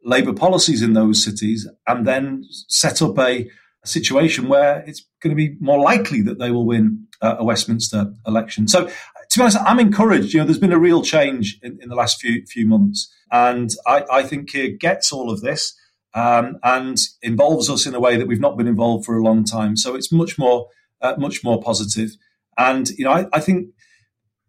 Labour 0.03 0.33
policies 0.33 0.81
in 0.81 0.93
those 0.93 1.23
cities, 1.23 1.67
and 1.87 2.07
then 2.07 2.43
set 2.67 3.01
up 3.01 3.17
a, 3.17 3.49
a 3.83 3.87
situation 3.87 4.47
where 4.47 4.83
it's 4.87 5.05
going 5.21 5.35
to 5.35 5.35
be 5.35 5.57
more 5.59 5.79
likely 5.79 6.21
that 6.21 6.39
they 6.39 6.51
will 6.51 6.65
win 6.65 7.07
uh, 7.21 7.37
a 7.39 7.43
Westminster 7.43 8.13
election. 8.25 8.67
So, 8.67 8.85
to 8.85 9.39
be 9.39 9.41
honest, 9.41 9.57
I'm 9.65 9.79
encouraged. 9.79 10.33
You 10.33 10.39
know, 10.39 10.45
there's 10.45 10.59
been 10.59 10.71
a 10.71 10.79
real 10.79 11.01
change 11.01 11.59
in, 11.61 11.79
in 11.81 11.89
the 11.89 11.95
last 11.95 12.21
few 12.21 12.45
few 12.45 12.67
months, 12.67 13.13
and 13.31 13.71
I, 13.85 14.05
I 14.11 14.23
think 14.23 14.51
Keir 14.51 14.69
gets 14.69 15.11
all 15.11 15.31
of 15.31 15.41
this 15.41 15.73
um, 16.13 16.57
and 16.63 16.99
involves 17.21 17.69
us 17.69 17.85
in 17.85 17.95
a 17.95 17.99
way 17.99 18.17
that 18.17 18.27
we've 18.27 18.39
not 18.39 18.57
been 18.57 18.67
involved 18.67 19.05
for 19.05 19.17
a 19.17 19.23
long 19.23 19.43
time. 19.43 19.75
So 19.75 19.95
it's 19.95 20.11
much 20.11 20.37
more, 20.37 20.67
uh, 21.01 21.15
much 21.17 21.43
more 21.43 21.61
positive. 21.61 22.11
And 22.57 22.89
you 22.91 23.05
know, 23.05 23.11
I, 23.11 23.25
I 23.33 23.39
think 23.39 23.67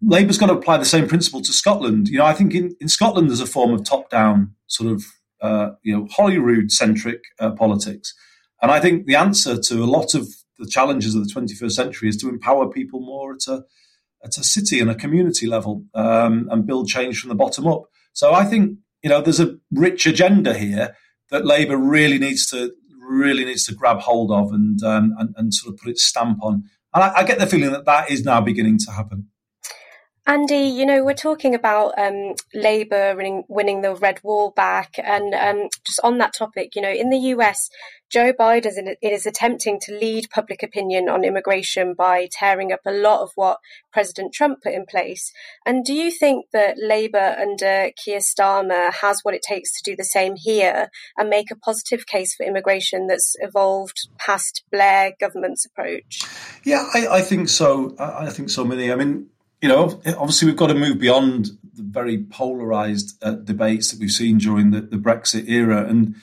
Labour's 0.01 0.39
got 0.39 0.47
to 0.47 0.55
apply 0.55 0.79
the 0.79 0.85
same 0.85 1.09
principle 1.09 1.43
to 1.43 1.53
Scotland. 1.53 2.09
You 2.09 2.19
know, 2.19 2.25
I 2.25 2.33
think 2.33 2.55
in, 2.55 2.75
in 2.81 2.89
Scotland 2.89 3.29
there's 3.29 3.41
a 3.41 3.47
form 3.47 3.73
of 3.73 3.85
top-down 3.85 4.55
sort 4.67 4.91
of 4.91 5.05
uh, 5.41 5.71
you 5.83 5.97
know 5.97 6.07
Holyrood-centric 6.11 7.21
uh, 7.41 7.51
politics, 7.53 8.15
and 8.63 8.71
I 8.71 8.81
think 8.81 9.07
the 9.07 9.17
answer 9.17 9.59
to 9.59 9.83
a 9.83 9.87
lot 9.87 10.15
of 10.15 10.29
the 10.59 10.67
challenges 10.67 11.15
of 11.15 11.27
the 11.27 11.33
21st 11.33 11.73
century 11.73 12.09
is 12.09 12.17
to 12.19 12.29
empower 12.29 12.69
people 12.69 13.01
more 13.01 13.33
at 13.33 13.47
a 13.47 13.63
at 14.25 14.37
a 14.37 14.43
city 14.43 14.81
and 14.81 14.91
a 14.91 14.97
community 14.97 15.47
level 15.47 15.85
um, 15.95 16.49
and 16.51 16.67
build 16.67 16.89
change 16.89 17.21
from 17.21 17.29
the 17.29 17.37
bottom 17.37 17.67
up. 17.67 17.85
So 18.13 18.33
I 18.33 18.45
think 18.45 18.79
you 19.03 19.11
know 19.11 19.21
there's 19.21 19.41
a 19.41 19.57
rich 19.71 20.07
agenda 20.07 20.55
here 20.55 20.97
that 21.31 21.45
Labour 21.45 21.77
really 21.77 22.19
needs 22.19 22.47
to 22.51 22.73
really 23.01 23.45
needs 23.45 23.65
to 23.65 23.75
grab 23.75 24.01
hold 24.01 24.31
of 24.31 24.53
and 24.53 24.83
um, 24.83 25.15
and, 25.19 25.35
and, 25.37 25.55
sort 25.55 25.75
of 25.75 25.81
put 25.81 25.91
its 25.91 26.03
stamp 26.03 26.39
on. 26.43 26.65
And 26.95 27.05
I, 27.05 27.19
I, 27.19 27.25
get 27.25 27.39
the 27.39 27.47
feeling 27.47 27.73
that 27.73 27.87
that 27.87 28.11
is 28.11 28.25
now 28.25 28.41
beginning 28.41 28.79
to 28.81 28.91
happen. 28.93 29.29
Andy, 30.29 30.57
you 30.57 30.85
know, 30.85 31.03
we're 31.03 31.15
talking 31.15 31.55
about 31.55 31.99
um, 31.99 32.35
Labour 32.53 33.17
winning, 33.17 33.45
winning, 33.49 33.81
the 33.81 33.95
Red 33.95 34.21
Wall 34.23 34.51
back. 34.51 34.97
And 35.03 35.33
um, 35.33 35.71
just 35.87 36.01
on 36.05 36.19
that 36.19 36.35
topic, 36.37 36.77
you 36.77 36.83
know, 36.83 36.91
in 36.91 37.09
the 37.09 37.17
US, 37.33 37.71
Joe 38.11 38.35
Biden 38.35 38.95
is 39.01 39.25
attempting 39.25 39.81
to 39.81 39.99
lead 39.99 40.29
public 40.31 40.63
opinion 40.63 41.09
on 41.09 41.25
immigration 41.25 41.95
by 41.95 42.29
tearing 42.31 42.73
up 42.73 42.81
a 42.85 42.93
lot 42.93 43.23
of 43.23 43.31
what 43.37 43.57
President 43.91 44.35
Trump 44.35 44.63
put 44.63 44.75
in 44.75 44.85
place. 44.85 45.33
And 45.65 45.83
do 45.83 45.95
you 45.95 46.11
think 46.11 46.45
that 46.53 46.77
Labour 46.77 47.35
under 47.41 47.91
Keir 47.97 48.19
Starmer 48.19 48.93
has 49.01 49.21
what 49.23 49.35
it 49.35 49.41
takes 49.41 49.73
to 49.73 49.91
do 49.91 49.97
the 49.97 50.05
same 50.05 50.35
here 50.37 50.91
and 51.17 51.31
make 51.31 51.51
a 51.51 51.57
positive 51.57 52.05
case 52.05 52.35
for 52.35 52.45
immigration 52.45 53.07
that's 53.07 53.35
evolved 53.41 54.09
past 54.19 54.63
Blair 54.71 55.15
government's 55.19 55.65
approach? 55.65 56.21
Yeah, 56.65 56.87
I, 56.93 57.07
I 57.09 57.21
think 57.23 57.49
so. 57.49 57.97
I, 57.99 58.27
I 58.27 58.29
think 58.29 58.51
so, 58.51 58.63
Minnie. 58.63 58.93
I 58.93 58.95
mean, 58.95 59.31
you 59.61 59.69
know, 59.69 60.01
obviously 60.07 60.47
we've 60.47 60.57
got 60.57 60.69
to 60.69 60.75
move 60.75 60.99
beyond 60.99 61.51
the 61.75 61.83
very 61.83 62.25
polarized 62.25 63.17
uh, 63.23 63.33
debates 63.33 63.91
that 63.91 64.01
we've 64.01 64.11
seen 64.11 64.39
during 64.39 64.71
the, 64.71 64.81
the, 64.81 64.97
Brexit 64.97 65.49
era. 65.49 65.85
And 65.85 66.15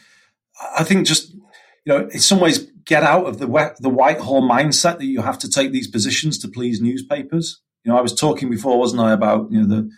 I 0.78 0.84
think 0.84 1.06
just, 1.06 1.34
you 1.34 1.44
know, 1.88 2.08
in 2.08 2.20
some 2.20 2.40
ways 2.40 2.68
get 2.86 3.04
out 3.04 3.26
of 3.26 3.40
the, 3.40 3.76
the 3.80 3.90
Whitehall 3.90 4.42
mindset 4.42 5.00
that 5.00 5.06
you 5.06 5.22
have 5.22 5.40
to 5.40 5.50
take 5.50 5.72
these 5.72 5.88
positions 5.88 6.38
to 6.40 6.48
please 6.48 6.82
newspapers. 6.82 7.62
You 7.84 7.92
know, 7.92 7.98
I 7.98 8.02
was 8.02 8.16
talking 8.16 8.50
before, 8.50 8.80
wasn't 8.80 9.02
I, 9.02 9.14
about 9.14 9.52
you 9.52 9.62
know 9.62 9.68
the 9.68 9.90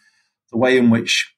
the 0.51 0.57
way 0.57 0.77
in 0.77 0.89
which 0.89 1.33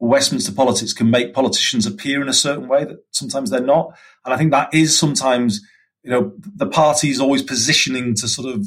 Westminster 0.00 0.52
politics 0.52 0.92
can 0.92 1.10
make 1.10 1.34
politicians 1.34 1.86
appear 1.86 2.20
in 2.20 2.28
a 2.28 2.32
certain 2.32 2.68
way 2.68 2.84
that 2.84 2.98
sometimes 3.12 3.50
they're 3.50 3.60
not, 3.60 3.96
and 4.24 4.34
I 4.34 4.36
think 4.36 4.50
that 4.50 4.74
is 4.74 4.98
sometimes 4.98 5.60
you 6.02 6.10
know 6.10 6.32
the 6.56 6.66
party 6.66 7.10
is 7.10 7.20
always 7.20 7.42
positioning 7.42 8.14
to 8.16 8.28
sort 8.28 8.52
of 8.52 8.66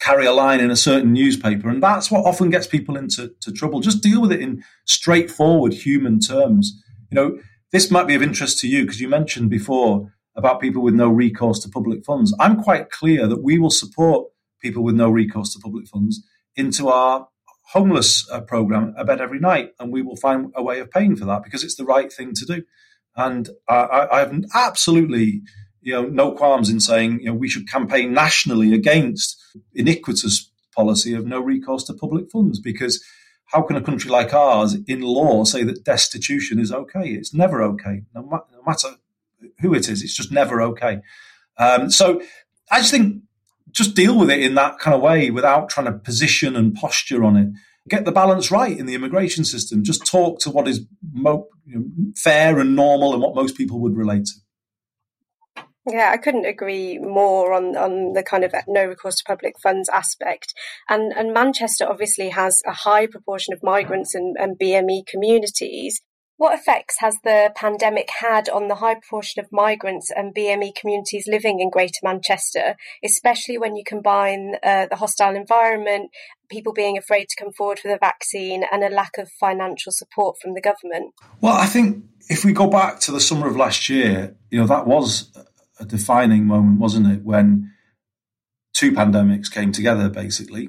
carry 0.00 0.26
a 0.26 0.32
line 0.32 0.60
in 0.60 0.70
a 0.70 0.76
certain 0.76 1.12
newspaper, 1.12 1.68
and 1.68 1.82
that's 1.82 2.10
what 2.10 2.24
often 2.24 2.50
gets 2.50 2.66
people 2.66 2.96
into 2.96 3.32
trouble. 3.54 3.80
Just 3.80 4.02
deal 4.02 4.20
with 4.20 4.32
it 4.32 4.40
in 4.40 4.62
straightforward 4.86 5.72
human 5.72 6.18
terms. 6.20 6.82
You 7.10 7.16
know, 7.16 7.38
this 7.72 7.90
might 7.90 8.06
be 8.06 8.14
of 8.14 8.22
interest 8.22 8.58
to 8.60 8.68
you 8.68 8.82
because 8.82 9.00
you 9.00 9.08
mentioned 9.08 9.50
before 9.50 10.12
about 10.36 10.60
people 10.60 10.82
with 10.82 10.94
no 10.94 11.08
recourse 11.08 11.60
to 11.60 11.68
public 11.68 12.04
funds. 12.04 12.34
I'm 12.40 12.62
quite 12.62 12.90
clear 12.90 13.26
that 13.26 13.42
we 13.42 13.58
will 13.58 13.70
support 13.70 14.28
people 14.60 14.82
with 14.82 14.94
no 14.94 15.10
recourse 15.10 15.52
to 15.54 15.60
public 15.60 15.86
funds 15.86 16.24
into 16.56 16.88
our 16.88 17.28
homeless 17.72 18.28
uh, 18.30 18.40
program 18.40 18.94
a 18.96 19.04
bed 19.04 19.20
every 19.20 19.38
night, 19.38 19.70
and 19.78 19.92
we 19.92 20.02
will 20.02 20.16
find 20.16 20.52
a 20.56 20.62
way 20.62 20.80
of 20.80 20.90
paying 20.90 21.16
for 21.16 21.24
that 21.26 21.42
because 21.44 21.62
it's 21.62 21.76
the 21.76 21.84
right 21.84 22.12
thing 22.12 22.32
to 22.34 22.44
do. 22.44 22.62
And 23.16 23.48
I, 23.68 24.08
I 24.10 24.18
have 24.20 24.34
absolutely, 24.54 25.42
you 25.82 25.92
know, 25.92 26.06
no 26.06 26.32
qualms 26.32 26.68
in 26.68 26.80
saying, 26.80 27.20
you 27.20 27.26
know, 27.26 27.34
we 27.34 27.48
should 27.48 27.68
campaign 27.68 28.12
nationally 28.12 28.74
against 28.74 29.40
iniquitous 29.74 30.50
policy 30.74 31.14
of 31.14 31.26
no 31.26 31.40
recourse 31.40 31.84
to 31.84 31.94
public 31.94 32.30
funds 32.30 32.60
because 32.60 33.02
how 33.46 33.62
can 33.62 33.76
a 33.76 33.82
country 33.82 34.10
like 34.10 34.32
ours, 34.32 34.76
in 34.86 35.00
law, 35.00 35.44
say 35.44 35.64
that 35.64 35.84
destitution 35.84 36.60
is 36.60 36.70
okay? 36.70 37.08
It's 37.10 37.34
never 37.34 37.62
okay, 37.62 38.02
no, 38.14 38.22
ma- 38.22 38.40
no 38.52 38.62
matter 38.64 38.90
who 39.60 39.74
it 39.74 39.88
is. 39.88 40.02
It's 40.02 40.14
just 40.14 40.30
never 40.30 40.62
okay. 40.62 41.00
Um, 41.58 41.90
so 41.90 42.22
I 42.70 42.78
just 42.78 42.92
think 42.92 43.22
just 43.72 43.94
deal 43.94 44.18
with 44.18 44.30
it 44.30 44.40
in 44.40 44.54
that 44.54 44.78
kind 44.78 44.94
of 44.94 45.00
way 45.00 45.30
without 45.30 45.68
trying 45.68 45.86
to 45.86 45.92
position 45.92 46.56
and 46.56 46.74
posture 46.74 47.24
on 47.24 47.36
it. 47.36 47.48
Get 47.88 48.04
the 48.04 48.12
balance 48.12 48.50
right 48.50 48.76
in 48.76 48.86
the 48.86 48.94
immigration 48.94 49.44
system. 49.44 49.82
Just 49.82 50.06
talk 50.06 50.38
to 50.40 50.50
what 50.50 50.68
is 50.68 50.84
mo- 51.12 51.48
you 51.66 51.78
know, 51.78 52.12
fair 52.16 52.58
and 52.58 52.76
normal 52.76 53.12
and 53.12 53.22
what 53.22 53.34
most 53.34 53.56
people 53.56 53.80
would 53.80 53.96
relate 53.96 54.26
to. 54.26 54.32
Yeah, 55.88 56.10
I 56.12 56.18
couldn't 56.18 56.44
agree 56.44 56.98
more 56.98 57.54
on, 57.54 57.76
on 57.76 58.12
the 58.12 58.22
kind 58.22 58.44
of 58.44 58.54
no 58.68 58.84
recourse 58.84 59.16
to 59.16 59.24
public 59.24 59.54
funds 59.62 59.88
aspect. 59.88 60.52
And 60.88 61.12
and 61.12 61.32
Manchester 61.32 61.88
obviously 61.88 62.28
has 62.30 62.62
a 62.66 62.72
high 62.72 63.06
proportion 63.06 63.54
of 63.54 63.62
migrants 63.62 64.14
and, 64.14 64.36
and 64.38 64.58
BME 64.58 65.06
communities. 65.06 66.00
What 66.36 66.58
effects 66.58 66.96
has 67.00 67.18
the 67.22 67.52
pandemic 67.54 68.08
had 68.18 68.48
on 68.48 68.68
the 68.68 68.76
high 68.76 68.94
proportion 68.94 69.44
of 69.44 69.52
migrants 69.52 70.10
and 70.10 70.34
BME 70.34 70.74
communities 70.74 71.26
living 71.28 71.60
in 71.60 71.68
Greater 71.68 72.00
Manchester, 72.02 72.76
especially 73.04 73.58
when 73.58 73.76
you 73.76 73.82
combine 73.86 74.54
uh, 74.62 74.86
the 74.86 74.96
hostile 74.96 75.36
environment, 75.36 76.10
people 76.50 76.72
being 76.72 76.96
afraid 76.96 77.26
to 77.28 77.44
come 77.44 77.52
forward 77.52 77.78
for 77.78 77.88
the 77.88 77.98
vaccine, 77.98 78.64
and 78.72 78.82
a 78.82 78.88
lack 78.88 79.18
of 79.18 79.30
financial 79.38 79.92
support 79.92 80.38
from 80.40 80.54
the 80.54 80.62
government? 80.62 81.12
Well, 81.42 81.52
I 81.52 81.66
think 81.66 82.04
if 82.30 82.42
we 82.42 82.54
go 82.54 82.68
back 82.68 83.00
to 83.00 83.12
the 83.12 83.20
summer 83.20 83.46
of 83.46 83.56
last 83.56 83.90
year, 83.90 84.34
you 84.50 84.60
know, 84.60 84.66
that 84.66 84.86
was 84.86 85.30
a 85.80 85.84
defining 85.84 86.46
moment, 86.46 86.78
wasn't 86.78 87.10
it, 87.10 87.24
when 87.24 87.72
two 88.72 88.92
pandemics 88.92 89.50
came 89.50 89.72
together, 89.72 90.08
basically 90.08 90.68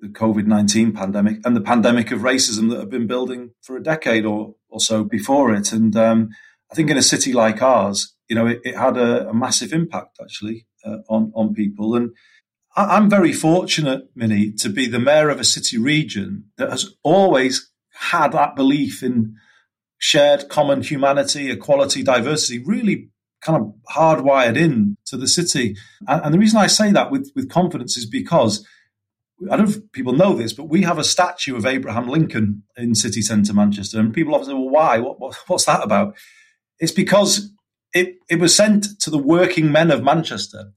the 0.00 0.08
COVID 0.08 0.46
19 0.46 0.92
pandemic 0.92 1.38
and 1.44 1.54
the 1.54 1.60
pandemic 1.60 2.10
of 2.10 2.20
racism 2.20 2.70
that 2.70 2.80
had 2.80 2.90
been 2.90 3.06
building 3.06 3.50
for 3.62 3.76
a 3.76 3.82
decade 3.82 4.24
or, 4.24 4.54
or 4.68 4.80
so 4.80 5.04
before 5.04 5.54
it. 5.54 5.72
And 5.72 5.94
um, 5.96 6.30
I 6.70 6.74
think 6.74 6.90
in 6.90 6.96
a 6.96 7.02
city 7.02 7.32
like 7.32 7.62
ours, 7.62 8.14
you 8.28 8.34
know, 8.34 8.46
it, 8.46 8.60
it 8.64 8.76
had 8.76 8.96
a, 8.96 9.28
a, 9.28 9.34
massive 9.34 9.72
impact 9.72 10.18
actually 10.20 10.66
uh, 10.84 10.98
on, 11.08 11.32
on 11.34 11.54
people. 11.54 11.94
And 11.94 12.10
I, 12.74 12.96
I'm 12.96 13.10
very 13.10 13.32
fortunate, 13.32 14.08
Minnie, 14.14 14.52
to 14.54 14.68
be 14.68 14.86
the 14.86 14.98
mayor 14.98 15.28
of 15.28 15.38
a 15.38 15.44
city 15.44 15.78
region 15.78 16.46
that 16.56 16.70
has 16.70 16.94
always 17.02 17.70
had 17.92 18.32
that 18.32 18.56
belief 18.56 19.02
in 19.02 19.36
shared 19.98 20.48
common 20.48 20.82
humanity, 20.82 21.50
equality, 21.50 22.02
diversity, 22.02 22.58
really 22.64 23.10
kind 23.42 23.60
of 23.60 23.74
hardwired 23.94 24.56
in 24.56 24.96
to 25.06 25.16
the 25.16 25.28
city. 25.28 25.76
And, 26.06 26.24
and 26.24 26.34
the 26.34 26.38
reason 26.38 26.58
I 26.58 26.68
say 26.68 26.92
that 26.92 27.10
with, 27.10 27.30
with 27.34 27.50
confidence 27.50 27.96
is 27.96 28.06
because 28.06 28.66
I 29.50 29.56
don't 29.56 29.68
know 29.68 29.76
if 29.76 29.92
people 29.92 30.12
know 30.12 30.34
this, 30.34 30.52
but 30.52 30.68
we 30.68 30.82
have 30.82 30.98
a 30.98 31.04
statue 31.04 31.56
of 31.56 31.66
Abraham 31.66 32.08
Lincoln 32.08 32.62
in 32.76 32.94
city 32.94 33.22
centre 33.22 33.52
Manchester, 33.52 33.98
and 33.98 34.14
people 34.14 34.34
often 34.34 34.48
say, 34.48 34.54
"Well, 34.54 34.70
why? 34.70 34.98
What, 34.98 35.18
what, 35.18 35.34
what's 35.46 35.64
that 35.64 35.82
about?" 35.82 36.16
It's 36.78 36.92
because 36.92 37.50
it 37.92 38.16
it 38.28 38.38
was 38.38 38.54
sent 38.54 39.00
to 39.00 39.10
the 39.10 39.18
working 39.18 39.72
men 39.72 39.90
of 39.90 40.02
Manchester 40.02 40.72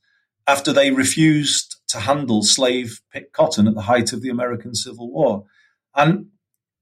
after 0.48 0.74
they 0.74 0.92
refused 0.92 1.76
to 1.90 2.00
handle 2.00 2.44
slave 2.44 3.02
picked 3.12 3.34
cotton 3.34 3.68
at 3.68 3.76
the 3.76 3.82
height 3.82 4.14
of 4.14 4.22
the 4.22 4.30
American 4.30 4.74
Civil 4.74 5.12
War, 5.12 5.46
and 5.96 6.28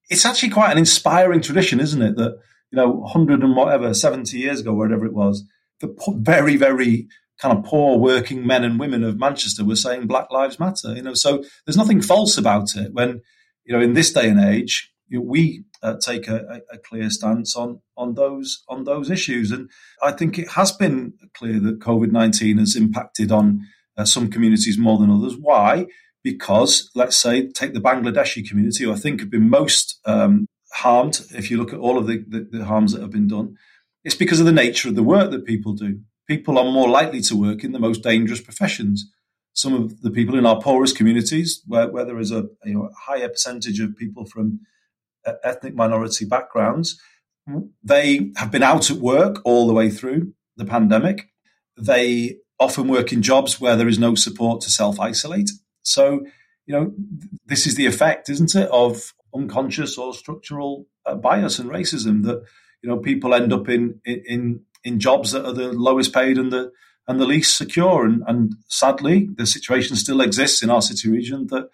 it's 0.10 0.26
actually 0.26 0.50
quite 0.50 0.72
an 0.72 0.78
inspiring 0.78 1.42
tradition, 1.42 1.80
isn't 1.80 2.02
it? 2.02 2.16
That 2.16 2.38
you 2.72 2.78
know, 2.78 3.04
hundred 3.04 3.44
and 3.44 3.56
whatever, 3.56 3.94
seventy 3.94 4.38
years 4.38 4.62
ago, 4.62 4.74
whatever 4.74 5.06
it 5.06 5.14
was, 5.14 5.44
the 5.84 6.14
very 6.18 6.58
very 6.58 7.08
kind 7.40 7.58
of 7.58 7.66
poor 7.66 7.98
working 7.98 8.46
men 8.48 8.64
and 8.64 8.80
women 8.80 9.04
of 9.04 9.20
Manchester 9.20 9.66
were 9.66 9.76
saying 9.76 10.08
Black 10.08 10.32
Lives 10.32 10.60
Matter. 10.60 10.96
You 10.96 11.02
know, 11.02 11.14
so 11.14 11.44
there's 11.66 11.78
nothing 11.78 12.02
false 12.02 12.38
about 12.38 12.76
it. 12.76 12.94
When 12.94 13.22
you 13.66 13.76
know, 13.76 13.82
in 13.82 13.94
this 13.94 14.12
day 14.12 14.30
and 14.30 14.40
age, 14.40 14.92
you 15.08 15.20
know, 15.20 15.26
we 15.26 15.66
uh, 15.82 15.96
take 16.00 16.28
a, 16.28 16.62
a, 16.72 16.78
clear 16.78 17.10
stance 17.10 17.56
on 17.56 17.82
on 17.98 18.14
those 18.16 18.64
on 18.70 18.86
those 18.86 19.10
issues, 19.10 19.52
and 19.52 19.70
I 20.02 20.12
think 20.12 20.40
it 20.40 20.52
has 20.52 20.72
been 20.72 21.14
clear 21.34 21.60
that 21.60 21.80
COVID 21.80 22.12
nineteen 22.12 22.58
has 22.58 22.76
impacted 22.76 23.32
on 23.32 23.68
uh, 23.98 24.06
some 24.06 24.30
communities 24.30 24.78
more 24.78 24.98
than 24.98 25.12
others. 25.12 25.36
Why? 25.38 25.88
Because 26.24 26.90
let's 26.96 27.18
say 27.18 27.50
take 27.50 27.74
the 27.74 27.82
Bangladeshi 27.82 28.48
community, 28.48 28.86
who 28.86 28.94
I 28.94 28.96
think 28.96 29.20
have 29.20 29.30
been 29.30 29.50
most 29.50 30.00
um, 30.06 30.48
harmed. 30.74 31.20
If 31.32 31.52
you 31.52 31.58
look 31.58 31.74
at 31.74 31.80
all 31.80 31.98
of 31.98 32.08
the, 32.08 32.24
the, 32.28 32.48
the 32.60 32.66
harms 32.66 32.94
that 32.94 33.02
have 33.02 33.12
been 33.12 33.28
done, 33.28 33.58
it's 34.04 34.16
because 34.16 34.40
of 34.40 34.46
the 34.46 34.52
nature 34.52 34.90
of 34.90 34.96
the 34.96 35.04
work 35.04 35.32
that 35.32 35.46
people 35.46 35.74
do 35.74 36.00
people 36.28 36.58
are 36.58 36.72
more 36.72 36.90
likely 36.90 37.22
to 37.22 37.36
work 37.36 37.64
in 37.64 37.72
the 37.72 37.80
most 37.80 38.04
dangerous 38.04 38.42
professions. 38.42 39.12
Some 39.54 39.74
of 39.74 40.02
the 40.02 40.12
people 40.12 40.38
in 40.38 40.46
our 40.46 40.62
poorest 40.62 40.98
communities, 40.98 41.62
where, 41.68 41.90
where 41.90 42.06
there 42.06 42.20
is 42.20 42.32
a 42.32 42.48
you 42.66 42.74
know, 42.74 42.90
higher 42.98 43.30
percentage 43.30 43.80
of 43.80 43.98
people 43.98 44.26
from 44.26 44.62
uh, 45.26 45.34
ethnic 45.44 45.76
minority 45.76 46.26
backgrounds, 46.26 47.00
they 47.84 48.32
have 48.38 48.52
been 48.52 48.64
out 48.64 48.90
at 48.90 48.98
work 48.98 49.42
all 49.44 49.68
the 49.68 49.74
way 49.74 49.90
through 49.90 50.34
the 50.56 50.66
pandemic. 50.66 51.30
They 51.78 52.38
often 52.60 52.88
work 52.88 53.12
in 53.12 53.22
jobs 53.22 53.60
where 53.60 53.76
there 53.76 53.88
is 53.88 54.00
no 54.00 54.16
support 54.16 54.62
to 54.62 54.72
self 54.72 55.00
isolate. 55.00 55.52
So, 55.84 56.26
you 56.66 56.74
know, 56.74 56.94
this 57.46 57.68
is 57.68 57.76
the 57.76 57.86
effect, 57.86 58.30
isn't 58.30 58.56
it, 58.56 58.70
of 58.70 59.14
unconscious 59.36 59.98
or 59.98 60.14
structural 60.14 60.88
uh, 61.06 61.16
bias 61.16 61.60
and 61.60 61.70
racism 61.70 62.24
that 62.24 62.44
you 62.84 62.90
know 62.90 62.98
people 62.98 63.34
end 63.34 63.52
up 63.54 63.70
in 63.70 64.00
in 64.06 64.62
in 64.84 65.00
jobs 65.00 65.32
that 65.32 65.46
are 65.46 65.54
the 65.54 65.72
lowest 65.72 66.14
paid 66.14 66.38
and 66.38 66.52
the 66.52 66.72
and 67.08 67.20
the 67.20 67.26
least 67.26 67.58
secure. 67.58 68.06
And, 68.06 68.24
and 68.28 68.56
sadly, 68.68 69.30
the 69.36 69.46
situation 69.46 69.96
still 69.96 70.22
exists 70.22 70.64
in 70.64 70.70
our 70.70 70.82
city 70.82 71.10
region 71.10 71.48
that 71.48 71.70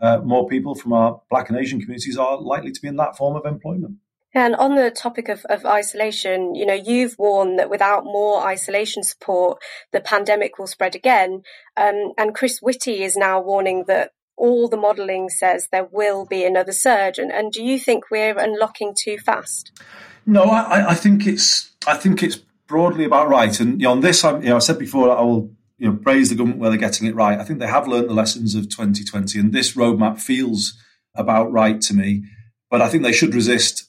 uh, 0.00 0.18
more 0.18 0.46
people 0.48 0.74
from 0.74 0.92
our 0.92 1.20
Black 1.30 1.48
and 1.48 1.58
Asian 1.58 1.80
communities 1.80 2.18
are 2.18 2.40
likely 2.40 2.72
to 2.72 2.80
be 2.80 2.88
in 2.88 2.96
that 2.96 3.16
form 3.16 3.36
of 3.36 3.46
employment. 3.46 3.96
And 4.36 4.56
on 4.56 4.74
the 4.74 4.90
topic 4.90 5.28
of, 5.28 5.44
of 5.44 5.64
isolation, 5.64 6.56
you 6.56 6.66
know, 6.66 6.74
you've 6.74 7.16
warned 7.18 7.58
that 7.60 7.70
without 7.70 8.04
more 8.04 8.44
isolation 8.44 9.04
support, 9.04 9.62
the 9.92 10.00
pandemic 10.00 10.58
will 10.58 10.66
spread 10.66 10.96
again. 10.96 11.42
Um, 11.76 12.12
and 12.18 12.34
Chris 12.34 12.58
Whitty 12.58 13.04
is 13.04 13.16
now 13.16 13.40
warning 13.40 13.84
that 13.86 14.10
all 14.36 14.68
the 14.68 14.76
modelling 14.76 15.28
says 15.28 15.68
there 15.70 15.88
will 15.90 16.26
be 16.26 16.44
another 16.44 16.72
surge. 16.72 17.18
And, 17.18 17.30
and 17.32 17.52
do 17.52 17.62
you 17.62 17.78
think 17.78 18.10
we're 18.10 18.38
unlocking 18.38 18.94
too 18.96 19.18
fast? 19.18 19.72
No, 20.26 20.44
I, 20.44 20.90
I 20.90 20.94
think 20.94 21.26
it's 21.26 21.72
I 21.86 21.96
think 21.96 22.22
it's 22.22 22.36
broadly 22.66 23.04
about 23.04 23.28
right. 23.28 23.58
And 23.60 23.84
on 23.86 24.00
this, 24.00 24.24
I, 24.24 24.38
you 24.38 24.48
know, 24.48 24.56
I 24.56 24.60
said 24.60 24.78
before, 24.78 25.16
I 25.16 25.20
will 25.22 25.50
you 25.78 25.88
know 25.88 25.96
praise 25.96 26.30
the 26.30 26.36
government 26.36 26.60
where 26.60 26.70
they're 26.70 26.78
getting 26.78 27.06
it 27.06 27.14
right. 27.14 27.38
I 27.38 27.44
think 27.44 27.58
they 27.58 27.66
have 27.66 27.88
learned 27.88 28.08
the 28.08 28.14
lessons 28.14 28.54
of 28.54 28.68
2020, 28.68 29.38
and 29.38 29.52
this 29.52 29.74
roadmap 29.74 30.20
feels 30.20 30.78
about 31.14 31.52
right 31.52 31.80
to 31.82 31.94
me. 31.94 32.24
But 32.70 32.80
I 32.80 32.88
think 32.88 33.02
they 33.02 33.12
should 33.12 33.34
resist 33.34 33.88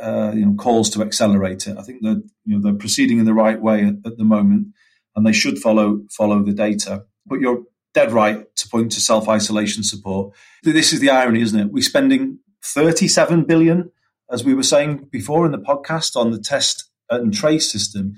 uh, 0.00 0.32
you 0.34 0.44
know 0.44 0.54
calls 0.54 0.90
to 0.90 1.02
accelerate 1.02 1.66
it. 1.66 1.78
I 1.78 1.82
think 1.82 2.02
that 2.02 2.22
you 2.44 2.56
know 2.56 2.62
they're 2.62 2.78
proceeding 2.78 3.18
in 3.18 3.24
the 3.24 3.34
right 3.34 3.60
way 3.60 3.84
at, 3.84 3.94
at 4.04 4.16
the 4.16 4.24
moment, 4.24 4.68
and 5.14 5.26
they 5.26 5.32
should 5.32 5.58
follow 5.58 6.02
follow 6.10 6.42
the 6.42 6.52
data. 6.52 7.04
But 7.26 7.40
you're 7.40 7.62
dead 7.94 8.12
right 8.12 8.54
to 8.56 8.68
point 8.68 8.92
to 8.92 9.00
self 9.00 9.28
isolation 9.28 9.82
support. 9.82 10.34
This 10.62 10.92
is 10.92 11.00
the 11.00 11.10
irony, 11.10 11.40
isn't 11.40 11.58
it? 11.58 11.72
We're 11.72 11.82
spending 11.82 12.40
37 12.62 13.44
billion, 13.44 13.90
as 14.30 14.44
we 14.44 14.54
were 14.54 14.62
saying 14.62 15.08
before 15.10 15.46
in 15.46 15.52
the 15.52 15.58
podcast, 15.58 16.16
on 16.16 16.30
the 16.30 16.40
test 16.40 16.90
and 17.08 17.32
trace 17.32 17.70
system, 17.70 18.14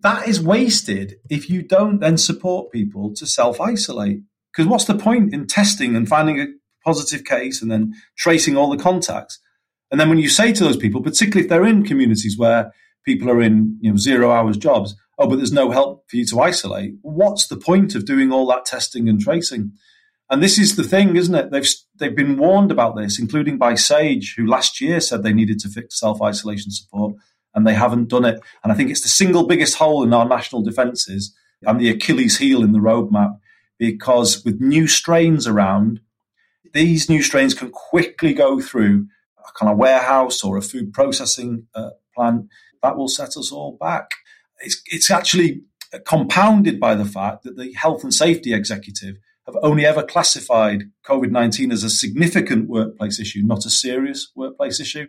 that 0.00 0.28
is 0.28 0.40
wasted 0.40 1.16
if 1.28 1.50
you 1.50 1.62
don't 1.62 2.00
then 2.00 2.16
support 2.16 2.72
people 2.72 3.12
to 3.14 3.26
self 3.26 3.60
isolate. 3.60 4.20
Because 4.52 4.68
what's 4.68 4.86
the 4.86 4.96
point 4.96 5.34
in 5.34 5.46
testing 5.46 5.94
and 5.94 6.08
finding 6.08 6.40
a 6.40 6.46
positive 6.84 7.24
case 7.24 7.60
and 7.60 7.70
then 7.70 7.94
tracing 8.16 8.56
all 8.56 8.70
the 8.70 8.82
contacts? 8.82 9.38
And 9.90 10.00
then 10.00 10.08
when 10.08 10.18
you 10.18 10.28
say 10.28 10.52
to 10.52 10.64
those 10.64 10.76
people, 10.76 11.02
particularly 11.02 11.44
if 11.44 11.48
they're 11.48 11.66
in 11.66 11.84
communities 11.84 12.36
where 12.38 12.72
people 13.04 13.30
are 13.30 13.40
in 13.40 13.78
you 13.80 13.90
know 13.90 13.96
zero 13.96 14.30
hours 14.30 14.56
jobs, 14.56 14.94
oh, 15.18 15.28
but 15.28 15.36
there's 15.36 15.52
no 15.52 15.70
help 15.70 16.08
for 16.08 16.16
you 16.16 16.24
to 16.26 16.40
isolate. 16.40 16.94
What's 17.02 17.48
the 17.48 17.56
point 17.56 17.94
of 17.94 18.04
doing 18.06 18.32
all 18.32 18.46
that 18.46 18.64
testing 18.64 19.08
and 19.08 19.20
tracing? 19.20 19.72
And 20.30 20.42
this 20.42 20.58
is 20.58 20.76
the 20.76 20.84
thing, 20.84 21.16
isn't 21.16 21.34
it? 21.34 21.50
They've 21.50 21.68
they've 21.96 22.14
been 22.16 22.36
warned 22.36 22.70
about 22.70 22.96
this, 22.96 23.18
including 23.18 23.58
by 23.58 23.74
Sage, 23.74 24.34
who 24.36 24.46
last 24.46 24.80
year 24.80 25.00
said 25.00 25.22
they 25.22 25.32
needed 25.32 25.58
to 25.60 25.68
fix 25.68 25.98
self 25.98 26.20
isolation 26.22 26.70
support, 26.70 27.14
and 27.54 27.66
they 27.66 27.74
haven't 27.74 28.08
done 28.08 28.24
it. 28.24 28.40
And 28.62 28.72
I 28.72 28.76
think 28.76 28.90
it's 28.90 29.02
the 29.02 29.08
single 29.08 29.46
biggest 29.46 29.76
hole 29.76 30.02
in 30.04 30.12
our 30.12 30.28
national 30.28 30.62
defences 30.62 31.34
and 31.62 31.80
the 31.80 31.90
Achilles 31.90 32.38
heel 32.38 32.62
in 32.62 32.72
the 32.72 32.78
roadmap, 32.78 33.38
because 33.78 34.44
with 34.44 34.60
new 34.60 34.86
strains 34.86 35.46
around, 35.46 36.00
these 36.72 37.08
new 37.08 37.22
strains 37.22 37.54
can 37.54 37.70
quickly 37.70 38.34
go 38.34 38.60
through 38.60 39.06
a 39.38 39.58
kind 39.58 39.72
of 39.72 39.78
warehouse 39.78 40.44
or 40.44 40.56
a 40.56 40.62
food 40.62 40.92
processing 40.92 41.66
uh, 41.74 41.90
plant. 42.14 42.48
That 42.82 42.96
will 42.96 43.08
set 43.08 43.36
us 43.36 43.50
all 43.50 43.76
back. 43.80 44.10
It's, 44.60 44.82
it's 44.86 45.10
actually 45.10 45.62
compounded 46.04 46.78
by 46.78 46.94
the 46.94 47.04
fact 47.04 47.44
that 47.44 47.56
the 47.56 47.72
health 47.72 48.02
and 48.02 48.12
safety 48.12 48.52
executive 48.52 49.16
have 49.46 49.56
only 49.62 49.86
ever 49.86 50.02
classified 50.02 50.84
COVID 51.06 51.30
19 51.30 51.72
as 51.72 51.82
a 51.82 51.90
significant 51.90 52.68
workplace 52.68 53.18
issue, 53.18 53.42
not 53.42 53.64
a 53.64 53.70
serious 53.70 54.30
workplace 54.34 54.80
issue. 54.80 55.06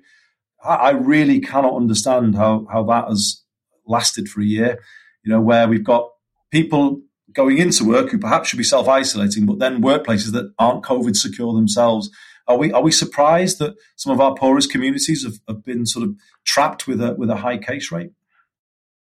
I, 0.64 0.92
really 0.92 1.40
cannot 1.40 1.76
understand 1.76 2.36
how, 2.36 2.68
how 2.70 2.84
that 2.84 3.08
has 3.08 3.44
lasted 3.86 4.28
for 4.28 4.42
a 4.42 4.46
year, 4.46 4.80
you 5.24 5.32
know, 5.32 5.40
where 5.40 5.70
we've 5.70 5.84
got 5.86 6.10
people 6.52 7.02
going 7.34 7.60
into 7.60 7.86
work 7.86 8.10
who 8.10 8.18
perhaps 8.18 8.50
should 8.50 8.58
be 8.58 8.64
self 8.64 8.88
isolating, 8.88 9.46
but 9.46 9.60
then 9.60 9.82
workplaces 9.82 10.32
that 10.34 10.52
aren't 10.60 10.84
COVID 10.84 11.16
secure 11.16 11.54
themselves. 11.54 12.10
Are 12.48 12.58
we 12.58 12.72
are 12.72 12.82
we 12.82 12.92
surprised 12.92 13.60
that 13.60 13.76
some 13.96 14.12
of 14.12 14.20
our 14.20 14.36
poorest 14.36 14.72
communities 14.72 15.24
have, 15.24 15.36
have 15.48 15.64
been 15.64 15.86
sort 15.86 16.04
of 16.04 16.16
trapped 16.46 16.88
with 16.88 17.02
a 17.02 17.14
with 17.14 17.30
a 17.30 17.38
high 17.38 17.58
case 17.58 17.92
rate? 17.92 18.12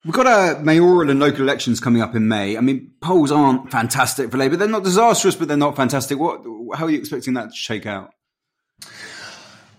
We've 0.06 0.14
got 0.14 0.28
a 0.28 0.62
mayoral 0.62 1.10
and 1.10 1.20
local 1.20 1.42
elections 1.42 1.80
coming 1.80 2.04
up 2.04 2.14
in 2.14 2.28
May. 2.28 2.58
I 2.58 2.62
mean, 2.62 2.92
polls 3.02 3.32
aren't 3.32 3.72
fantastic 3.72 4.30
for 4.30 4.38
Labour. 4.38 4.56
They're 4.56 4.68
not 4.68 4.84
disastrous, 4.84 5.36
but 5.36 5.48
they're 5.48 5.58
not 5.58 5.76
fantastic. 5.76 6.20
What? 6.20 6.44
How 6.78 6.86
are 6.86 6.92
you 6.92 7.00
expecting 7.00 7.34
that 7.34 7.50
to 7.50 7.56
shake 7.56 7.88
out? 7.88 8.12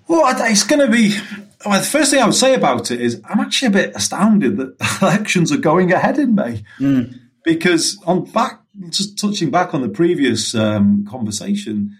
Well, 0.08 0.24
it's 0.50 0.64
going 0.64 0.84
to 0.84 0.90
be. 0.90 1.16
Well, 1.64 1.78
the 1.78 1.86
first 1.86 2.10
thing 2.10 2.20
I 2.20 2.26
would 2.26 2.34
say 2.34 2.54
about 2.54 2.90
it 2.90 3.00
is 3.00 3.22
I'm 3.24 3.38
actually 3.38 3.68
a 3.68 3.70
bit 3.70 3.94
astounded 3.94 4.56
that 4.56 4.98
elections 5.02 5.52
are 5.52 5.58
going 5.58 5.92
ahead 5.92 6.18
in 6.18 6.34
May, 6.34 6.64
mm. 6.80 7.16
because 7.44 7.96
on 8.04 8.24
back, 8.24 8.60
just 8.90 9.16
touching 9.16 9.50
back 9.50 9.74
on 9.74 9.82
the 9.82 9.88
previous 9.88 10.56
um, 10.56 11.06
conversation, 11.08 11.96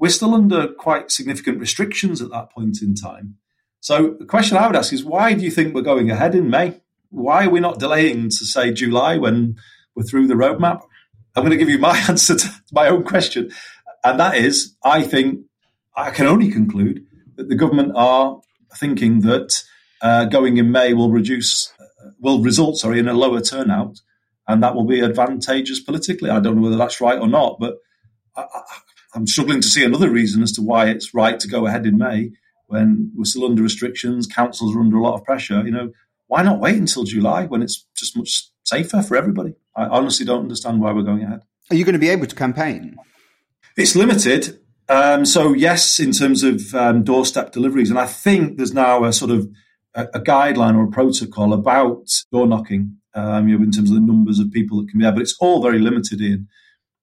we're 0.00 0.10
still 0.10 0.34
under 0.34 0.66
quite 0.66 1.12
significant 1.12 1.60
restrictions 1.60 2.20
at 2.20 2.30
that 2.30 2.50
point 2.50 2.82
in 2.82 2.96
time. 2.96 3.36
So 3.78 4.16
the 4.18 4.26
question 4.26 4.56
I 4.56 4.66
would 4.66 4.76
ask 4.76 4.92
is, 4.92 5.04
why 5.04 5.32
do 5.34 5.44
you 5.44 5.50
think 5.52 5.76
we're 5.76 5.82
going 5.82 6.10
ahead 6.10 6.34
in 6.34 6.50
May? 6.50 6.80
Why 7.10 7.46
are 7.46 7.50
we 7.50 7.60
not 7.60 7.78
delaying 7.78 8.28
to 8.30 8.44
say 8.44 8.72
July 8.72 9.18
when 9.18 9.56
we're 9.94 10.04
through 10.04 10.28
the 10.28 10.34
roadmap? 10.34 10.80
I'm 11.36 11.44
going 11.44 11.50
to 11.50 11.56
give 11.56 11.68
you 11.68 11.78
my 11.78 11.96
answer 12.08 12.36
to 12.36 12.48
my 12.72 12.88
own 12.88 13.04
question. 13.04 13.50
And 14.02 14.18
that 14.18 14.36
is, 14.36 14.74
I 14.84 15.02
think 15.02 15.44
I 15.96 16.10
can 16.10 16.26
only 16.26 16.50
conclude 16.50 17.04
that 17.36 17.48
the 17.48 17.54
government 17.54 17.92
are 17.94 18.40
thinking 18.76 19.20
that 19.20 19.62
uh, 20.00 20.24
going 20.24 20.56
in 20.56 20.72
May 20.72 20.94
will 20.94 21.10
reduce, 21.10 21.72
uh, 21.78 22.10
will 22.20 22.40
result, 22.40 22.78
sorry, 22.78 22.98
in 22.98 23.08
a 23.08 23.12
lower 23.12 23.40
turnout. 23.40 24.00
And 24.48 24.62
that 24.62 24.74
will 24.74 24.84
be 24.84 25.00
advantageous 25.00 25.80
politically. 25.80 26.30
I 26.30 26.40
don't 26.40 26.56
know 26.56 26.62
whether 26.62 26.76
that's 26.76 27.00
right 27.00 27.18
or 27.18 27.28
not, 27.28 27.58
but 27.60 27.76
I, 28.36 28.44
am 29.14 29.26
struggling 29.26 29.60
to 29.60 29.68
see 29.68 29.84
another 29.84 30.10
reason 30.10 30.42
as 30.42 30.52
to 30.52 30.62
why 30.62 30.88
it's 30.88 31.14
right 31.14 31.38
to 31.38 31.48
go 31.48 31.66
ahead 31.66 31.86
in 31.86 31.98
May 31.98 32.30
when 32.66 33.10
we're 33.14 33.24
still 33.24 33.44
under 33.46 33.62
restrictions, 33.62 34.28
councils 34.28 34.74
are 34.74 34.80
under 34.80 34.96
a 34.96 35.02
lot 35.02 35.14
of 35.14 35.24
pressure. 35.24 35.62
You 35.64 35.72
know, 35.72 35.90
why 36.30 36.42
not 36.42 36.60
wait 36.60 36.76
until 36.76 37.02
July 37.02 37.46
when 37.46 37.60
it's 37.60 37.84
just 37.96 38.16
much 38.16 38.50
safer 38.62 39.02
for 39.02 39.16
everybody? 39.16 39.54
I 39.74 39.86
honestly 39.86 40.24
don't 40.24 40.42
understand 40.42 40.80
why 40.80 40.92
we're 40.92 41.02
going 41.02 41.24
ahead. 41.24 41.40
Are 41.70 41.74
you 41.74 41.84
going 41.84 41.94
to 41.94 41.98
be 41.98 42.08
able 42.08 42.26
to 42.26 42.36
campaign? 42.36 42.94
It's 43.76 43.96
limited. 43.96 44.60
Um, 44.88 45.26
so 45.26 45.52
yes, 45.52 45.98
in 45.98 46.12
terms 46.12 46.44
of 46.44 46.72
um, 46.72 47.02
doorstep 47.02 47.50
deliveries, 47.50 47.90
and 47.90 47.98
I 47.98 48.06
think 48.06 48.58
there's 48.58 48.72
now 48.72 49.02
a 49.02 49.12
sort 49.12 49.32
of 49.32 49.48
a, 49.94 50.06
a 50.14 50.20
guideline 50.20 50.76
or 50.76 50.84
a 50.84 50.90
protocol 50.90 51.52
about 51.52 52.06
door 52.30 52.46
knocking, 52.46 52.96
um, 53.12 53.48
you 53.48 53.58
know, 53.58 53.64
in 53.64 53.72
terms 53.72 53.90
of 53.90 53.96
the 53.96 54.00
numbers 54.00 54.38
of 54.38 54.52
people 54.52 54.80
that 54.80 54.88
can 54.88 55.00
be 55.00 55.04
there, 55.04 55.12
but 55.12 55.22
it's 55.22 55.36
all 55.40 55.60
very 55.60 55.80
limited 55.80 56.20
in. 56.20 56.46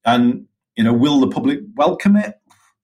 And 0.06 0.48
you 0.78 0.86
know, 0.86 0.94
will 0.94 1.20
the 1.20 1.28
public 1.28 1.60
welcome 1.76 2.16
it? 2.16 2.36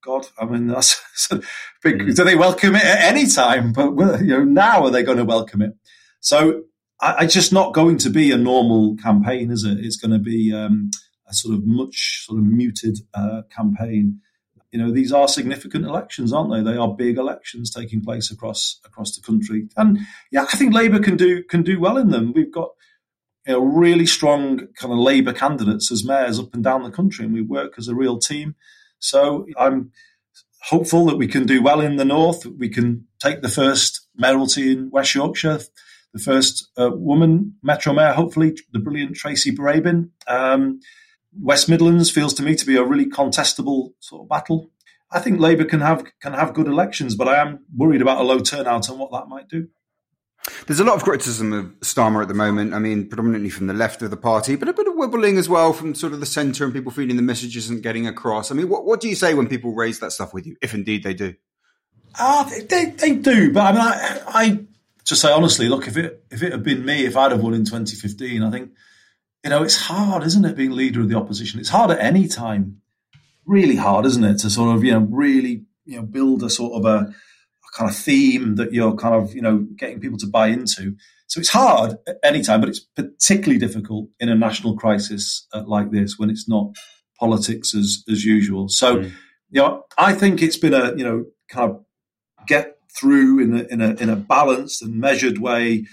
God, 0.04 0.28
I 0.38 0.44
mean, 0.44 0.68
that's, 0.68 1.02
big. 1.84 2.00
Mm. 2.00 2.16
Do 2.18 2.26
they 2.26 2.36
welcome 2.36 2.76
it 2.76 2.84
at 2.84 3.14
any 3.14 3.28
time? 3.28 3.72
But 3.72 3.94
you 4.20 4.28
know, 4.28 4.44
now 4.44 4.84
are 4.84 4.92
they 4.92 5.04
going 5.04 5.20
to 5.20 5.24
welcome 5.24 5.62
it? 5.62 5.78
So 6.24 6.64
I, 7.02 7.26
it's 7.26 7.34
just 7.34 7.54
not 7.54 7.74
going 7.74 7.98
to 8.00 8.10
be 8.10 8.32
a 8.32 8.38
normal 8.38 8.96
campaign, 8.96 9.52
is 9.52 9.66
it? 9.66 9.78
It's 9.80 9.98
going 9.98 10.12
to 10.12 10.20
be 10.20 10.54
um, 10.54 10.90
a 11.28 11.34
sort 11.34 11.54
of 11.54 11.66
much 11.66 12.24
sort 12.26 12.40
of 12.40 12.46
muted 12.46 12.98
uh, 13.14 13.42
campaign. 13.56 14.22
You 14.72 14.80
know, 14.80 14.92
these 14.92 15.12
are 15.12 15.28
significant 15.28 15.86
elections, 15.86 16.34
aren't 16.34 16.52
they? 16.52 16.62
They 16.62 16.78
are 16.78 16.96
big 16.96 17.18
elections 17.18 17.72
taking 17.72 18.02
place 18.02 18.32
across 18.32 18.80
across 18.86 19.16
the 19.16 19.22
country, 19.22 19.68
and 19.78 20.00
yeah, 20.32 20.44
I 20.44 20.58
think 20.58 20.74
Labour 20.74 21.00
can 21.00 21.16
do 21.16 21.44
can 21.44 21.62
do 21.62 21.80
well 21.80 21.98
in 21.98 22.10
them. 22.10 22.34
We've 22.34 22.52
got 22.52 22.70
you 23.46 23.54
know, 23.54 23.60
really 23.60 24.08
strong 24.08 24.68
kind 24.80 24.94
of 24.94 24.98
Labour 24.98 25.34
candidates 25.34 25.92
as 25.92 26.06
mayors 26.06 26.40
up 26.40 26.56
and 26.56 26.64
down 26.64 26.84
the 26.84 26.90
country, 26.90 27.26
and 27.26 27.34
we 27.34 27.42
work 27.42 27.74
as 27.78 27.88
a 27.88 27.96
real 27.96 28.18
team. 28.18 28.56
So 28.98 29.46
I'm 29.58 29.92
hopeful 30.64 31.06
that 31.08 31.18
we 31.18 31.28
can 31.28 31.46
do 31.46 31.62
well 31.62 31.82
in 31.82 31.98
the 31.98 32.06
north. 32.06 32.46
We 32.46 32.70
can 32.70 33.08
take 33.20 33.42
the 33.42 33.50
first 33.50 34.08
mayoralty 34.16 34.72
in 34.72 34.90
West 34.90 35.14
Yorkshire 35.14 35.60
the 36.14 36.20
first 36.20 36.70
uh, 36.78 36.92
woman 36.92 37.56
Metro 37.64 37.94
Mayor, 37.94 38.14
hopefully, 38.14 38.56
the 38.72 38.80
brilliant 38.80 39.16
Tracy 39.16 39.52
Brabin. 39.52 40.10
Um, 40.28 40.80
West 41.40 41.68
Midlands 41.68 42.12
feels 42.12 42.34
to 42.36 42.44
me 42.44 42.56
to 42.56 42.66
be 42.66 42.78
a 42.78 42.84
really 42.84 43.08
contestable 43.08 43.94
sort 44.00 44.22
of 44.22 44.30
battle. 44.30 44.70
I 45.12 45.20
think 45.20 45.40
Labour 45.40 45.66
can 45.66 45.82
have 45.82 46.06
can 46.22 46.34
have 46.34 46.54
good 46.54 46.68
elections, 46.68 47.16
but 47.16 47.28
I 47.28 47.40
am 47.40 47.66
worried 47.76 48.02
about 48.02 48.20
a 48.20 48.24
low 48.24 48.40
turnout 48.40 48.90
and 48.90 49.00
what 49.00 49.12
that 49.12 49.28
might 49.28 49.48
do. 49.48 49.68
There's 50.68 50.80
a 50.80 50.84
lot 50.84 50.96
of 50.96 51.04
criticism 51.04 51.54
of 51.54 51.66
Starmer 51.80 52.22
at 52.22 52.28
the 52.28 52.34
moment. 52.34 52.74
I 52.74 52.80
mean, 52.80 53.08
predominantly 53.08 53.50
from 53.50 53.68
the 53.68 53.74
left 53.74 54.02
of 54.02 54.10
the 54.10 54.18
party, 54.18 54.56
but 54.56 54.68
a 54.68 54.74
bit 54.74 54.88
of 54.88 54.96
wibbling 54.96 55.38
as 55.38 55.48
well 55.48 55.72
from 55.72 55.96
sort 55.96 56.14
of 56.14 56.20
the 56.20 56.26
centre 56.26 56.66
and 56.66 56.74
people 56.74 56.92
feeling 56.92 57.16
the 57.16 57.22
message 57.22 57.56
isn't 57.56 57.82
getting 57.82 58.08
across. 58.08 58.52
I 58.52 58.56
mean, 58.56 58.68
what, 58.68 58.86
what 58.86 59.00
do 59.00 59.08
you 59.08 59.16
say 59.16 59.34
when 59.36 59.48
people 59.48 59.74
raise 59.74 60.00
that 60.00 60.12
stuff 60.12 60.34
with 60.34 60.46
you, 60.46 60.58
if 60.62 60.74
indeed 60.74 61.04
they 61.04 61.14
do? 61.14 61.36
Ah, 62.20 62.50
they, 62.50 62.62
they, 62.62 62.86
they 62.92 63.16
do, 63.16 63.54
but 63.54 63.62
I 63.62 63.72
mean, 63.72 63.82
I, 63.82 64.22
I 64.28 64.66
to 65.06 65.16
say 65.16 65.32
honestly, 65.32 65.68
look, 65.68 65.88
if 65.88 65.98
it 65.98 66.24
if 66.32 66.44
it 66.44 66.52
had 66.52 66.64
been 66.64 66.86
me, 66.86 67.06
if 67.06 67.18
I'd 67.18 67.32
have 67.32 67.42
won 67.42 67.54
in 67.54 67.66
2015, 67.66 68.42
I 68.42 68.52
think 68.52 68.72
you 69.44 69.50
know 69.50 69.64
it's 69.64 69.78
hard, 69.78 70.24
isn't 70.24 70.46
it, 70.46 70.56
being 70.56 70.72
leader 70.72 71.02
of 71.02 71.10
the 71.10 71.18
opposition? 71.18 71.60
It's 71.60 71.70
hard 71.70 71.92
at 71.92 72.00
any 72.00 72.28
time, 72.28 72.82
really 73.46 73.76
hard, 73.76 74.06
isn't 74.06 74.24
it, 74.24 74.40
to 74.40 74.50
sort 74.50 74.76
of 74.76 74.84
you 74.84 74.92
know 74.94 75.08
really 75.10 75.66
you 75.86 75.98
know 75.98 76.04
build 76.04 76.44
a 76.44 76.50
sort 76.50 76.74
of 76.74 76.86
a, 76.86 77.10
a 77.10 77.78
kind 77.78 77.90
of 77.90 77.96
theme 77.96 78.56
that 78.56 78.74
you're 78.74 78.96
kind 78.96 79.16
of 79.16 79.36
you 79.36 79.42
know 79.42 79.66
getting 79.76 80.00
people 80.00 80.18
to 80.20 80.28
buy 80.28 80.48
into. 80.48 80.96
So 81.28 81.40
it's 81.40 81.50
hard 81.50 81.98
at 82.08 82.18
any 82.24 82.42
time, 82.42 82.60
but 82.60 82.70
it's 82.70 82.80
particularly 82.80 83.58
difficult 83.58 84.10
in 84.20 84.30
a 84.30 84.36
national 84.36 84.78
crisis 84.78 85.48
uh, 85.54 85.64
like 85.66 85.92
this 85.92 86.18
when 86.18 86.30
it's 86.30 86.48
not 86.48 86.76
politics 87.20 87.76
as 87.76 88.04
as 88.10 88.24
usual. 88.24 88.70
So 88.70 88.98
mm. 88.98 89.12
you 89.50 89.62
know, 89.62 89.84
I 89.98 90.14
think 90.14 90.42
it's 90.42 90.58
been 90.58 90.74
a 90.74 90.96
you 90.96 91.04
know 91.04 91.26
kind 91.50 91.72
of 91.72 91.86
get 92.48 92.73
through 92.98 93.40
in 93.40 93.60
a, 93.60 93.64
in 93.64 93.82
a, 93.82 93.94
in 94.02 94.10
a 94.10 94.16
balanced 94.16 94.82
and 94.82 95.00
measured 95.00 95.40
way, 95.40 95.86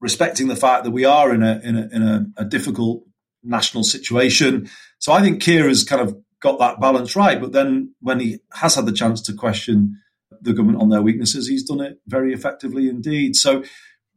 respecting 0.00 0.48
the 0.48 0.56
fact 0.56 0.84
that 0.84 0.90
we 0.90 1.04
are 1.04 1.34
in 1.34 1.42
a, 1.42 1.60
in 1.62 1.76
a, 1.76 1.88
in 1.92 2.02
a, 2.02 2.26
a 2.38 2.44
difficult 2.44 3.02
national 3.42 3.84
situation. 3.84 4.68
So 4.98 5.12
I 5.12 5.22
think 5.22 5.42
Keir 5.42 5.68
has 5.68 5.84
kind 5.84 6.02
of 6.02 6.16
got 6.40 6.58
that 6.58 6.80
balance 6.80 7.14
right. 7.14 7.40
But 7.40 7.52
then 7.52 7.94
when 8.00 8.20
he 8.20 8.38
has 8.52 8.74
had 8.74 8.86
the 8.86 8.92
chance 8.92 9.20
to 9.22 9.34
question 9.34 10.00
the 10.40 10.52
government 10.52 10.82
on 10.82 10.88
their 10.88 11.02
weaknesses, 11.02 11.48
he's 11.48 11.64
done 11.64 11.80
it 11.80 11.98
very 12.06 12.32
effectively 12.32 12.88
indeed. 12.88 13.36
So, 13.36 13.62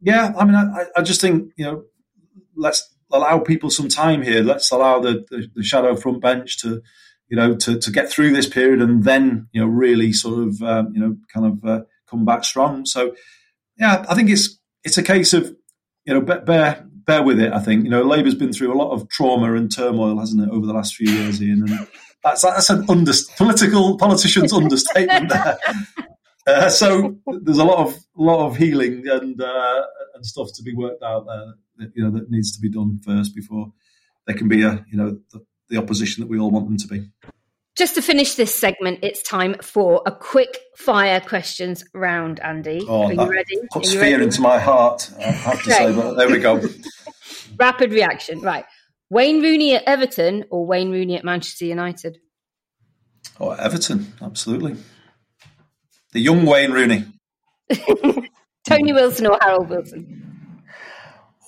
yeah, 0.00 0.32
I 0.36 0.44
mean, 0.44 0.54
I, 0.54 0.86
I 0.96 1.02
just 1.02 1.20
think, 1.20 1.52
you 1.56 1.64
know, 1.64 1.84
let's 2.56 2.94
allow 3.12 3.38
people 3.38 3.70
some 3.70 3.88
time 3.88 4.22
here. 4.22 4.42
Let's 4.42 4.70
allow 4.70 5.00
the, 5.00 5.24
the, 5.30 5.48
the 5.54 5.62
shadow 5.62 5.94
front 5.96 6.20
bench 6.20 6.58
to, 6.62 6.82
you 7.28 7.36
know, 7.36 7.56
to, 7.56 7.78
to 7.78 7.90
get 7.90 8.10
through 8.10 8.32
this 8.32 8.48
period 8.48 8.80
and 8.80 9.04
then, 9.04 9.48
you 9.52 9.60
know, 9.60 9.66
really 9.66 10.12
sort 10.12 10.48
of, 10.48 10.62
um, 10.62 10.92
you 10.94 11.00
know, 11.00 11.16
kind 11.32 11.46
of 11.46 11.64
uh, 11.64 11.84
come 12.08 12.24
back 12.24 12.44
strong. 12.44 12.86
So, 12.86 13.14
yeah, 13.78 14.04
I 14.08 14.14
think 14.14 14.30
it's 14.30 14.58
it's 14.84 14.98
a 14.98 15.02
case 15.02 15.32
of 15.32 15.54
you 16.04 16.14
know 16.14 16.20
bear 16.20 16.86
bear 16.92 17.22
with 17.22 17.40
it. 17.40 17.52
I 17.52 17.60
think 17.60 17.84
you 17.84 17.90
know 17.90 18.02
Labour's 18.02 18.34
been 18.34 18.52
through 18.52 18.72
a 18.72 18.80
lot 18.80 18.92
of 18.92 19.08
trauma 19.08 19.54
and 19.54 19.74
turmoil, 19.74 20.18
hasn't 20.18 20.42
it, 20.42 20.50
over 20.50 20.66
the 20.66 20.74
last 20.74 20.94
few 20.94 21.10
years, 21.10 21.42
Ian? 21.42 21.68
And 21.68 21.88
that's 22.22 22.42
that's 22.42 22.70
an 22.70 22.84
under, 22.88 23.12
political 23.36 23.96
politician's 23.98 24.52
understatement 24.62 25.28
there. 25.28 25.58
Uh, 26.46 26.68
so 26.68 27.16
there's 27.42 27.58
a 27.58 27.64
lot 27.64 27.86
of 27.86 27.98
lot 28.16 28.46
of 28.46 28.56
healing 28.56 29.04
and 29.08 29.40
uh, 29.40 29.82
and 30.14 30.26
stuff 30.26 30.48
to 30.54 30.62
be 30.62 30.74
worked 30.74 31.02
out 31.02 31.26
there. 31.26 31.54
That, 31.76 31.92
you 31.96 32.04
know 32.04 32.10
that 32.10 32.30
needs 32.30 32.54
to 32.54 32.60
be 32.60 32.70
done 32.70 33.00
first 33.04 33.34
before 33.34 33.72
there 34.26 34.36
can 34.36 34.48
be 34.48 34.62
a 34.62 34.84
you 34.90 34.96
know 34.96 35.18
the, 35.32 35.44
the 35.68 35.76
opposition 35.76 36.22
that 36.22 36.28
we 36.28 36.38
all 36.38 36.50
want 36.50 36.66
them 36.66 36.76
to 36.76 36.86
be. 36.86 37.08
Just 37.76 37.96
to 37.96 38.02
finish 38.02 38.36
this 38.36 38.54
segment, 38.54 39.00
it's 39.02 39.20
time 39.22 39.56
for 39.60 40.00
a 40.06 40.12
quick 40.12 40.60
fire 40.76 41.20
questions 41.20 41.84
round, 41.92 42.38
Andy. 42.38 42.84
Oh, 42.88 43.04
Are 43.04 43.12
you 43.12 43.30
ready? 43.30 43.58
Puts 43.72 43.92
you 43.92 43.98
fear 43.98 44.12
ready? 44.12 44.24
into 44.24 44.40
my 44.40 44.60
heart, 44.60 45.10
I 45.18 45.22
have 45.22 45.62
to 45.64 45.70
say, 45.70 45.92
but 45.92 46.14
there 46.14 46.28
we 46.28 46.38
go. 46.38 46.62
Rapid 47.58 47.90
reaction. 47.90 48.40
Right. 48.40 48.64
Wayne 49.10 49.42
Rooney 49.42 49.74
at 49.74 49.82
Everton 49.84 50.44
or 50.50 50.66
Wayne 50.66 50.92
Rooney 50.92 51.16
at 51.16 51.24
Manchester 51.24 51.64
United? 51.64 52.18
Oh, 53.40 53.50
Everton, 53.50 54.12
absolutely. 54.22 54.76
The 56.12 56.20
young 56.20 56.46
Wayne 56.46 56.70
Rooney. 56.70 57.06
Tony 58.68 58.92
Wilson 58.92 59.26
or 59.26 59.38
Harold 59.40 59.68
Wilson? 59.68 60.62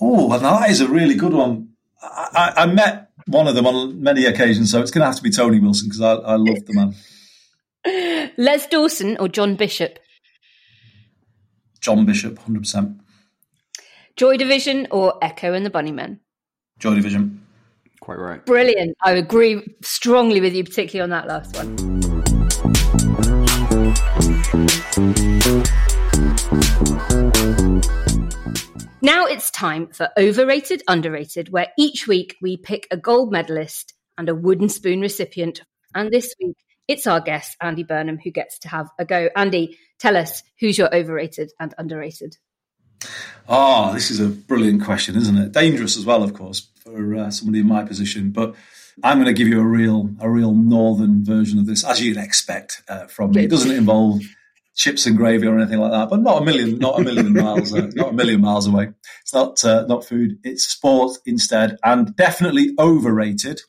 Oh, 0.01 0.29
well, 0.29 0.41
that 0.41 0.71
is 0.71 0.81
a 0.81 0.89
really 0.89 1.15
good 1.15 1.33
one. 1.33 1.71
I, 2.03 2.53
I, 2.57 2.63
I, 2.63 2.67
met 2.67 3.06
one 3.27 3.47
of 3.49 3.55
them 3.55 3.67
on 3.67 4.03
many 4.03 4.25
occasions, 4.25 4.71
so 4.71 4.81
it's 4.81 4.91
going 4.91 5.03
to 5.03 5.07
have 5.07 5.17
to 5.17 5.23
be 5.23 5.31
Tony 5.31 5.59
Wilson 5.61 5.89
because 5.89 6.01
I, 6.01 6.13
I 6.15 6.37
love 6.37 6.65
the 6.67 6.75
man. 6.75 6.95
Les 8.37 8.67
Dawson 8.69 9.17
or 9.19 9.29
John 9.29 9.57
Bishop? 9.57 9.99
John 11.81 12.05
Bishop, 12.05 12.39
100%. 12.41 12.99
Joy 14.17 14.37
Division 14.37 14.89
or 14.91 15.19
Echo 15.23 15.53
and 15.53 15.65
the 15.65 15.71
Bunnymen? 15.71 16.19
Joy 16.79 16.95
Division. 16.95 17.47
Quite 18.01 18.19
right. 18.19 18.45
Brilliant. 18.47 18.97
I 19.05 19.13
agree 19.13 19.63
strongly 19.83 20.41
with 20.41 20.55
you, 20.55 20.65
particularly 20.65 21.03
on 21.03 21.11
that 21.11 21.27
last 21.27 21.57
one. 21.57 22.06
Now 29.03 29.27
it's 29.27 29.51
time 29.51 29.89
for 29.89 30.09
Overrated, 30.19 30.83
Underrated, 30.89 31.51
where 31.51 31.69
each 31.79 32.09
week 32.09 32.37
we 32.41 32.57
pick 32.57 32.87
a 32.91 32.97
gold 32.97 33.31
medalist 33.31 33.93
and 34.17 34.29
a 34.29 34.35
wooden 34.35 34.71
spoon 34.71 35.03
recipient. 35.03 35.61
And 35.95 36.11
this 36.11 36.35
week 36.41 36.57
it's 36.89 37.07
our 37.07 37.21
guest, 37.21 37.57
Andy 37.61 37.83
Burnham, 37.83 38.19
who 38.19 38.31
gets 38.31 38.59
to 38.61 38.69
have 38.69 38.89
a 38.99 39.05
go. 39.05 39.29
Andy, 39.37 39.79
tell 39.99 40.17
us 40.17 40.43
who's 40.61 40.79
your 40.79 40.95
overrated 40.95 41.53
and 41.61 41.75
underrated? 41.77 42.37
Oh, 43.47 43.93
this 43.93 44.11
is 44.11 44.19
a 44.19 44.29
brilliant 44.29 44.83
question, 44.83 45.15
isn't 45.15 45.37
it? 45.37 45.53
Dangerous 45.53 45.99
as 45.99 46.07
well, 46.07 46.23
of 46.23 46.33
course, 46.33 46.69
for 46.81 47.17
uh, 47.17 47.31
somebody 47.31 47.61
in 47.61 47.69
my 47.69 47.85
position. 47.85 48.31
But 48.31 48.55
I'm 49.05 49.19
going 49.19 49.27
to 49.27 49.35
give 49.35 49.47
you 49.47 49.61
a 49.61 49.65
real, 49.65 50.11
a 50.21 50.31
real 50.31 50.53
northern 50.53 51.23
version 51.23 51.59
of 51.59 51.67
this, 51.67 51.85
as 51.85 52.01
you'd 52.01 52.17
expect 52.17 52.83
uh, 52.89 53.07
from 53.09 53.33
me. 53.33 53.45
It 53.45 53.51
doesn't 53.51 53.71
involve 53.71 54.23
chips 54.77 55.07
and 55.07 55.17
gravy 55.17 55.47
or 55.47 55.59
anything 55.59 55.81
like 55.81 55.91
that, 55.91 56.11
but 56.11 56.21
not 56.21 56.43
a 56.43 56.45
million, 56.45 56.79
not 56.79 57.01
a 57.01 57.03
million 57.03 57.33
miles, 57.45 57.75
uh, 57.75 57.91
not 57.95 58.11
a 58.11 58.13
million 58.13 58.41
miles 58.41 58.67
away. 58.67 58.91
It's 59.23 59.35
not, 59.35 59.65
uh, 59.65 59.87
not 59.87 60.05
food. 60.05 60.39
It's 60.45 60.65
sport 60.65 61.19
instead, 61.27 61.79
and 61.83 62.15
definitely 62.15 62.75
overrated 62.79 63.61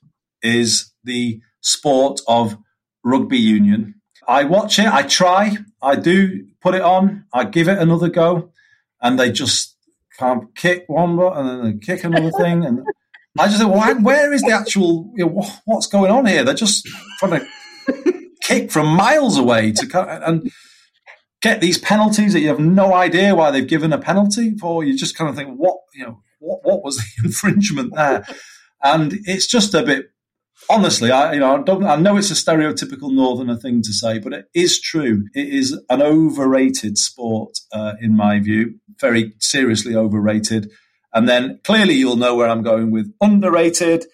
is 0.44 0.94
the 1.04 1.42
sport 1.62 2.20
of 2.28 2.58
rugby 3.04 3.40
union. 3.40 3.96
I 4.28 4.44
watch 4.44 4.78
it. 4.78 4.88
I 4.88 5.04
try. 5.04 5.58
I 5.82 5.96
do 5.96 6.46
put 6.62 6.76
it 6.76 6.82
on. 6.82 7.26
I 7.34 7.46
give 7.46 7.70
it 7.70 7.80
another 7.80 8.10
go 8.10 8.52
and 9.02 9.20
they 9.20 9.32
just 9.32 9.76
can't 10.20 10.54
kick 10.56 10.86
one 10.88 11.16
button 11.16 11.48
and 11.48 11.64
then 11.64 11.72
they 11.72 11.86
kick 11.86 12.04
another 12.04 12.32
thing. 12.32 12.66
And 12.66 12.82
I 13.40 13.48
just 13.48 13.60
think, 13.60 13.74
where 14.06 14.34
is 14.34 14.42
the 14.42 14.52
actual, 14.52 15.12
you 15.16 15.26
know, 15.26 15.46
what's 15.66 15.88
going 15.88 16.12
on 16.12 16.26
here? 16.26 16.44
They're 16.44 16.54
just 16.54 16.88
trying 17.20 17.40
to 17.40 18.28
kick 18.42 18.72
from 18.72 18.88
miles 18.88 19.38
away 19.38 19.72
to 19.74 20.26
and 20.26 20.52
get 21.42 21.62
these 21.62 21.78
penalties 21.78 22.34
that 22.34 22.42
you 22.42 22.48
have 22.48 22.60
no 22.60 22.94
idea 22.94 23.36
why 23.36 23.52
they've 23.52 23.68
given 23.68 23.94
a 23.94 23.98
penalty 23.98 24.58
for. 24.58 24.84
You 24.84 24.98
just 24.98 25.18
kind 25.18 25.30
of 25.30 25.36
think, 25.36 25.56
what, 25.56 25.78
you 25.94 26.06
know, 26.06 26.22
what, 26.40 26.60
what 26.64 26.84
was 26.84 26.98
the 26.98 27.06
infringement 27.26 27.94
there? 27.96 28.26
And 28.84 29.14
it's 29.26 29.48
just 29.48 29.74
a 29.74 29.84
bit 29.84 30.12
honestly, 30.70 31.12
I 31.12 31.34
you 31.34 31.40
know 31.40 31.58
I 31.58 31.62
don't 31.62 31.86
I 31.86 31.96
know 31.96 32.18
it's 32.18 32.32
a 32.32 32.34
stereotypical 32.34 33.14
northerner 33.14 33.56
thing 33.56 33.82
to 33.84 33.94
say, 33.94 34.20
but 34.20 34.34
it 34.34 34.46
is 34.54 34.80
true. 34.80 35.24
It 35.34 35.50
is 35.50 35.80
an 35.90 36.02
overrated 36.02 36.98
sport 36.98 37.58
uh, 37.72 37.94
in 38.02 38.16
my 38.16 38.40
view, 38.40 38.80
very 39.00 39.34
seriously 39.40 39.96
overrated. 39.96 40.72
And 41.14 41.28
then 41.28 41.60
clearly 41.64 41.94
you'll 41.96 42.18
know 42.18 42.36
where 42.36 42.50
I'm 42.50 42.64
going 42.64 42.92
with 42.92 43.14
underrated. 43.22 44.06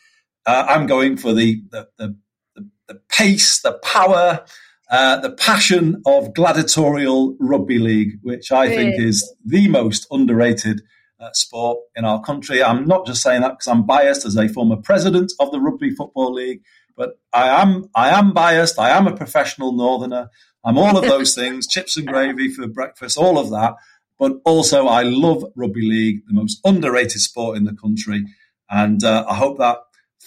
Uh, 0.46 0.66
I'm 0.68 0.88
going 0.88 1.18
for 1.18 1.34
the 1.34 1.62
the, 1.72 1.88
the 1.98 2.18
the, 2.56 2.70
the 2.88 3.02
pace, 3.10 3.62
the 3.62 3.74
power, 3.74 4.46
uh, 4.94 5.20
the 5.22 5.32
passion 5.32 6.04
of 6.06 6.36
gladiatorial 6.36 7.36
rugby 7.40 7.80
league, 7.80 8.20
which 8.22 8.52
I 8.52 8.68
think 8.68 9.00
is 9.00 9.34
the 9.44 9.68
most 9.68 10.06
underrated 10.12 10.84
uh, 11.20 11.32
sport 11.34 11.80
in 11.96 12.06
our 12.06 12.22
country. 12.22 12.62
I'm 12.62 12.86
not 12.86 13.08
just 13.08 13.24
saying 13.24 13.42
that 13.42 13.54
because 13.54 13.68
I'm 13.68 13.88
biased 13.88 14.24
as 14.24 14.38
a 14.38 14.48
former 14.48 14.76
president 14.76 15.34
of 15.40 15.50
the 15.52 15.60
Rugby 15.60 15.90
Football 15.90 16.34
League, 16.34 16.62
but 16.96 17.20
I 17.34 17.60
am 17.60 17.90
I 17.96 18.10
am 18.10 18.34
biased. 18.34 18.78
I 18.78 18.92
am 18.92 19.08
a 19.08 19.18
professional 19.18 19.72
northerner. 19.72 20.30
I'm 20.64 20.78
all 20.78 20.96
of 20.96 21.06
those 21.06 21.34
things, 21.34 21.66
chips 21.66 21.98
and 21.98 22.06
gravy 22.06 22.50
for 22.50 22.68
breakfast, 22.68 23.18
all 23.18 23.40
of 23.40 23.50
that. 23.50 23.74
But 24.20 24.34
also, 24.46 24.86
I 24.86 25.02
love 25.02 25.44
rugby 25.56 25.90
league, 25.90 26.20
the 26.28 26.36
most 26.36 26.60
underrated 26.64 27.20
sport 27.20 27.58
in 27.58 27.64
the 27.64 27.74
country. 27.74 28.26
And 28.70 29.04
uh, 29.04 29.26
I 29.28 29.34
hope 29.34 29.58
that 29.58 29.78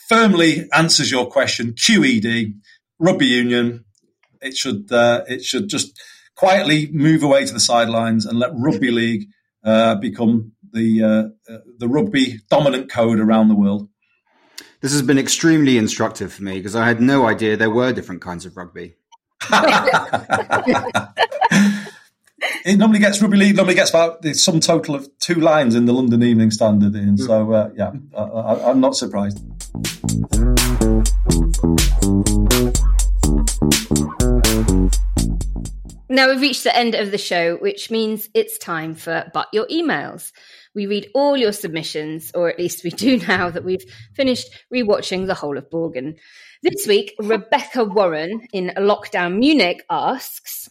firmly 0.09 0.69
answers 0.73 1.09
your 1.09 1.31
question. 1.31 1.75
QED, 1.75 2.55
rugby 2.99 3.27
union, 3.27 3.85
it 4.47 4.57
should 4.57 4.91
uh, 4.93 5.25
it 5.29 5.45
should 5.45 5.69
just 5.69 6.01
quietly 6.37 6.89
move 6.93 7.23
away 7.23 7.45
to 7.45 7.53
the 7.53 7.61
sidelines 7.61 8.25
and 8.25 8.39
let 8.39 8.51
rugby 8.55 8.91
league 8.91 9.27
uh, 9.65 9.97
become 9.97 10.53
the 10.73 11.03
uh, 11.03 11.53
uh, 11.53 11.59
the 11.79 11.89
rugby 11.89 12.41
dominant 12.49 12.91
code 12.91 13.19
around 13.19 13.49
the 13.49 13.55
world. 13.55 13.89
This 14.81 14.93
has 14.93 15.03
been 15.03 15.19
extremely 15.19 15.79
instructive 15.79 16.33
for 16.33 16.43
me 16.45 16.59
because 16.59 16.77
I 16.77 16.87
had 16.87 17.01
no 17.01 17.27
idea 17.27 17.57
there 17.57 17.71
were 17.71 17.93
different 17.93 18.21
kinds 18.23 18.47
of 18.47 18.57
rugby. 18.57 18.95
it 22.65 22.79
normally 22.79 23.01
gets 23.01 23.21
rugby 23.21 23.39
league. 23.39 23.57
Normally 23.57 23.75
gets 23.75 23.91
about 23.91 24.23
the 24.23 24.35
sum 24.35 24.61
total 24.61 24.95
of 24.95 25.09
two 25.19 25.35
lines 25.37 25.75
in 25.75 25.87
the 25.87 25.93
London 25.93 26.23
Evening 26.23 26.51
Standard. 26.51 26.95
In 26.95 27.19
so 27.19 27.53
uh, 27.53 27.71
yeah, 27.75 27.93
I, 28.17 28.71
am 28.71 28.81
not 28.81 28.97
surprised. 28.97 29.39
Now 36.09 36.31
we've 36.31 36.41
reached 36.41 36.65
the 36.65 36.75
end 36.75 36.95
of 36.95 37.11
the 37.11 37.19
show, 37.19 37.57
which 37.57 37.91
means 37.91 38.29
it's 38.33 38.59
time 38.59 38.95
for 38.95 39.31
But 39.35 39.49
Your 39.53 39.67
Emails. 39.67 40.33
We 40.75 40.87
read 40.87 41.11
all 41.15 41.37
your 41.37 41.53
submissions, 41.53 42.31
or 42.35 42.49
at 42.49 42.59
least 42.59 42.85
we 42.85 42.91
do 42.91 43.19
now 43.29 43.51
that 43.51 43.65
we've 43.65 43.85
finished 44.15 44.49
rewatching 44.73 45.27
the 45.27 45.35
whole 45.35 45.59
of 45.59 45.69
Borgen. 45.69 46.17
This 46.63 46.87
week, 46.87 47.15
Rebecca 47.19 47.85
Warren 47.85 48.47
in 48.53 48.73
Lockdown 48.77 49.39
Munich 49.39 49.85
asks, 49.91 50.69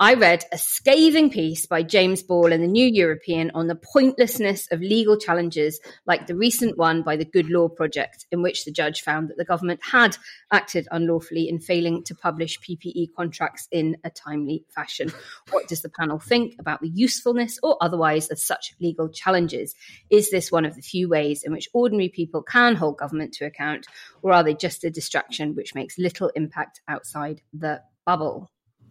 I 0.00 0.14
read 0.14 0.44
a 0.52 0.58
scathing 0.58 1.28
piece 1.28 1.66
by 1.66 1.82
James 1.82 2.22
Ball 2.22 2.52
in 2.52 2.60
the 2.60 2.68
New 2.68 2.86
European 2.86 3.50
on 3.52 3.66
the 3.66 3.74
pointlessness 3.74 4.68
of 4.70 4.80
legal 4.80 5.18
challenges 5.18 5.80
like 6.06 6.28
the 6.28 6.36
recent 6.36 6.78
one 6.78 7.02
by 7.02 7.16
the 7.16 7.24
Good 7.24 7.50
Law 7.50 7.68
Project, 7.68 8.24
in 8.30 8.40
which 8.40 8.64
the 8.64 8.70
judge 8.70 9.02
found 9.02 9.28
that 9.28 9.38
the 9.38 9.44
government 9.44 9.80
had 9.82 10.16
acted 10.52 10.86
unlawfully 10.92 11.48
in 11.48 11.58
failing 11.58 12.04
to 12.04 12.14
publish 12.14 12.60
PPE 12.60 13.08
contracts 13.16 13.66
in 13.72 13.96
a 14.04 14.10
timely 14.10 14.64
fashion. 14.72 15.12
What 15.50 15.66
does 15.66 15.82
the 15.82 15.88
panel 15.88 16.20
think 16.20 16.54
about 16.60 16.80
the 16.80 16.90
usefulness 16.90 17.58
or 17.60 17.76
otherwise 17.80 18.30
of 18.30 18.38
such 18.38 18.74
legal 18.80 19.08
challenges? 19.08 19.74
Is 20.10 20.30
this 20.30 20.52
one 20.52 20.64
of 20.64 20.76
the 20.76 20.82
few 20.82 21.08
ways 21.08 21.42
in 21.42 21.50
which 21.50 21.68
ordinary 21.72 22.08
people 22.08 22.42
can 22.42 22.76
hold 22.76 22.98
government 22.98 23.32
to 23.34 23.46
account, 23.46 23.88
or 24.22 24.32
are 24.32 24.44
they 24.44 24.54
just 24.54 24.84
a 24.84 24.90
distraction 24.90 25.56
which 25.56 25.74
makes 25.74 25.98
little 25.98 26.30
impact 26.36 26.82
outside 26.86 27.42
the 27.52 27.82
bubble? 28.06 28.48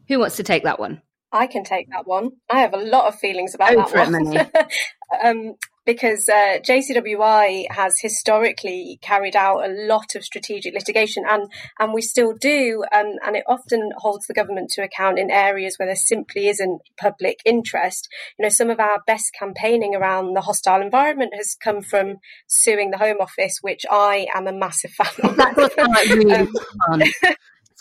Who 0.07 0.19
wants 0.19 0.37
to 0.37 0.43
take 0.43 0.63
that 0.63 0.79
one? 0.79 1.01
I 1.31 1.47
can 1.47 1.63
take 1.63 1.89
that 1.89 2.07
one. 2.07 2.31
I 2.49 2.59
have 2.59 2.73
a 2.73 2.77
lot 2.77 3.07
of 3.07 3.19
feelings 3.19 3.53
about 3.53 3.73
Go 3.73 3.85
that 3.93 4.11
one. 4.11 4.67
um, 5.23 5.55
because 5.85 6.27
uh, 6.27 6.59
JCWI 6.59 7.71
has 7.71 7.99
historically 7.99 8.99
carried 9.01 9.35
out 9.35 9.59
a 9.59 9.73
lot 9.87 10.15
of 10.15 10.23
strategic 10.23 10.73
litigation, 10.73 11.23
and 11.27 11.49
and 11.79 11.93
we 11.93 12.01
still 12.01 12.33
do, 12.33 12.83
um, 12.93 13.13
and 13.25 13.35
it 13.35 13.45
often 13.47 13.91
holds 13.97 14.27
the 14.27 14.33
government 14.33 14.69
to 14.71 14.83
account 14.83 15.17
in 15.17 15.31
areas 15.31 15.75
where 15.77 15.87
there 15.87 15.95
simply 15.95 16.49
isn't 16.49 16.81
public 16.99 17.39
interest. 17.45 18.09
You 18.37 18.43
know, 18.43 18.49
some 18.49 18.69
of 18.69 18.79
our 18.79 19.01
best 19.07 19.31
campaigning 19.37 19.95
around 19.95 20.33
the 20.33 20.41
hostile 20.41 20.81
environment 20.81 21.33
has 21.35 21.55
come 21.55 21.81
from 21.81 22.17
suing 22.47 22.91
the 22.91 22.97
Home 22.97 23.17
Office, 23.21 23.59
which 23.61 23.85
I 23.89 24.27
am 24.35 24.47
a 24.47 24.53
massive 24.53 24.91
fan 24.91 25.07
of. 25.23 25.37
That 25.37 25.55
does 25.55 25.73
sound 25.73 25.89
like 25.95 26.09
really 26.09 26.33
um, 26.33 26.53
fun. 26.89 27.03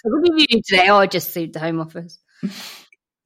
What 0.07 0.25
did 0.25 0.41
you 0.41 0.47
do 0.47 0.63
today? 0.65 0.89
Oh, 0.89 0.99
I 0.99 1.07
just 1.07 1.33
sued 1.33 1.53
the 1.53 1.61
Home 1.61 1.81
Office. 1.81 2.19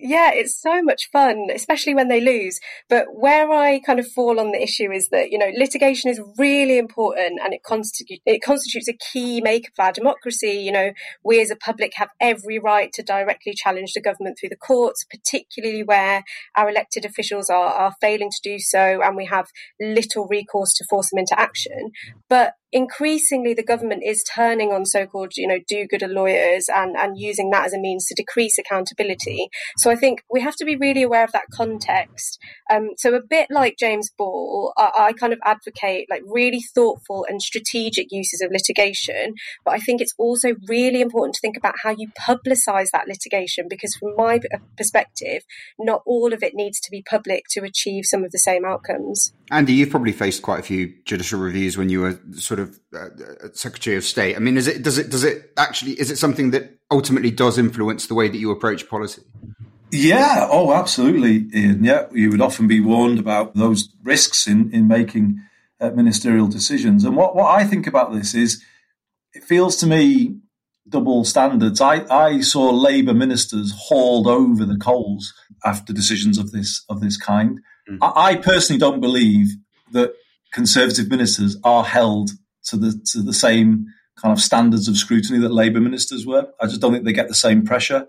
Yeah, 0.03 0.31
it's 0.33 0.59
so 0.59 0.83
much 0.83 1.11
fun, 1.13 1.49
especially 1.55 1.95
when 1.95 2.09
they 2.09 2.23
lose. 2.23 2.59
But 2.89 3.09
where 3.13 3.53
I 3.53 3.81
kind 3.81 4.01
of 4.01 4.11
fall 4.11 4.41
on 4.41 4.51
the 4.51 4.63
issue 4.63 4.91
is 4.91 5.11
that, 5.11 5.31
you 5.31 5.37
know, 5.37 5.51
litigation 5.55 6.11
is 6.11 6.19
really 6.39 6.79
important 6.79 7.39
and 7.45 7.53
it, 7.53 7.61
constitu- 7.69 8.23
it 8.25 8.41
constitutes 8.43 8.89
a 8.89 8.97
key 9.13 9.43
makeup 9.43 9.73
of 9.79 9.85
our 9.85 9.93
democracy. 9.93 10.53
You 10.53 10.73
know, 10.73 10.93
we 11.23 11.43
as 11.43 11.51
a 11.51 11.57
public 11.57 11.93
have 11.97 12.09
every 12.19 12.59
right 12.59 12.91
to 12.95 13.03
directly 13.03 13.53
challenge 13.55 13.93
the 13.93 14.01
government 14.01 14.39
through 14.41 14.49
the 14.49 14.57
courts, 14.57 15.05
particularly 15.05 15.83
where 15.83 16.25
our 16.57 16.71
elected 16.71 17.05
officials 17.05 17.51
are, 17.51 17.71
are 17.71 17.95
failing 18.01 18.31
to 18.31 18.41
do 18.43 18.59
so 18.59 19.03
and 19.03 19.17
we 19.17 19.27
have 19.27 19.49
little 19.79 20.27
recourse 20.29 20.73
to 20.75 20.85
force 20.89 21.11
them 21.11 21.19
into 21.19 21.39
action. 21.39 21.91
But 22.31 22.55
increasingly 22.73 23.55
the 23.55 23.63
government 23.63 24.03
is 24.05 24.23
turning 24.23 24.71
on 24.73 24.85
so-called, 24.85 25.33
you 25.37 25.47
know, 25.47 25.59
do-gooder 25.67 26.09
lawyers 26.09 26.69
and, 26.75 26.97
and 26.97 27.19
using 27.19 27.51
that 27.51 27.67
as 27.67 27.73
a 27.73 27.79
means 27.79 28.07
to 28.07 28.15
decrease 28.15 28.59
accountability. 28.59 29.49
So 29.77 29.91
I 29.91 29.97
think 29.97 30.23
we 30.31 30.41
have 30.41 30.57
to 30.57 30.65
be 30.65 30.77
really 30.77 31.03
aware 31.03 31.25
of 31.25 31.33
that 31.33 31.47
context. 31.53 32.39
Um, 32.71 32.91
so 32.97 33.15
a 33.15 33.23
bit 33.23 33.49
like 33.51 33.77
James 33.79 34.11
Ball, 34.17 34.73
I, 34.77 34.91
I 34.99 35.13
kind 35.13 35.33
of 35.33 35.41
advocate 35.45 36.07
like 36.09 36.23
really 36.27 36.63
thoughtful 36.75 37.27
and 37.29 37.43
strategic 37.43 38.09
uses 38.11 38.41
of 38.41 38.53
litigation, 38.53 39.35
but 39.65 39.75
I 39.75 39.79
think 39.79 40.01
it's 40.01 40.15
also 40.19 40.51
really 40.69 41.01
important 41.01 41.35
to 41.35 41.41
think 41.41 41.57
about 41.57 41.75
how 41.83 41.91
you 41.91 42.09
publicize 42.21 42.91
that 42.93 43.09
litigation 43.09 43.67
because 43.69 43.95
from 43.97 44.15
my 44.17 44.41
perspective, 44.77 45.43
not 45.79 46.03
all 46.07 46.33
of 46.33 46.43
it 46.43 46.55
needs 46.55 46.81
to 46.81 46.91
be 46.91 47.03
public 47.03 47.45
to 47.51 47.65
achieve 47.65 48.05
some 48.05 48.25
of 48.25 48.31
the 48.31 48.39
same 48.39 48.65
outcomes. 48.65 49.33
Andy, 49.51 49.73
you've 49.73 49.91
probably 49.91 50.13
faced 50.13 50.43
quite 50.43 50.61
a 50.61 50.63
few 50.63 50.95
judicial 51.05 51.41
reviews 51.41 51.77
when 51.77 51.89
you 51.89 52.01
were 52.03 52.21
sort 52.35 52.60
of 52.60 52.60
uh, 52.95 52.99
uh, 52.99 53.49
Secretary 53.53 53.97
of 53.97 54.05
State. 54.05 54.37
I 54.37 54.39
mean, 54.39 54.57
is 54.57 54.67
it 54.67 54.83
does 54.83 54.99
it 54.99 55.11
does 55.11 55.25
it 55.25 55.53
actually 55.57 55.93
is 55.93 56.11
it 56.11 56.17
something 56.17 56.51
that 56.51 56.79
ultimately 56.91 57.31
does 57.31 57.59
influence 57.59 58.07
the 58.07 58.15
way 58.15 58.29
that 58.29 58.39
you 58.39 58.51
approach 58.51 58.89
policy? 58.89 59.23
Yeah, 59.93 60.47
oh, 60.51 60.73
absolutely, 60.73 61.49
Ian. 61.55 61.85
Yeah, 61.85 62.07
you 62.13 62.31
would 62.31 62.41
often 62.41 62.69
be 62.69 62.81
warned 62.81 63.19
about 63.19 63.55
those 63.55 63.89
risks 64.03 64.47
in 64.47 64.73
in 64.73 64.89
making 64.89 65.41
uh, 65.81 65.91
ministerial 65.91 66.49
decisions. 66.49 67.05
And 67.05 67.17
what 67.17 67.35
what 67.35 67.51
I 67.51 67.65
think 67.65 67.87
about 67.87 68.13
this 68.13 68.35
is, 68.35 68.63
it 69.33 69.45
feels 69.45 69.77
to 69.77 69.87
me 69.87 70.37
double 70.89 71.25
standards. 71.25 71.81
I, 71.81 72.05
I 72.11 72.41
saw 72.41 72.71
Labour 72.71 73.15
ministers 73.15 73.73
hauled 73.77 74.27
over 74.27 74.65
the 74.65 74.77
coals 74.77 75.33
after 75.65 75.93
decisions 75.93 76.39
of 76.39 76.53
this 76.53 76.85
of 76.89 77.01
this 77.01 77.17
kind. 77.17 77.61
Mm. 77.89 77.99
I, 78.03 78.31
I, 78.31 78.37
personally 78.37 78.79
don't 78.79 79.01
believe 79.01 79.51
that 79.93 80.15
Conservative 80.53 81.09
ministers 81.09 81.57
are 81.63 81.85
held 81.85 82.31
to 82.67 82.77
the 82.77 83.01
to 83.13 83.23
the 83.23 83.33
same 83.33 83.87
kind 84.21 84.33
of 84.33 84.41
standards 84.41 84.89
of 84.89 84.97
scrutiny 84.97 85.39
that 85.39 85.53
Labour 85.53 85.81
ministers 85.81 86.27
were. 86.27 86.49
I 86.61 86.67
just 86.67 86.81
don't 86.81 86.93
think 86.93 87.05
they 87.05 87.13
get 87.13 87.29
the 87.29 87.35
same 87.35 87.65
pressure 87.65 88.07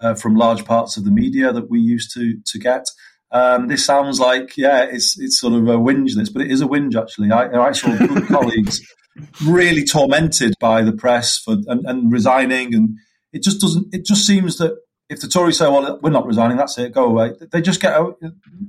uh, 0.00 0.14
from 0.14 0.36
large 0.36 0.64
parts 0.64 0.96
of 0.96 1.04
the 1.04 1.10
media 1.10 1.52
that 1.52 1.70
we 1.70 1.80
used 1.80 2.12
to 2.14 2.38
to 2.44 2.58
get. 2.58 2.86
Um, 3.30 3.68
this 3.68 3.84
sounds 3.84 4.20
like 4.20 4.56
yeah, 4.56 4.84
it's 4.84 5.18
it's 5.18 5.40
sort 5.40 5.54
of 5.54 5.66
a 5.68 5.76
whinge 5.76 6.14
this, 6.14 6.30
but 6.30 6.42
it 6.42 6.50
is 6.50 6.60
a 6.60 6.66
whinge 6.66 7.00
actually. 7.00 7.30
I, 7.30 7.48
I 7.48 7.72
saw 7.72 7.96
good 7.96 8.26
colleagues 8.28 8.80
really 9.44 9.84
tormented 9.84 10.54
by 10.60 10.82
the 10.82 10.92
press 10.92 11.38
for 11.38 11.56
and, 11.66 11.84
and 11.86 12.12
resigning, 12.12 12.74
and 12.74 12.96
it 13.32 13.42
just 13.42 13.60
doesn't. 13.60 13.92
It 13.92 14.04
just 14.04 14.26
seems 14.26 14.58
that 14.58 14.76
if 15.08 15.20
the 15.20 15.28
Tories 15.28 15.58
say, 15.58 15.68
"Well, 15.68 15.98
we're 16.02 16.10
not 16.10 16.26
resigning, 16.26 16.56
that's 16.56 16.78
it, 16.78 16.92
go 16.92 17.06
away," 17.06 17.32
they 17.50 17.60
just 17.60 17.80
get 17.80 17.98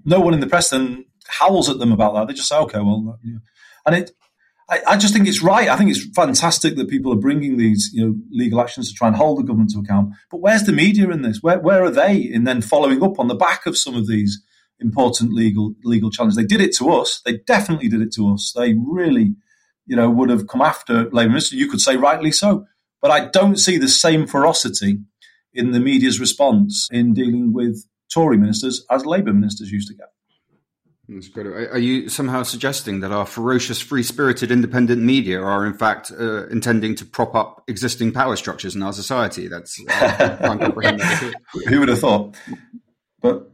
no 0.06 0.20
one 0.20 0.34
in 0.34 0.40
the 0.40 0.48
press 0.48 0.70
then 0.70 1.06
howls 1.28 1.70
at 1.70 1.80
them 1.80 1.92
about 1.92 2.14
that. 2.14 2.28
They 2.28 2.34
just 2.34 2.50
say, 2.50 2.58
"Okay, 2.58 2.80
well," 2.80 3.20
and 3.86 3.96
it. 3.96 4.12
I, 4.68 4.82
I, 4.88 4.98
just 4.98 5.14
think 5.14 5.28
it's 5.28 5.44
right. 5.44 5.70
I 5.70 5.78
think 5.78 5.92
it's 5.92 6.06
fantastic 6.16 6.76
that 6.76 6.90
people 6.90 7.14
are 7.14 7.18
bringing 7.18 7.58
these, 7.58 7.92
you 7.94 8.04
know, 8.04 8.16
legal 8.32 8.60
actions 8.60 8.90
to 8.90 8.96
try 8.96 9.08
and 9.08 9.16
hold 9.16 9.38
the 9.38 9.44
government 9.44 9.72
to 9.72 9.80
account. 9.80 10.14
But 10.32 10.42
where's 10.42 10.64
the 10.64 10.72
media 10.72 11.10
in 11.10 11.22
this? 11.22 11.44
Where 11.44 11.60
where 11.60 11.84
are 11.84 11.92
they 11.92 12.16
in 12.18 12.46
then 12.46 12.62
following 12.62 13.04
up 13.04 13.20
on 13.20 13.28
the 13.28 13.36
back 13.36 13.66
of 13.66 13.78
some 13.78 13.96
of 13.96 14.08
these 14.08 14.42
important 14.80 15.34
legal 15.34 15.76
legal 15.84 16.10
challenges? 16.10 16.36
They 16.36 16.46
did 16.46 16.62
it 16.62 16.76
to 16.78 16.90
us. 16.90 17.22
They 17.26 17.38
definitely 17.38 17.90
did 17.90 18.02
it 18.02 18.12
to 18.14 18.34
us. 18.34 18.54
They 18.56 18.74
really, 18.74 19.36
you 19.86 19.96
know, 19.96 20.10
would 20.10 20.30
have 20.30 20.48
come 20.48 20.62
after 20.62 21.10
Labour 21.12 21.30
minister. 21.30 21.56
You 21.56 21.70
could 21.70 21.82
say 21.82 21.96
rightly 21.96 22.32
so. 22.32 22.66
But 23.02 23.12
I 23.12 23.28
don't 23.28 23.58
see 23.58 23.78
the 23.78 23.88
same 23.88 24.26
ferocity 24.26 25.00
in 25.54 25.72
the 25.72 25.80
media's 25.80 26.20
response 26.20 26.90
in 26.92 27.14
dealing 27.14 27.54
with 27.54 27.86
Tory 28.12 28.38
ministers 28.38 28.84
as 28.90 29.06
Labour 29.06 29.32
ministers 29.32 29.72
used 29.72 29.90
to 29.90 29.94
get. 29.94 30.08
That's 31.08 31.28
great. 31.28 31.48
Are 31.48 31.78
you 31.78 32.10
somehow 32.10 32.44
suggesting 32.44 33.02
that 33.02 33.12
our 33.12 33.26
ferocious, 33.26 33.80
free 33.80 34.02
spirited, 34.02 34.52
independent 34.52 35.02
media 35.04 35.40
are, 35.40 35.66
in 35.66 35.76
fact, 35.76 36.12
uh, 36.12 36.48
intending 36.48 36.96
to 36.96 37.06
prop 37.06 37.36
up 37.36 37.64
existing 37.68 38.12
power 38.12 38.36
structures 38.36 38.76
in 38.76 38.82
our 38.82 38.94
society? 38.94 39.48
That's 39.48 39.80
uh, 39.88 40.58
Who 41.68 41.80
would 41.80 41.90
have 41.90 42.00
thought? 42.00 42.36
But 43.22 43.52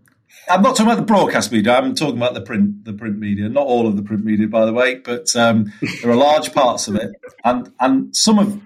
I'm 0.49 0.61
not 0.61 0.75
talking 0.75 0.87
about 0.87 0.97
the 0.97 1.05
broadcast 1.05 1.51
media. 1.51 1.77
I'm 1.77 1.93
talking 1.93 2.17
about 2.17 2.35
the 2.35 2.41
print, 2.41 2.85
the 2.85 2.93
print 2.93 3.19
media. 3.19 3.49
Not 3.49 3.65
all 3.65 3.85
of 3.85 3.97
the 3.97 4.03
print 4.03 4.23
media, 4.23 4.47
by 4.47 4.65
the 4.65 4.73
way, 4.73 4.95
but 4.95 5.35
um, 5.35 5.73
there 6.01 6.11
are 6.11 6.15
large 6.15 6.53
parts 6.53 6.87
of 6.87 6.95
it, 6.95 7.11
and 7.43 7.71
and 7.79 8.15
some 8.15 8.39
of 8.39 8.61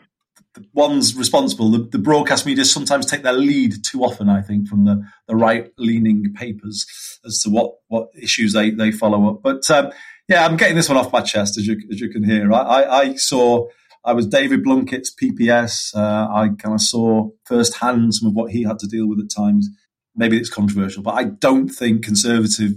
the 0.56 0.66
ones 0.74 1.16
responsible, 1.16 1.70
the, 1.70 1.80
the, 1.80 2.00
broadcast 2.00 2.46
media 2.46 2.66
sometimes 2.66 3.06
take 3.06 3.24
their 3.24 3.34
lead 3.34 3.74
too 3.84 4.04
often, 4.04 4.30
I 4.30 4.42
think, 4.42 4.68
from 4.68 4.86
the, 4.86 5.04
the 5.28 5.36
right 5.36 5.70
leaning 5.78 6.34
papers 6.34 6.86
as 7.26 7.40
to 7.40 7.50
what, 7.50 7.74
what 7.88 8.08
issues 8.20 8.54
they, 8.54 8.72
they 8.72 8.92
follow 8.92 9.30
up. 9.30 9.42
But 9.44 9.70
um, 9.70 9.92
yeah, 10.30 10.46
I'm 10.46 10.58
getting 10.58 10.76
this 10.76 10.90
one 10.90 10.98
off 10.98 11.12
my 11.12 11.22
chest, 11.22 11.58
as 11.58 11.68
you, 11.68 11.78
as 11.92 12.00
you 12.00 12.10
can 12.10 12.24
hear. 12.24 12.52
I, 12.54 12.60
I, 12.60 13.00
I 13.02 13.16
saw, 13.16 13.68
I 14.04 14.14
was 14.14 14.26
David 14.26 14.64
Blunkett's 14.64 15.14
PPS. 15.14 15.96
Uh, 15.96 16.28
I 16.32 16.50
kind 16.58 16.76
of 16.76 16.82
saw 16.82 17.30
firsthand 17.44 18.16
some 18.16 18.30
of 18.30 18.34
what 18.34 18.52
he 18.52 18.64
had 18.64 18.80
to 18.80 18.88
deal 18.88 19.08
with 19.08 19.20
at 19.20 19.36
times. 19.36 19.68
Maybe 20.16 20.38
it's 20.38 20.50
controversial, 20.50 21.04
but 21.04 21.16
I 21.16 21.26
don't 21.26 21.68
think 21.68 22.06
Conservative 22.06 22.72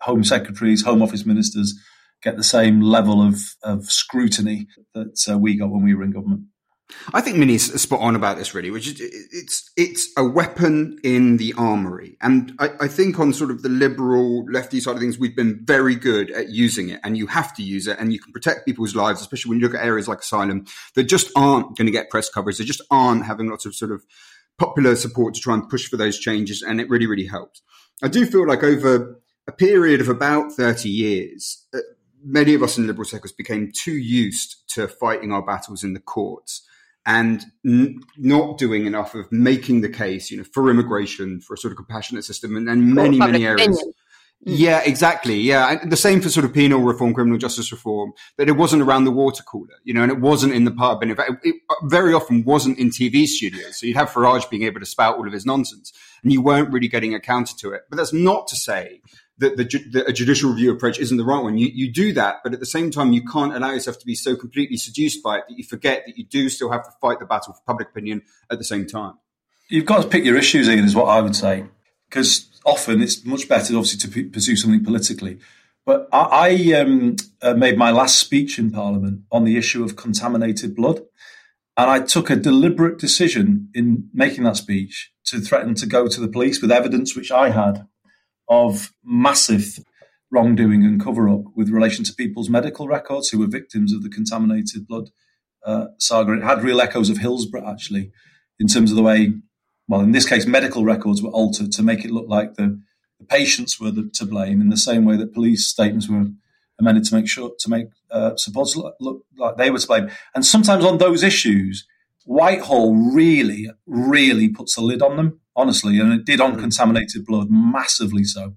Home 0.00 0.24
Secretaries, 0.24 0.82
Home 0.84 1.02
Office 1.02 1.26
ministers 1.26 1.78
get 2.22 2.36
the 2.36 2.44
same 2.44 2.80
level 2.80 3.20
of, 3.20 3.40
of 3.62 3.84
scrutiny 3.86 4.68
that 4.94 5.28
uh, 5.30 5.36
we 5.36 5.56
got 5.56 5.70
when 5.70 5.82
we 5.82 5.94
were 5.94 6.04
in 6.04 6.12
government. 6.12 6.44
I 7.14 7.20
think 7.20 7.36
Minnie's 7.36 7.80
spot 7.80 8.00
on 8.00 8.16
about 8.16 8.36
this 8.36 8.54
really, 8.54 8.70
which 8.70 8.86
is 8.86 9.00
it's 9.00 9.70
it's 9.76 10.12
a 10.16 10.24
weapon 10.24 10.98
in 11.02 11.36
the 11.36 11.54
armory, 11.56 12.16
and 12.20 12.54
I, 12.58 12.70
I, 12.80 12.88
think 12.88 13.18
on 13.18 13.32
sort 13.32 13.50
of 13.50 13.62
the 13.62 13.68
liberal 13.68 14.44
lefty 14.50 14.80
side 14.80 14.94
of 14.94 15.00
things, 15.00 15.18
we've 15.18 15.36
been 15.36 15.60
very 15.64 15.94
good 15.94 16.30
at 16.30 16.48
using 16.50 16.90
it, 16.90 17.00
and 17.02 17.16
you 17.16 17.26
have 17.26 17.54
to 17.56 17.62
use 17.62 17.86
it, 17.86 17.98
and 17.98 18.12
you 18.12 18.20
can 18.20 18.32
protect 18.32 18.66
people's 18.66 18.94
lives, 18.94 19.20
especially 19.20 19.50
when 19.50 19.60
you 19.60 19.66
look 19.66 19.74
at 19.74 19.84
areas 19.84 20.08
like 20.08 20.20
asylum 20.20 20.64
that 20.94 21.04
just 21.04 21.30
aren't 21.36 21.76
going 21.76 21.86
to 21.86 21.92
get 21.92 22.10
press 22.10 22.28
coverage, 22.28 22.58
they 22.58 22.64
just 22.64 22.82
aren't 22.90 23.26
having 23.26 23.48
lots 23.48 23.66
of 23.66 23.74
sort 23.74 23.90
of 23.90 24.04
popular 24.58 24.94
support 24.94 25.34
to 25.34 25.40
try 25.40 25.54
and 25.54 25.68
push 25.68 25.88
for 25.88 25.96
those 25.96 26.18
changes, 26.18 26.62
and 26.62 26.80
it 26.80 26.88
really 26.88 27.06
really 27.06 27.26
helps. 27.26 27.62
I 28.02 28.08
do 28.08 28.26
feel 28.26 28.46
like 28.46 28.62
over 28.62 29.20
a 29.46 29.52
period 29.52 30.00
of 30.00 30.08
about 30.08 30.52
thirty 30.52 30.90
years. 30.90 31.66
Uh, 31.74 31.78
many 32.24 32.54
of 32.54 32.62
us 32.62 32.78
in 32.78 32.86
liberal 32.86 33.04
circles 33.04 33.32
became 33.32 33.72
too 33.74 33.96
used 33.96 34.62
to 34.68 34.86
fighting 34.86 35.32
our 35.32 35.42
battles 35.42 35.82
in 35.82 35.92
the 35.92 35.98
courts 35.98 36.62
and 37.06 37.44
n- 37.66 38.00
not 38.16 38.58
doing 38.58 38.86
enough 38.86 39.14
of 39.14 39.30
making 39.32 39.80
the 39.80 39.88
case, 39.88 40.30
you 40.30 40.38
know, 40.38 40.44
for 40.44 40.70
immigration, 40.70 41.40
for 41.40 41.54
a 41.54 41.56
sort 41.56 41.72
of 41.72 41.76
compassionate 41.76 42.24
system, 42.24 42.56
and, 42.56 42.68
and 42.68 42.94
many, 42.94 43.18
many 43.18 43.44
areas. 43.44 43.66
Opinion. 43.66 43.92
Mm. 44.46 44.58
Yeah, 44.58 44.82
exactly. 44.84 45.36
Yeah. 45.36 45.78
And 45.80 45.92
the 45.92 45.96
same 45.96 46.20
for 46.20 46.28
sort 46.28 46.44
of 46.44 46.52
penal 46.52 46.80
reform, 46.80 47.14
criminal 47.14 47.38
justice 47.38 47.70
reform, 47.70 48.12
that 48.38 48.48
it 48.48 48.56
wasn't 48.56 48.82
around 48.82 49.04
the 49.04 49.12
water 49.12 49.42
cooler, 49.44 49.76
you 49.84 49.94
know, 49.94 50.02
and 50.02 50.10
it 50.10 50.18
wasn't 50.18 50.52
in 50.52 50.64
the 50.64 50.72
pub. 50.72 51.00
And 51.00 51.12
in 51.12 51.16
fact, 51.16 51.30
it 51.44 51.56
very 51.84 52.12
often 52.12 52.42
wasn't 52.42 52.78
in 52.78 52.90
TV 52.90 53.26
studios. 53.26 53.78
So 53.78 53.86
you'd 53.86 53.96
have 53.96 54.10
Farage 54.10 54.50
being 54.50 54.64
able 54.64 54.80
to 54.80 54.86
spout 54.86 55.16
all 55.16 55.28
of 55.28 55.32
his 55.32 55.46
nonsense 55.46 55.92
and 56.24 56.32
you 56.32 56.42
weren't 56.42 56.72
really 56.72 56.88
getting 56.88 57.14
a 57.14 57.20
counter 57.20 57.54
to 57.58 57.70
it. 57.70 57.82
But 57.88 57.98
that's 57.98 58.12
not 58.12 58.48
to 58.48 58.56
say 58.56 59.00
that 59.38 59.56
the, 59.56 60.04
a 60.06 60.12
judicial 60.12 60.50
review 60.50 60.72
approach 60.72 60.98
isn't 60.98 61.16
the 61.16 61.24
right 61.24 61.42
one. 61.42 61.58
You, 61.58 61.70
you 61.72 61.92
do 61.92 62.12
that, 62.12 62.36
but 62.44 62.52
at 62.52 62.60
the 62.60 62.66
same 62.66 62.90
time, 62.90 63.12
you 63.12 63.24
can't 63.24 63.54
allow 63.54 63.72
yourself 63.72 63.98
to 63.98 64.06
be 64.06 64.14
so 64.14 64.36
completely 64.36 64.76
seduced 64.76 65.22
by 65.22 65.38
it 65.38 65.44
that 65.48 65.56
you 65.56 65.64
forget 65.64 66.04
that 66.06 66.16
you 66.16 66.24
do 66.24 66.48
still 66.48 66.70
have 66.70 66.84
to 66.84 66.90
fight 67.00 67.18
the 67.18 67.24
battle 67.24 67.52
for 67.52 67.60
public 67.66 67.88
opinion 67.88 68.22
at 68.50 68.58
the 68.58 68.64
same 68.64 68.86
time. 68.86 69.14
You've 69.68 69.86
got 69.86 70.02
to 70.02 70.08
pick 70.08 70.24
your 70.24 70.36
issues, 70.36 70.68
Ian, 70.68 70.84
is 70.84 70.94
what 70.94 71.06
I 71.06 71.20
would 71.20 71.34
say, 71.34 71.64
because 72.08 72.50
often 72.64 73.02
it's 73.02 73.24
much 73.24 73.48
better, 73.48 73.74
obviously, 73.74 73.98
to 74.00 74.08
p- 74.08 74.28
pursue 74.28 74.56
something 74.56 74.84
politically. 74.84 75.38
But 75.84 76.08
I, 76.12 76.70
I 76.74 76.80
um, 76.80 77.16
uh, 77.40 77.54
made 77.54 77.76
my 77.76 77.90
last 77.90 78.18
speech 78.18 78.58
in 78.58 78.70
Parliament 78.70 79.22
on 79.32 79.44
the 79.44 79.56
issue 79.56 79.82
of 79.82 79.96
contaminated 79.96 80.76
blood. 80.76 81.00
And 81.76 81.90
I 81.90 82.00
took 82.00 82.28
a 82.28 82.36
deliberate 82.36 82.98
decision 82.98 83.70
in 83.72 84.10
making 84.12 84.44
that 84.44 84.58
speech 84.58 85.10
to 85.24 85.40
threaten 85.40 85.74
to 85.76 85.86
go 85.86 86.06
to 86.06 86.20
the 86.20 86.28
police 86.28 86.60
with 86.60 86.70
evidence 86.70 87.16
which 87.16 87.32
I 87.32 87.48
had 87.48 87.86
of 88.52 88.92
massive 89.02 89.78
wrongdoing 90.30 90.84
and 90.84 91.02
cover 91.02 91.28
up 91.28 91.44
with 91.56 91.70
relation 91.70 92.04
to 92.04 92.14
people's 92.14 92.50
medical 92.50 92.86
records 92.86 93.30
who 93.30 93.38
were 93.38 93.46
victims 93.46 93.92
of 93.92 94.02
the 94.02 94.10
contaminated 94.10 94.86
blood 94.86 95.08
uh, 95.64 95.86
saga. 95.98 96.34
It 96.34 96.42
had 96.42 96.62
real 96.62 96.80
echoes 96.80 97.08
of 97.08 97.18
Hillsborough, 97.18 97.68
actually, 97.68 98.12
in 98.58 98.66
terms 98.66 98.90
of 98.90 98.96
the 98.96 99.02
way, 99.02 99.32
well, 99.88 100.00
in 100.00 100.12
this 100.12 100.28
case, 100.28 100.46
medical 100.46 100.84
records 100.84 101.22
were 101.22 101.30
altered 101.30 101.72
to 101.72 101.82
make 101.82 102.04
it 102.04 102.10
look 102.10 102.28
like 102.28 102.54
the, 102.54 102.78
the 103.18 103.24
patients 103.24 103.80
were 103.80 103.90
the, 103.90 104.10
to 104.14 104.26
blame, 104.26 104.60
in 104.60 104.68
the 104.68 104.76
same 104.76 105.04
way 105.06 105.16
that 105.16 105.34
police 105.34 105.66
statements 105.66 106.08
were 106.08 106.26
amended 106.78 107.04
to 107.04 107.14
make 107.14 107.28
sure 107.28 107.52
to 107.58 107.70
make 107.70 107.86
uh, 108.10 108.36
supporters 108.36 108.76
look, 108.76 108.94
look 109.00 109.24
like 109.38 109.56
they 109.56 109.70
were 109.70 109.78
to 109.78 109.86
blame. 109.86 110.10
And 110.34 110.44
sometimes 110.44 110.84
on 110.84 110.98
those 110.98 111.22
issues, 111.22 111.86
Whitehall 112.24 112.94
really, 112.94 113.70
really 113.86 114.48
puts 114.48 114.76
a 114.76 114.82
lid 114.82 115.00
on 115.00 115.16
them 115.16 115.40
honestly, 115.56 115.98
and 115.98 116.12
it 116.12 116.24
did 116.24 116.40
on 116.40 116.56
mm. 116.56 116.60
contaminated 116.60 117.26
blood 117.26 117.48
massively 117.50 118.24
so. 118.24 118.54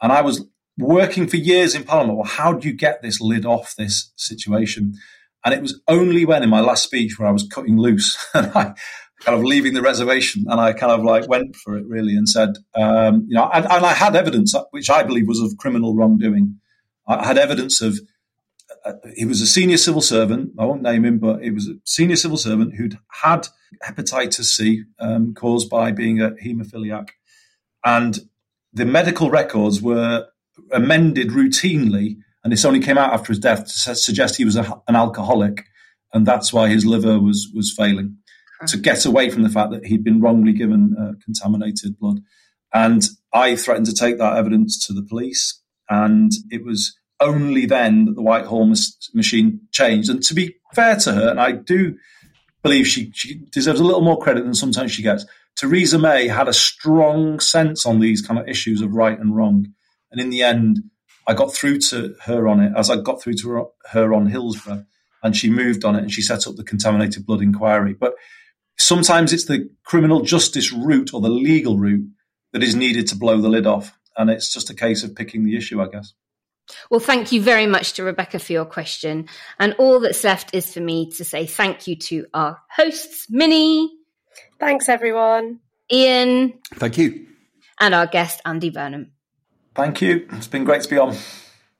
And 0.00 0.12
I 0.12 0.22
was 0.22 0.46
working 0.78 1.26
for 1.26 1.36
years 1.36 1.74
in 1.74 1.84
Parliament. 1.84 2.18
Well, 2.18 2.26
how 2.26 2.52
do 2.52 2.68
you 2.68 2.74
get 2.74 3.02
this 3.02 3.20
lid 3.20 3.44
off 3.44 3.74
this 3.76 4.12
situation? 4.16 4.94
And 5.44 5.54
it 5.54 5.62
was 5.62 5.80
only 5.88 6.24
when 6.24 6.42
in 6.42 6.50
my 6.50 6.60
last 6.60 6.84
speech 6.84 7.18
where 7.18 7.28
I 7.28 7.32
was 7.32 7.46
cutting 7.48 7.78
loose 7.78 8.16
and 8.34 8.46
I 8.54 8.74
kind 9.20 9.36
of 9.36 9.44
leaving 9.44 9.74
the 9.74 9.82
reservation 9.82 10.44
and 10.48 10.60
I 10.60 10.72
kind 10.72 10.92
of 10.92 11.02
like 11.02 11.28
went 11.28 11.56
for 11.56 11.76
it 11.76 11.84
really 11.86 12.16
and 12.16 12.28
said, 12.28 12.50
um, 12.74 13.26
you 13.28 13.34
know, 13.34 13.50
and, 13.52 13.64
and, 13.64 13.84
I 13.84 13.92
had 13.92 14.14
evidence 14.14 14.54
which 14.70 14.90
I 14.90 15.02
believe 15.02 15.26
was 15.26 15.40
of 15.40 15.56
criminal 15.58 15.96
wrongdoing. 15.96 16.60
I 17.06 17.26
had 17.26 17.38
evidence 17.38 17.80
of 17.80 17.98
uh, 18.84 18.92
he 19.16 19.24
was 19.24 19.40
a 19.40 19.46
senior 19.46 19.76
civil 19.76 20.00
servant. 20.00 20.52
I 20.58 20.64
won't 20.64 20.82
name 20.82 21.04
him, 21.04 21.18
but 21.18 21.42
he 21.42 21.50
was 21.50 21.68
a 21.68 21.74
senior 21.84 22.16
civil 22.16 22.36
servant 22.36 22.76
who'd 22.76 22.98
had 23.08 23.48
hepatitis 23.84 24.44
C 24.44 24.84
um, 25.00 25.34
caused 25.34 25.68
by 25.68 25.92
being 25.92 26.20
a 26.20 26.30
haemophiliac. 26.30 27.10
And 27.84 28.18
the 28.72 28.84
medical 28.84 29.30
records 29.30 29.80
were 29.80 30.26
amended 30.72 31.28
routinely, 31.28 32.18
and 32.42 32.52
this 32.52 32.64
only 32.64 32.80
came 32.80 32.98
out 32.98 33.12
after 33.12 33.32
his 33.32 33.38
death 33.38 33.64
to 33.64 33.94
suggest 33.94 34.36
he 34.36 34.44
was 34.44 34.56
a, 34.56 34.80
an 34.88 34.96
alcoholic, 34.96 35.64
and 36.12 36.26
that's 36.26 36.52
why 36.52 36.68
his 36.68 36.84
liver 36.84 37.18
was 37.18 37.50
was 37.54 37.72
failing. 37.76 38.16
To 38.66 38.76
get 38.76 39.06
away 39.06 39.30
from 39.30 39.44
the 39.44 39.48
fact 39.48 39.70
that 39.70 39.86
he'd 39.86 40.02
been 40.02 40.20
wrongly 40.20 40.52
given 40.52 40.96
uh, 40.98 41.12
contaminated 41.24 41.98
blood, 41.98 42.20
and 42.74 43.08
I 43.32 43.54
threatened 43.54 43.86
to 43.86 43.94
take 43.94 44.18
that 44.18 44.36
evidence 44.36 44.84
to 44.86 44.92
the 44.92 45.02
police, 45.02 45.62
and 45.88 46.32
it 46.50 46.64
was 46.64 46.96
only 47.20 47.66
then 47.66 48.04
that 48.04 48.14
the 48.14 48.22
Whitehall 48.22 48.72
machine 49.14 49.60
changed. 49.72 50.08
And 50.08 50.22
to 50.24 50.34
be 50.34 50.56
fair 50.74 50.96
to 50.96 51.12
her, 51.12 51.28
and 51.30 51.40
I 51.40 51.52
do 51.52 51.96
believe 52.68 52.86
she, 52.86 53.10
she 53.14 53.40
deserves 53.50 53.80
a 53.80 53.84
little 53.84 54.02
more 54.02 54.18
credit 54.18 54.44
than 54.44 54.54
sometimes 54.54 54.92
she 54.92 55.02
gets. 55.02 55.24
Theresa 55.56 55.98
May 55.98 56.28
had 56.28 56.48
a 56.48 56.52
strong 56.52 57.40
sense 57.40 57.86
on 57.86 57.98
these 57.98 58.20
kind 58.20 58.38
of 58.38 58.46
issues 58.46 58.82
of 58.82 58.92
right 58.92 59.18
and 59.18 59.34
wrong. 59.34 59.68
And 60.12 60.20
in 60.20 60.28
the 60.28 60.42
end, 60.42 60.82
I 61.26 61.32
got 61.34 61.54
through 61.54 61.78
to 61.78 62.14
her 62.24 62.46
on 62.46 62.60
it 62.60 62.72
as 62.76 62.90
I 62.90 62.96
got 62.96 63.22
through 63.22 63.34
to 63.34 63.70
her 63.90 64.14
on 64.14 64.26
Hillsborough, 64.26 64.84
and 65.22 65.34
she 65.34 65.50
moved 65.50 65.84
on 65.84 65.96
it 65.96 66.02
and 66.02 66.12
she 66.12 66.22
set 66.22 66.46
up 66.46 66.56
the 66.56 66.64
contaminated 66.64 67.24
blood 67.24 67.40
inquiry. 67.40 67.94
But 67.94 68.14
sometimes 68.78 69.32
it's 69.32 69.46
the 69.46 69.70
criminal 69.84 70.20
justice 70.20 70.70
route 70.70 71.12
or 71.14 71.20
the 71.20 71.30
legal 71.30 71.78
route 71.78 72.08
that 72.52 72.62
is 72.62 72.74
needed 72.74 73.06
to 73.08 73.16
blow 73.16 73.40
the 73.40 73.48
lid 73.48 73.66
off. 73.66 73.98
And 74.16 74.30
it's 74.30 74.52
just 74.52 74.70
a 74.70 74.74
case 74.74 75.04
of 75.04 75.16
picking 75.16 75.44
the 75.44 75.56
issue, 75.56 75.80
I 75.80 75.88
guess. 75.88 76.12
Well, 76.90 77.00
thank 77.00 77.32
you 77.32 77.42
very 77.42 77.66
much 77.66 77.94
to 77.94 78.04
Rebecca 78.04 78.38
for 78.38 78.52
your 78.52 78.64
question. 78.64 79.28
And 79.58 79.74
all 79.78 80.00
that's 80.00 80.24
left 80.24 80.54
is 80.54 80.72
for 80.72 80.80
me 80.80 81.10
to 81.12 81.24
say 81.24 81.46
thank 81.46 81.86
you 81.86 81.96
to 81.96 82.26
our 82.34 82.58
hosts, 82.70 83.26
Minnie. 83.30 83.90
Thanks, 84.58 84.88
everyone. 84.88 85.60
Ian. 85.90 86.54
Thank 86.74 86.98
you. 86.98 87.26
And 87.80 87.94
our 87.94 88.06
guest, 88.06 88.40
Andy 88.44 88.70
Burnham. 88.70 89.12
Thank 89.74 90.02
you. 90.02 90.26
It's 90.32 90.48
been 90.48 90.64
great 90.64 90.82
to 90.82 90.88
be 90.88 90.98
on. 90.98 91.16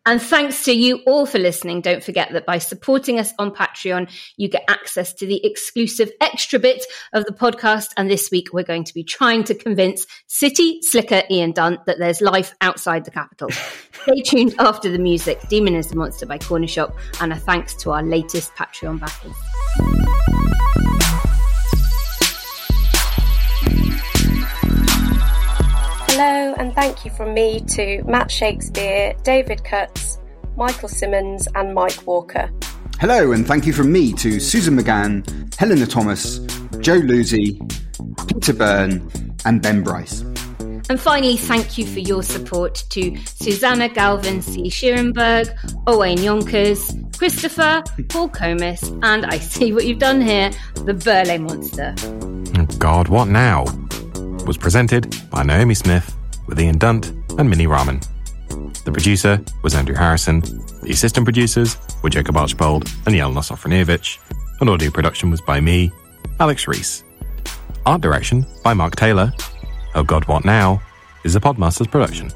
And 0.08 0.22
thanks 0.22 0.64
to 0.64 0.72
you 0.72 1.02
all 1.06 1.26
for 1.26 1.38
listening. 1.38 1.82
Don't 1.82 2.02
forget 2.02 2.32
that 2.32 2.46
by 2.46 2.56
supporting 2.56 3.18
us 3.18 3.34
on 3.38 3.50
Patreon, 3.50 4.10
you 4.38 4.48
get 4.48 4.64
access 4.66 5.12
to 5.12 5.26
the 5.26 5.44
exclusive 5.44 6.10
extra 6.22 6.58
bit 6.58 6.82
of 7.12 7.26
the 7.26 7.32
podcast. 7.34 7.88
And 7.94 8.10
this 8.10 8.30
week, 8.30 8.54
we're 8.54 8.62
going 8.62 8.84
to 8.84 8.94
be 8.94 9.04
trying 9.04 9.44
to 9.44 9.54
convince 9.54 10.06
City 10.26 10.78
Slicker 10.80 11.24
Ian 11.30 11.52
Dunt 11.52 11.84
that 11.84 11.98
there's 11.98 12.22
life 12.22 12.54
outside 12.62 13.04
the 13.04 13.10
capital. 13.10 13.50
Stay 14.04 14.22
tuned 14.22 14.54
after 14.58 14.90
the 14.90 14.98
music. 14.98 15.46
Demon 15.50 15.74
is 15.74 15.88
the 15.88 15.96
Monster 15.96 16.24
by 16.24 16.38
Corner 16.38 16.66
Shop. 16.66 16.96
And 17.20 17.30
a 17.30 17.36
thanks 17.36 17.74
to 17.82 17.90
our 17.90 18.02
latest 18.02 18.54
Patreon 18.54 19.00
backers. 19.00 20.87
Hello, 26.20 26.52
and 26.58 26.74
thank 26.74 27.04
you 27.04 27.12
from 27.12 27.32
me 27.32 27.60
to 27.60 28.02
Matt 28.02 28.28
Shakespeare, 28.28 29.14
David 29.22 29.62
Cutts, 29.62 30.18
Michael 30.56 30.88
Simmons, 30.88 31.46
and 31.54 31.72
Mike 31.72 32.04
Walker. 32.08 32.50
Hello, 32.98 33.30
and 33.30 33.46
thank 33.46 33.66
you 33.66 33.72
from 33.72 33.92
me 33.92 34.12
to 34.14 34.40
Susan 34.40 34.76
McGann, 34.76 35.54
Helena 35.54 35.86
Thomas, 35.86 36.38
Joe 36.80 37.00
Luzzi, 37.00 37.56
Peter 38.26 38.52
Byrne, 38.52 39.08
and 39.44 39.62
Ben 39.62 39.84
Bryce. 39.84 40.22
And 40.90 40.98
finally, 40.98 41.36
thank 41.36 41.78
you 41.78 41.86
for 41.86 42.00
your 42.00 42.24
support 42.24 42.82
to 42.90 43.16
Susanna 43.24 43.88
Galvin 43.88 44.42
C. 44.42 44.62
Schierenberg, 44.64 45.56
Owain 45.86 46.20
Yonkers, 46.20 46.96
Christopher, 47.16 47.84
Paul 48.08 48.28
Comis, 48.30 48.82
and 49.04 49.24
I 49.24 49.38
see 49.38 49.72
what 49.72 49.86
you've 49.86 50.00
done 50.00 50.20
here, 50.20 50.50
the 50.84 50.94
Burley 50.94 51.38
Monster. 51.38 51.94
Oh 52.58 52.66
God, 52.80 53.06
what 53.06 53.28
now? 53.28 53.66
Was 54.48 54.56
presented 54.56 55.14
by 55.30 55.42
Naomi 55.42 55.74
Smith 55.74 56.16
with 56.46 56.58
Ian 56.58 56.78
Dunt 56.78 57.12
and 57.38 57.50
Minnie 57.50 57.66
Rahman. 57.66 58.00
The 58.86 58.90
producer 58.90 59.38
was 59.62 59.74
Andrew 59.74 59.94
Harrison. 59.94 60.40
The 60.82 60.90
assistant 60.90 61.24
producers 61.26 61.76
were 62.02 62.08
Jacob 62.08 62.34
Archbold 62.38 62.84
and 63.04 63.14
Jelena 63.14 63.42
Sofronijevic. 63.44 64.18
And 64.62 64.70
audio 64.70 64.90
production 64.90 65.30
was 65.30 65.42
by 65.42 65.60
me, 65.60 65.92
Alex 66.40 66.66
Rees. 66.66 67.04
Art 67.84 68.00
direction 68.00 68.46
by 68.64 68.72
Mark 68.72 68.96
Taylor. 68.96 69.34
Oh 69.94 70.02
God, 70.02 70.26
What 70.26 70.46
Now? 70.46 70.80
is 71.24 71.36
a 71.36 71.40
Podmasters 71.40 71.90
production. 71.90 72.30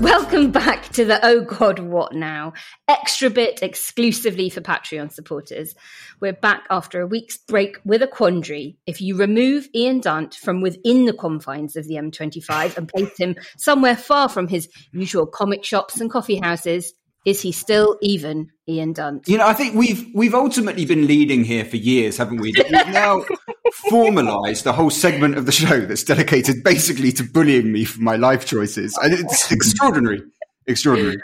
Welcome 0.00 0.50
back 0.50 0.88
to 0.90 1.04
the 1.04 1.24
Oh 1.24 1.42
God, 1.42 1.78
What 1.78 2.14
Now? 2.14 2.52
Extra 2.88 3.30
bit 3.30 3.62
exclusively 3.62 4.50
for 4.50 4.60
Patreon 4.60 5.12
supporters. 5.12 5.76
We're 6.20 6.32
back 6.32 6.64
after 6.68 7.00
a 7.00 7.06
week's 7.06 7.36
break 7.36 7.78
with 7.84 8.02
a 8.02 8.08
quandary. 8.08 8.76
If 8.86 9.00
you 9.00 9.16
remove 9.16 9.68
Ian 9.72 10.00
Dunt 10.00 10.34
from 10.34 10.62
within 10.62 11.04
the 11.04 11.12
confines 11.12 11.76
of 11.76 11.86
the 11.86 11.94
M25 11.94 12.76
and 12.76 12.88
place 12.88 13.16
him 13.16 13.36
somewhere 13.56 13.96
far 13.96 14.28
from 14.28 14.48
his 14.48 14.68
usual 14.90 15.26
comic 15.26 15.64
shops 15.64 16.00
and 16.00 16.10
coffee 16.10 16.40
houses, 16.42 16.92
is 17.24 17.40
he 17.40 17.52
still 17.52 17.98
even 18.00 18.50
Ian 18.68 18.92
Dunt? 18.92 19.28
You 19.28 19.38
know, 19.38 19.46
I 19.46 19.54
think 19.54 19.74
we've 19.74 20.06
we've 20.14 20.34
ultimately 20.34 20.84
been 20.84 21.06
leading 21.06 21.44
here 21.44 21.64
for 21.64 21.76
years, 21.76 22.16
haven't 22.16 22.40
we? 22.40 22.52
We've 22.56 22.70
now 22.70 23.24
formalised 23.90 24.64
the 24.64 24.72
whole 24.72 24.90
segment 24.90 25.36
of 25.36 25.46
the 25.46 25.52
show 25.52 25.80
that's 25.80 26.04
dedicated 26.04 26.64
basically 26.64 27.12
to 27.12 27.24
bullying 27.24 27.72
me 27.72 27.84
for 27.84 28.00
my 28.00 28.16
life 28.16 28.44
choices, 28.46 28.98
and 29.02 29.12
it's 29.14 29.50
extraordinary, 29.52 30.22
extraordinary. 30.66 31.18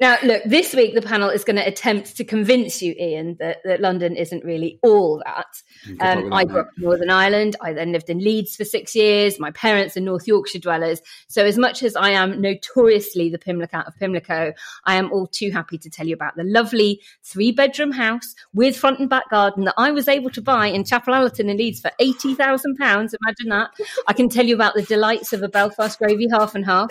Now, 0.00 0.16
look, 0.22 0.44
this 0.44 0.74
week 0.74 0.94
the 0.94 1.02
panel 1.02 1.28
is 1.28 1.42
going 1.42 1.56
to 1.56 1.66
attempt 1.66 2.16
to 2.16 2.24
convince 2.24 2.80
you, 2.80 2.94
Ian, 2.98 3.36
that, 3.40 3.58
that 3.64 3.80
London 3.80 4.14
isn't 4.14 4.44
really 4.44 4.78
all 4.82 5.20
that. 5.24 5.62
Um, 6.00 6.32
I 6.32 6.44
grew 6.44 6.60
up 6.60 6.68
in 6.76 6.84
Northern 6.84 7.10
Ireland. 7.10 7.56
I 7.60 7.72
then 7.72 7.90
lived 7.90 8.08
in 8.08 8.18
Leeds 8.18 8.54
for 8.54 8.64
six 8.64 8.94
years. 8.94 9.40
My 9.40 9.50
parents 9.50 9.96
are 9.96 10.00
North 10.00 10.28
Yorkshire 10.28 10.60
dwellers. 10.60 11.00
So, 11.26 11.44
as 11.44 11.58
much 11.58 11.82
as 11.82 11.96
I 11.96 12.10
am 12.10 12.40
notoriously 12.40 13.28
the 13.28 13.38
Pimlico 13.38 13.80
of 13.80 13.96
Pimlico, 13.98 14.52
I 14.84 14.94
am 14.94 15.12
all 15.12 15.26
too 15.26 15.50
happy 15.50 15.78
to 15.78 15.90
tell 15.90 16.06
you 16.06 16.14
about 16.14 16.36
the 16.36 16.44
lovely 16.44 17.00
three 17.24 17.50
bedroom 17.50 17.90
house 17.90 18.34
with 18.54 18.76
front 18.76 19.00
and 19.00 19.10
back 19.10 19.28
garden 19.30 19.64
that 19.64 19.74
I 19.76 19.90
was 19.90 20.06
able 20.06 20.30
to 20.30 20.42
buy 20.42 20.66
in 20.66 20.84
Chapel 20.84 21.14
Allerton 21.14 21.48
in 21.48 21.56
Leeds 21.56 21.80
for 21.80 21.90
£80,000. 22.00 22.76
Imagine 22.78 23.48
that. 23.48 23.70
I 24.06 24.12
can 24.12 24.28
tell 24.28 24.46
you 24.46 24.54
about 24.54 24.74
the 24.74 24.82
delights 24.82 25.32
of 25.32 25.42
a 25.42 25.48
Belfast 25.48 25.98
gravy 25.98 26.28
half 26.30 26.54
and 26.54 26.64
half. 26.64 26.90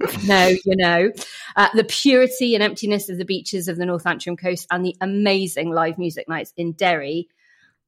no, 0.26 0.48
you 0.48 0.76
know, 0.76 1.10
uh, 1.56 1.68
the 1.74 1.84
purity 1.84 2.54
and 2.54 2.62
emptiness 2.62 3.08
of 3.08 3.18
the 3.18 3.24
beaches 3.24 3.68
of 3.68 3.76
the 3.76 3.86
North 3.86 4.06
Antrim 4.06 4.36
coast 4.36 4.66
and 4.70 4.84
the 4.84 4.96
amazing 5.00 5.70
live 5.70 5.98
music 5.98 6.28
nights 6.28 6.52
in 6.56 6.72
Derry. 6.72 7.28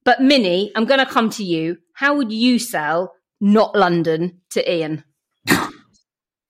But 0.03 0.21
Minnie, 0.21 0.71
I'm 0.75 0.85
going 0.85 0.99
to 0.99 1.05
come 1.05 1.29
to 1.31 1.43
you. 1.43 1.77
How 1.93 2.15
would 2.15 2.31
you 2.31 2.59
sell 2.59 3.13
not 3.39 3.75
London 3.75 4.41
to 4.51 4.71
Ian? 4.71 5.03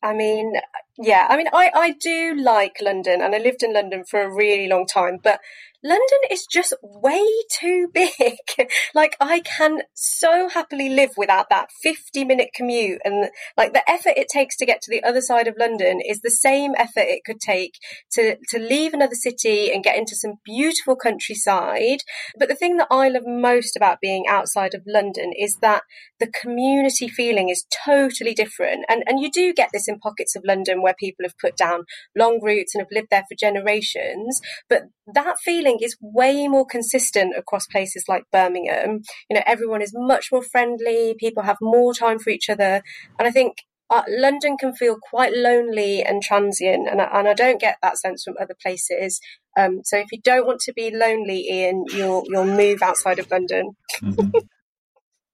I 0.01 0.14
mean, 0.14 0.53
yeah, 0.97 1.28
I 1.30 1.38
mean, 1.38 1.47
I, 1.53 1.72
I 1.74 1.91
do 1.91 2.36
like 2.36 2.78
London 2.82 3.22
and 3.22 3.36
I 3.36 3.38
lived 3.38 3.64
in 3.64 3.74
London 3.74 4.03
for 4.03 4.22
a 4.22 4.34
really 4.34 4.68
long 4.68 4.86
time, 4.86 5.18
but 5.22 5.39
London 5.84 6.19
is 6.30 6.45
just 6.51 6.73
way 6.84 7.25
too 7.59 7.88
big. 7.93 8.38
like 8.93 9.15
I 9.19 9.39
can 9.39 9.80
so 9.93 10.49
happily 10.49 10.89
live 10.89 11.11
without 11.15 11.47
that 11.49 11.69
50 11.82 12.25
minute 12.25 12.49
commute 12.53 12.99
and 13.05 13.30
like 13.57 13.73
the 13.73 13.89
effort 13.89 14.13
it 14.17 14.27
takes 14.32 14.57
to 14.57 14.65
get 14.65 14.82
to 14.82 14.91
the 14.91 15.03
other 15.03 15.21
side 15.21 15.47
of 15.47 15.55
London 15.57 15.99
is 16.05 16.19
the 16.21 16.30
same 16.30 16.73
effort 16.77 17.05
it 17.07 17.23
could 17.25 17.39
take 17.39 17.75
to, 18.11 18.36
to 18.49 18.59
leave 18.59 18.93
another 18.93 19.15
city 19.15 19.71
and 19.71 19.84
get 19.84 19.97
into 19.97 20.15
some 20.15 20.34
beautiful 20.43 20.95
countryside. 20.95 21.99
But 22.38 22.49
the 22.49 22.55
thing 22.55 22.77
that 22.77 22.88
I 22.91 23.07
love 23.07 23.23
most 23.25 23.75
about 23.75 24.01
being 24.01 24.25
outside 24.27 24.73
of 24.73 24.84
London 24.86 25.32
is 25.38 25.57
that 25.61 25.84
the 26.19 26.32
community 26.41 27.07
feeling 27.07 27.49
is 27.49 27.65
totally 27.86 28.34
different. 28.34 28.86
And, 28.89 29.03
and 29.07 29.19
you 29.19 29.32
do 29.32 29.53
get 29.53 29.69
this 29.71 29.88
in 29.88 29.99
pockets 29.99 30.36
of 30.36 30.43
London 30.45 30.82
where 30.82 30.95
people 30.99 31.23
have 31.23 31.38
put 31.38 31.55
down 31.55 31.86
long 32.17 32.39
roots 32.43 32.75
and 32.75 32.82
have 32.82 32.91
lived 32.91 33.07
there 33.09 33.25
for 33.30 33.36
generations. 33.39 34.41
But 34.67 34.84
that 35.13 35.38
feeling 35.70 35.84
is 35.84 35.97
way 36.01 36.47
more 36.47 36.65
consistent 36.65 37.34
across 37.38 37.65
places 37.67 38.05
like 38.07 38.24
Birmingham. 38.32 39.01
You 39.30 39.36
know, 39.36 39.43
everyone 39.45 39.82
is 39.82 39.93
much 39.95 40.28
more 40.32 40.43
friendly, 40.43 41.15
people 41.20 41.43
have 41.43 41.57
more 41.61 41.93
time 41.93 42.20
for 42.20 42.30
each 42.30 42.49
other. 42.49 42.82
And 43.17 43.28
I 43.28 43.32
think 43.32 43.57
uh, 43.89 44.03
London 44.07 44.57
can 44.57 44.74
feel 44.74 44.97
quite 45.01 45.34
lonely 45.34 46.03
and 46.03 46.22
transient, 46.22 46.88
and 46.88 47.01
I, 47.01 47.05
and 47.20 47.28
I 47.28 47.34
don't 47.34 47.59
get 47.59 47.78
that 47.82 47.97
sense 47.97 48.24
from 48.24 48.36
other 48.39 48.55
places. 48.61 49.20
Um, 49.57 49.82
so 49.84 49.97
if 49.97 50.11
you 50.11 50.20
don't 50.24 50.45
want 50.45 50.59
to 50.61 50.74
be 50.74 50.91
lonely, 50.91 51.47
Ian, 51.49 51.86
you'll 51.95 52.24
you'll 52.28 52.45
move 52.45 52.84
outside 52.84 53.17
of 53.17 53.32
London. 53.32 53.72
mm-hmm. 54.01 54.38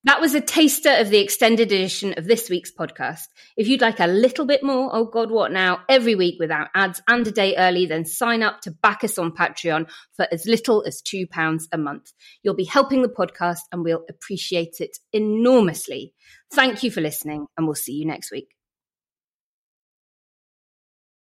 That 0.06 0.22
was 0.22 0.36
a 0.36 0.42
taster 0.42 0.92
of 0.92 1.10
the 1.10 1.18
extended 1.18 1.72
edition 1.72 2.14
of 2.16 2.26
this 2.26 2.48
week's 2.48 2.72
podcast. 2.72 3.24
If 3.58 3.68
you'd 3.68 3.82
like 3.82 4.00
a 4.00 4.06
little 4.06 4.46
bit 4.46 4.62
more, 4.62 4.92
oh 4.94 5.06
God, 5.06 5.32
what 5.32 5.52
now, 5.52 5.80
every 5.90 6.14
week 6.14 6.36
without 6.40 6.68
ads 6.76 7.02
and 7.08 7.26
a 7.26 7.32
day 7.32 7.56
early, 7.58 7.88
then 7.88 8.06
sign 8.06 8.44
up 8.44 8.62
to 8.62 8.72
back 8.72 9.04
us 9.04 9.18
on 9.18 9.32
Patreon 9.32 9.90
for 10.16 10.28
as 10.32 10.46
little 10.46 10.84
as 10.86 11.02
£2 11.02 11.64
a 11.72 11.78
month. 11.80 12.14
You'll 12.44 12.54
be 12.54 12.66
helping 12.66 13.02
the 13.02 13.10
podcast 13.10 13.62
and 13.72 13.84
we'll 13.84 14.06
appreciate 14.08 14.76
it 14.80 14.96
enormously. 15.12 16.14
Thank 16.54 16.84
you 16.84 16.92
for 16.92 17.02
listening, 17.02 17.48
and 17.58 17.66
we'll 17.66 17.74
see 17.74 17.94
you 17.94 18.06
next 18.06 18.32
week. 18.32 18.55